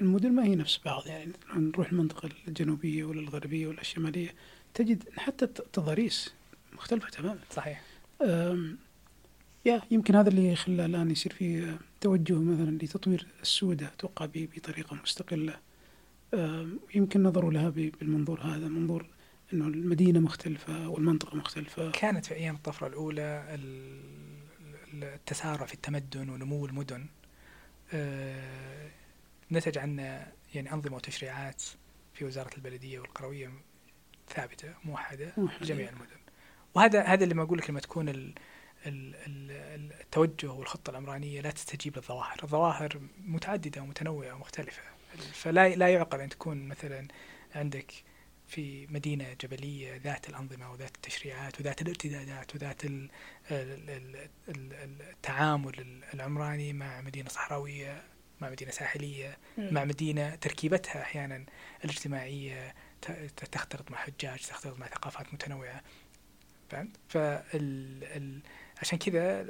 [0.00, 4.34] المدن ما هي نفس بعض يعني نروح المنطقة الجنوبية ولا الغربية ولا الشمالية
[4.74, 6.32] تجد حتى التضاريس
[6.72, 7.38] مختلفة تماما.
[7.50, 7.82] صحيح.
[9.64, 15.58] يا يمكن هذا اللي خلى الآن يصير في توجه مثلا لتطوير السودة أتوقع بطريقة مستقلة.
[16.94, 19.06] يمكن نظروا لها بالمنظور هذا منظور
[19.52, 21.90] إنه المدينة مختلفة والمنطقة مختلفة.
[21.90, 23.58] كانت في أيام الطفرة الأولى
[24.94, 27.06] التسارع في التمدن ونمو المدن.
[27.92, 28.90] آه،
[29.52, 30.02] نتج عنه
[30.54, 31.62] يعني أنظمة وتشريعات
[32.14, 33.50] في وزارة البلدية والقروية
[34.28, 35.32] ثابتة موحدة
[35.62, 36.16] جميع المدن.
[36.74, 38.34] وهذا هذا اللي ما أقول لك لما تكون
[38.86, 42.36] التوجه والخطة العمرانية لا تستجيب للظواهر.
[42.42, 44.82] الظواهر متعددة ومتنوعة ومختلفة.
[45.32, 47.08] فلا لا يعقل أن تكون مثلا
[47.54, 47.92] عندك
[48.48, 52.82] في مدينة جبلية ذات الأنظمة وذات التشريعات وذات الارتدادات وذات
[54.48, 58.02] التعامل العمراني مع مدينة صحراوية
[58.40, 61.44] مع مدينة ساحلية مع مدينة تركيبتها أحيانا
[61.84, 62.74] الاجتماعية
[63.52, 65.82] تختلط مع حجاج تختلط مع ثقافات متنوعة.
[66.70, 68.42] فهمت؟ فال
[68.80, 69.46] عشان كذا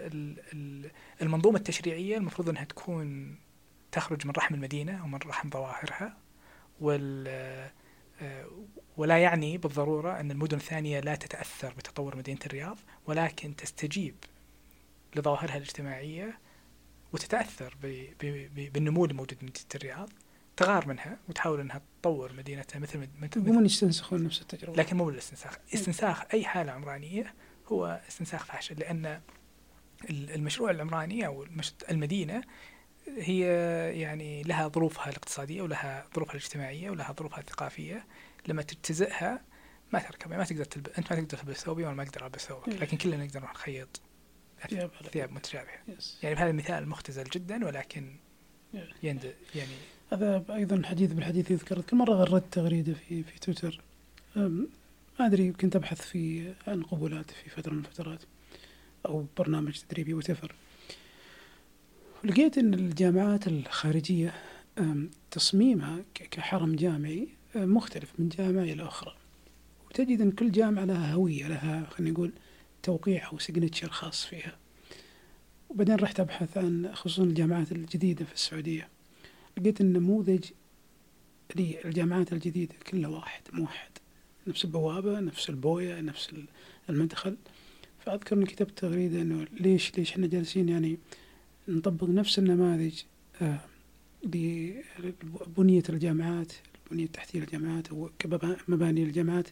[1.22, 3.36] المنظومة التشريعية المفروض أنها تكون
[3.92, 6.16] تخرج من رحم المدينة ومن رحم ظواهرها
[6.80, 7.28] وال
[8.22, 8.46] آه،
[8.96, 14.14] ولا يعني بالضرورة أن المدن الثانية لا تتأثر بتطور مدينة الرياض ولكن تستجيب
[15.16, 16.38] لظواهرها الاجتماعية
[17.12, 17.76] وتتأثر
[18.54, 20.10] بالنمو الموجود في مدينة الرياض
[20.56, 24.76] تغار منها وتحاول إنها تطور مدينتها مثل مثل مو من يستنسخون نفس التجربة.
[24.76, 27.34] لكن مو بالاستنساخ، استنساخ أي حالة عمرانية
[27.66, 29.20] هو استنساخ فاشل لأن
[30.10, 31.46] المشروع العمراني أو
[31.90, 32.44] المدينة
[33.18, 33.40] هي
[34.00, 38.06] يعني لها ظروفها الاقتصادية ولها ظروفها الاجتماعية ولها ظروفها الثقافية.
[38.46, 39.40] لما تجتزئها
[39.92, 40.88] ما تركب ما تقدر تلب...
[40.98, 44.00] أنت ما تقدر تلبس ثوبي وأنا ما أقدر ألبس ثوبك لكن كلنا نقدر نخيط
[44.68, 45.78] ثياب ثياب متشابهة.
[46.22, 48.16] يعني بهذا المثال مختزل جدا ولكن
[49.02, 49.74] يند يعني
[50.12, 53.80] هذا أيضا حديث بالحديث يذكر كل مرة غردت تغريدة في في تويتر.
[55.20, 58.22] ما أدري كنت ابحث في عن قبولات في فترة من الفترات
[59.06, 60.54] أو برنامج تدريبي وتفر
[62.24, 64.34] لقيت إن الجامعات الخارجية
[65.30, 69.14] تصميمها كحرم جامعي مختلف من جامعة إلى أخرى.
[69.86, 72.32] وتجد أن كل جامعة لها هوية لها خلينا نقول
[72.82, 74.56] توقيع أو سيجنتشر خاص فيها.
[75.68, 78.88] وبعدين رحت أبحث عن خصوصا الجامعات الجديدة في السعودية.
[79.58, 80.44] لقيت النموذج
[81.56, 83.90] للجامعات الجديدة كله واحد موحد
[84.46, 86.30] نفس البوابة نفس البوية نفس
[86.90, 87.36] المدخل
[87.98, 90.98] فأذكر أني كتبت تغريدة أنه ليش ليش إحنا جالسين يعني
[91.68, 93.02] نطبق نفس النماذج
[93.42, 93.60] آه
[94.24, 96.52] لبنية الجامعات
[96.86, 98.10] البنية التحتية للجامعات أو
[99.02, 99.48] الجامعات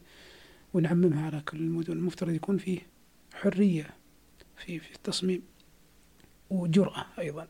[0.73, 1.93] ونعممها على كل المدن.
[1.93, 2.79] المفترض يكون فيه
[3.33, 3.89] حرية
[4.57, 5.41] في في التصميم
[6.49, 7.47] وجرأة أيضا.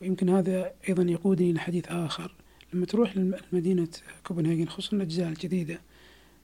[0.00, 2.34] ويمكن هذا أيضا يقودني إلى حديث آخر.
[2.72, 3.88] لما تروح لمدينة
[4.26, 5.80] كوبنهاجن خصوصا الأجزاء الجديدة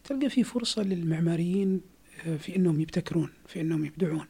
[0.08, 1.80] تلقى في فرصة للمعماريين
[2.26, 4.26] آه، في أنهم يبتكرون في أنهم يبدعون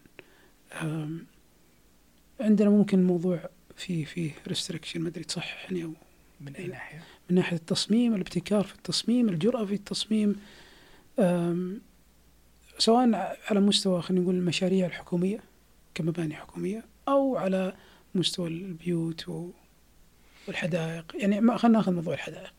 [2.40, 5.92] عندنا ممكن موضوع في في restriction ما أدري تصححني أو
[6.40, 10.36] من أي ناحية؟ من ناحية التصميم، الابتكار في التصميم، الجرأة في التصميم
[12.78, 15.40] سواء على مستوى خلينا نقول المشاريع الحكومية
[15.94, 17.76] كمباني حكومية أو على
[18.14, 19.52] مستوى البيوت
[20.48, 22.52] والحدائق، يعني خلينا ناخذ موضوع الحدائق.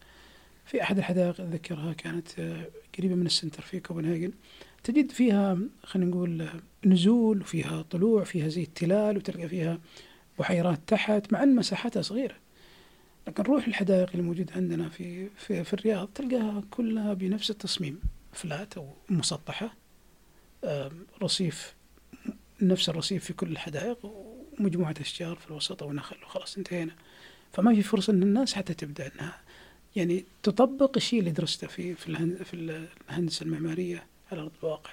[0.68, 2.66] في أحد الحدائق اتذكرها كانت آه،
[2.98, 4.32] قريبة من ال center في كوبنهاجن.
[4.84, 9.80] تجد فيها خلينا نقول آه، نزول وفيها طلوع فيها زي التلال وتلقى فيها
[10.40, 12.36] بحيرات تحت مع أن مساحتها صغيرة.
[13.28, 18.00] لكن روح الحدائق الموجودة عندنا في, في, في الرياض تلقاها كلها بنفس التصميم.
[18.34, 19.74] فلات أو مسطحة
[21.22, 21.76] رصيف
[22.62, 26.96] نفس الرصيف في كل الحدائق ومجموعة أشجار في الوسط أو نخل وخلاص انتهينا.
[27.54, 29.47] فما في فرصة أن الناس حتى تبدأ أنها
[29.98, 32.54] يعني تطبق الشيء اللي درسته في في, في
[33.10, 34.92] الهندسة المعمارية على أرض الواقع.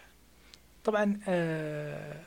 [0.84, 2.22] طبعا آه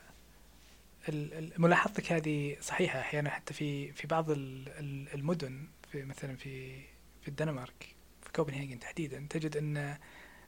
[1.58, 6.82] ملاحظتك هذه صحيحة أحيانا حتى في في بعض المدن في مثلا في
[7.22, 9.98] في الدنمارك في كوبنهاجن تحديدا تجد أن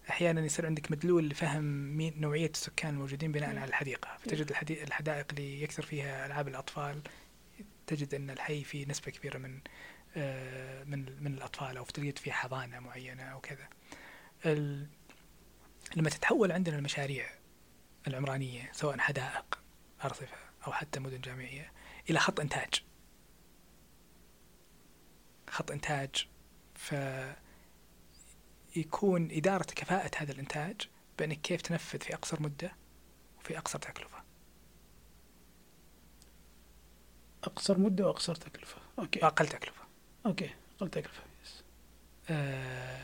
[0.10, 1.64] أحيانا يصير عندك مدلول لفهم
[1.97, 4.18] مين نوعية السكان الموجودين بناء على الحديقة.
[4.19, 7.01] فتجد الحدائق اللي يكثر فيها ألعاب الأطفال
[7.88, 9.60] تجد أن الحي فيه نسبة كبيرة من
[10.86, 13.69] من من الأطفال أو تجد فيه حضانة معينة أو كذا.
[15.95, 17.30] لما تتحول عندنا المشاريع
[18.07, 19.60] العمرانية سواء حدائق
[20.03, 20.38] أرصفة
[20.68, 21.72] أو حتى مدن جامعية
[22.10, 22.84] إلى خط إنتاج.
[25.49, 26.27] خط إنتاج.
[26.76, 26.95] ف
[28.76, 32.76] يكون إدارة كفاءة هذا الإنتاج بأنك كيف تنفذ في أقصر مدة
[33.40, 34.23] وفي أقصر تكلفة.
[37.44, 38.77] أقصر مدة وأقصر تكلفة.
[38.99, 39.20] Okay.
[39.23, 39.78] وأقل تكلفة.
[40.26, 40.49] okay
[40.82, 41.64] أقل تكلفه yes.
[42.30, 43.00] آه،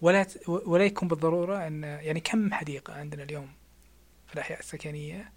[0.00, 3.48] ولا ت- ولا يكون بالضرورة أن يعني كم حديقة عندنا اليوم
[4.26, 5.32] في الأحياء السكنية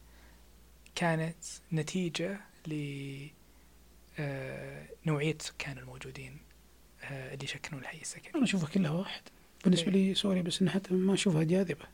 [0.95, 1.35] كانت
[1.73, 2.73] نتيجة ل
[4.19, 6.37] آه، نوعية السكان الموجودين
[7.03, 9.21] آه، اللي يسكنون الحي السكني؟ أنا أشوفها كلها واحد.
[9.63, 11.85] بالنسبة لي سوري بس حتى ما أشوفها جاذبة.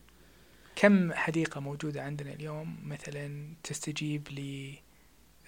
[0.76, 4.74] كم حديقة موجودة عندنا اليوم مثلا تستجيب ل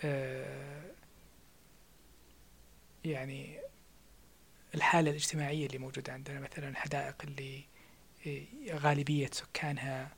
[0.03, 0.81] آه،
[3.11, 3.59] يعني
[4.75, 7.63] الحالة الاجتماعية اللي موجودة عندنا مثلا الحدائق اللي
[8.27, 8.41] آه،
[8.77, 10.09] غالبية سكانها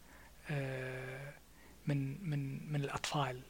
[0.49, 1.33] آه،
[1.87, 3.41] من من من الأطفال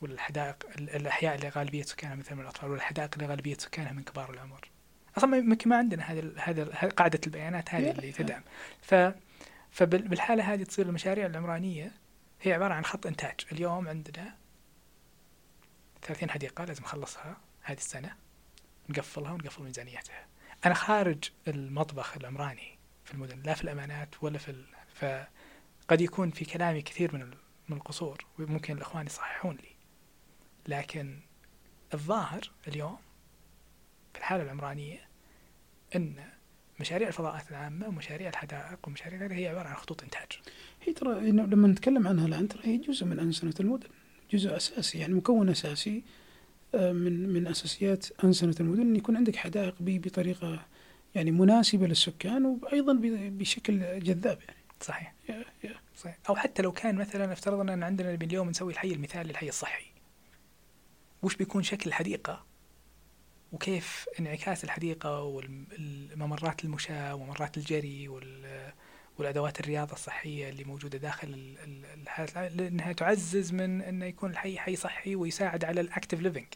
[0.00, 4.30] والحدائق ال- الأحياء اللي غالبية سكانها مثلا من الأطفال والحدائق اللي غالبية سكانها من كبار
[4.34, 4.68] العمر.
[5.18, 8.42] أصلا ما- يمكن ما عندنا هذا هذا قاعدة البيانات هذه اللي تدعم.
[8.82, 8.94] ف
[9.70, 11.92] فبالحالة هذه تصير المشاريع العمرانية
[12.42, 13.40] هي عبارة عن خط إنتاج.
[13.52, 14.34] اليوم عندنا
[16.02, 18.14] 30 حديقة لازم أخلصها هذه السنة.
[18.90, 20.26] نقفلها ونقفل ميزانيتها.
[20.66, 24.64] أنا خارج المطبخ العمراني في المدن لا في الأمانات ولا في ال...
[24.94, 27.30] فقد يكون في كلامي كثير من
[27.68, 29.76] من القصور وممكن الإخوان يصححون لي.
[30.68, 31.20] لكن
[31.94, 32.98] الظاهر اليوم
[34.12, 35.08] في الحالة العمرانية
[35.96, 36.14] أن
[36.80, 40.40] مشاريع الفضاءات العامة ومشاريع الحدائق ومشاريع غيرها هي عبارة عن خطوط إنتاج.
[40.82, 43.88] هي ترى لما نتكلم عنها الآن ترى هي جزء من أنسنة المدن
[44.32, 46.02] جزء أساسي يعني مكون أساسي
[46.74, 50.66] من من أساسيات أنسنة المدن إن يكون عندك حدائق بطريقة
[51.14, 54.60] يعني مناسبة للسكان وأيضا بشكل جذاب يعني.
[54.80, 55.14] صحيح.
[55.96, 56.18] صحيح.
[56.28, 59.84] أو حتى لو كان مثلا افترضنا أن عندنا اليوم نسوي الحي المثالي للحي الصحي.
[61.22, 62.46] وش بيكون شكل الحديقة؟
[63.52, 68.72] وكيف انعكاس الحديقة والممرات المشاة وممرات الجري وال
[69.20, 74.58] والأدوات الرياضة الصحية اللي موجودة داخل ال- ال- الحياة لأنها تعزز من إنه يكون الحي
[74.58, 76.46] حي صحي ويساعد على ال active living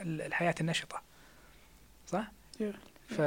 [0.00, 1.02] الحياة النشطة
[2.06, 2.72] صح؟ yeah.
[3.08, 3.18] ف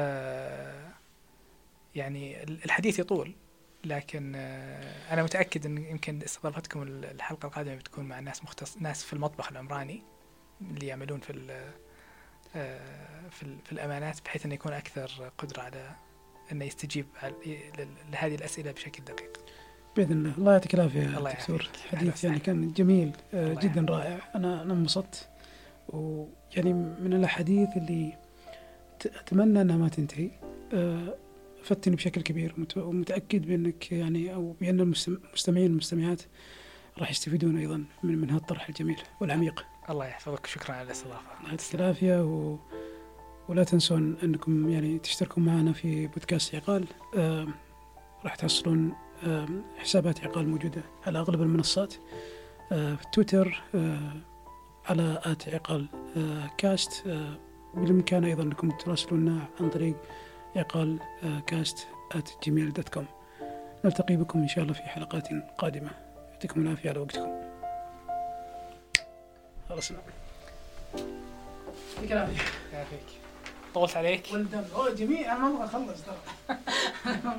[1.96, 3.36] يعني ال- الحديث يطول
[3.84, 9.04] لكن آه، أنا متأكد إن يمكن استضافتكم ال- الحلقة القادمة بتكون مع ناس مختص ناس
[9.04, 10.04] في المطبخ العمراني
[10.62, 11.62] اللي يعملون في
[12.56, 15.96] آه، في الأمانات بحيث إنه يكون أكثر قدرة على
[16.52, 17.06] انه يستجيب
[18.12, 19.38] لهذه الأسئلة بشكل دقيق.
[19.96, 21.94] بإذن الله الله يعطيك العافية الله دكتور يعافيك.
[21.94, 22.40] أهلا حديث يعني.
[22.40, 23.86] كان جميل آه، جدا.
[23.90, 25.30] رائع أنا أنا انبسطت
[25.90, 28.18] ويعني من الأحاديث اللي
[29.06, 30.30] أتمنى أنها ما تنتهي
[30.74, 31.16] آه،
[31.64, 36.22] فتني بشكل كبير ومت- ومتأكد بأنك يعني أو بأن المستم- المستمعين والمستمعات
[36.98, 41.22] راح يستفيدون أيضا من من هذا الطرح الجميل والعميق الله يحفظك شكرا على الاستضافة.
[41.40, 42.58] الله يعطيك العافية و...
[43.50, 46.86] ولا تنسون أنكم يعني تشتركوا معنا في بودكاست عقال.
[47.18, 47.48] آه،
[48.24, 48.94] راح تحصلون
[49.28, 49.48] آه،
[49.78, 51.94] حسابات عقال موجودة على أغلب المنصات.
[52.72, 54.12] آه، في تويتر آه،
[54.86, 55.88] على at عقال
[56.18, 57.08] آه، كاست.
[57.08, 57.38] آه،
[57.74, 59.96] بالإمكان أيضا أنكم تراسلونا عن طريق
[60.56, 61.00] عقال
[61.48, 61.88] كاست
[62.44, 63.06] جيميل dot com.
[63.86, 65.28] نلتقي بكم إن شاء الله في حلقات
[65.58, 65.92] قادمة.
[66.32, 67.42] يعطيكم العافية على وقتكم.
[69.70, 69.98] خلصنا
[71.98, 73.21] يعطيك العافية.
[73.74, 75.24] طولت عليك؟ well done أوه جميل.
[75.24, 76.58] أنا ما أبغى أخلص ترى.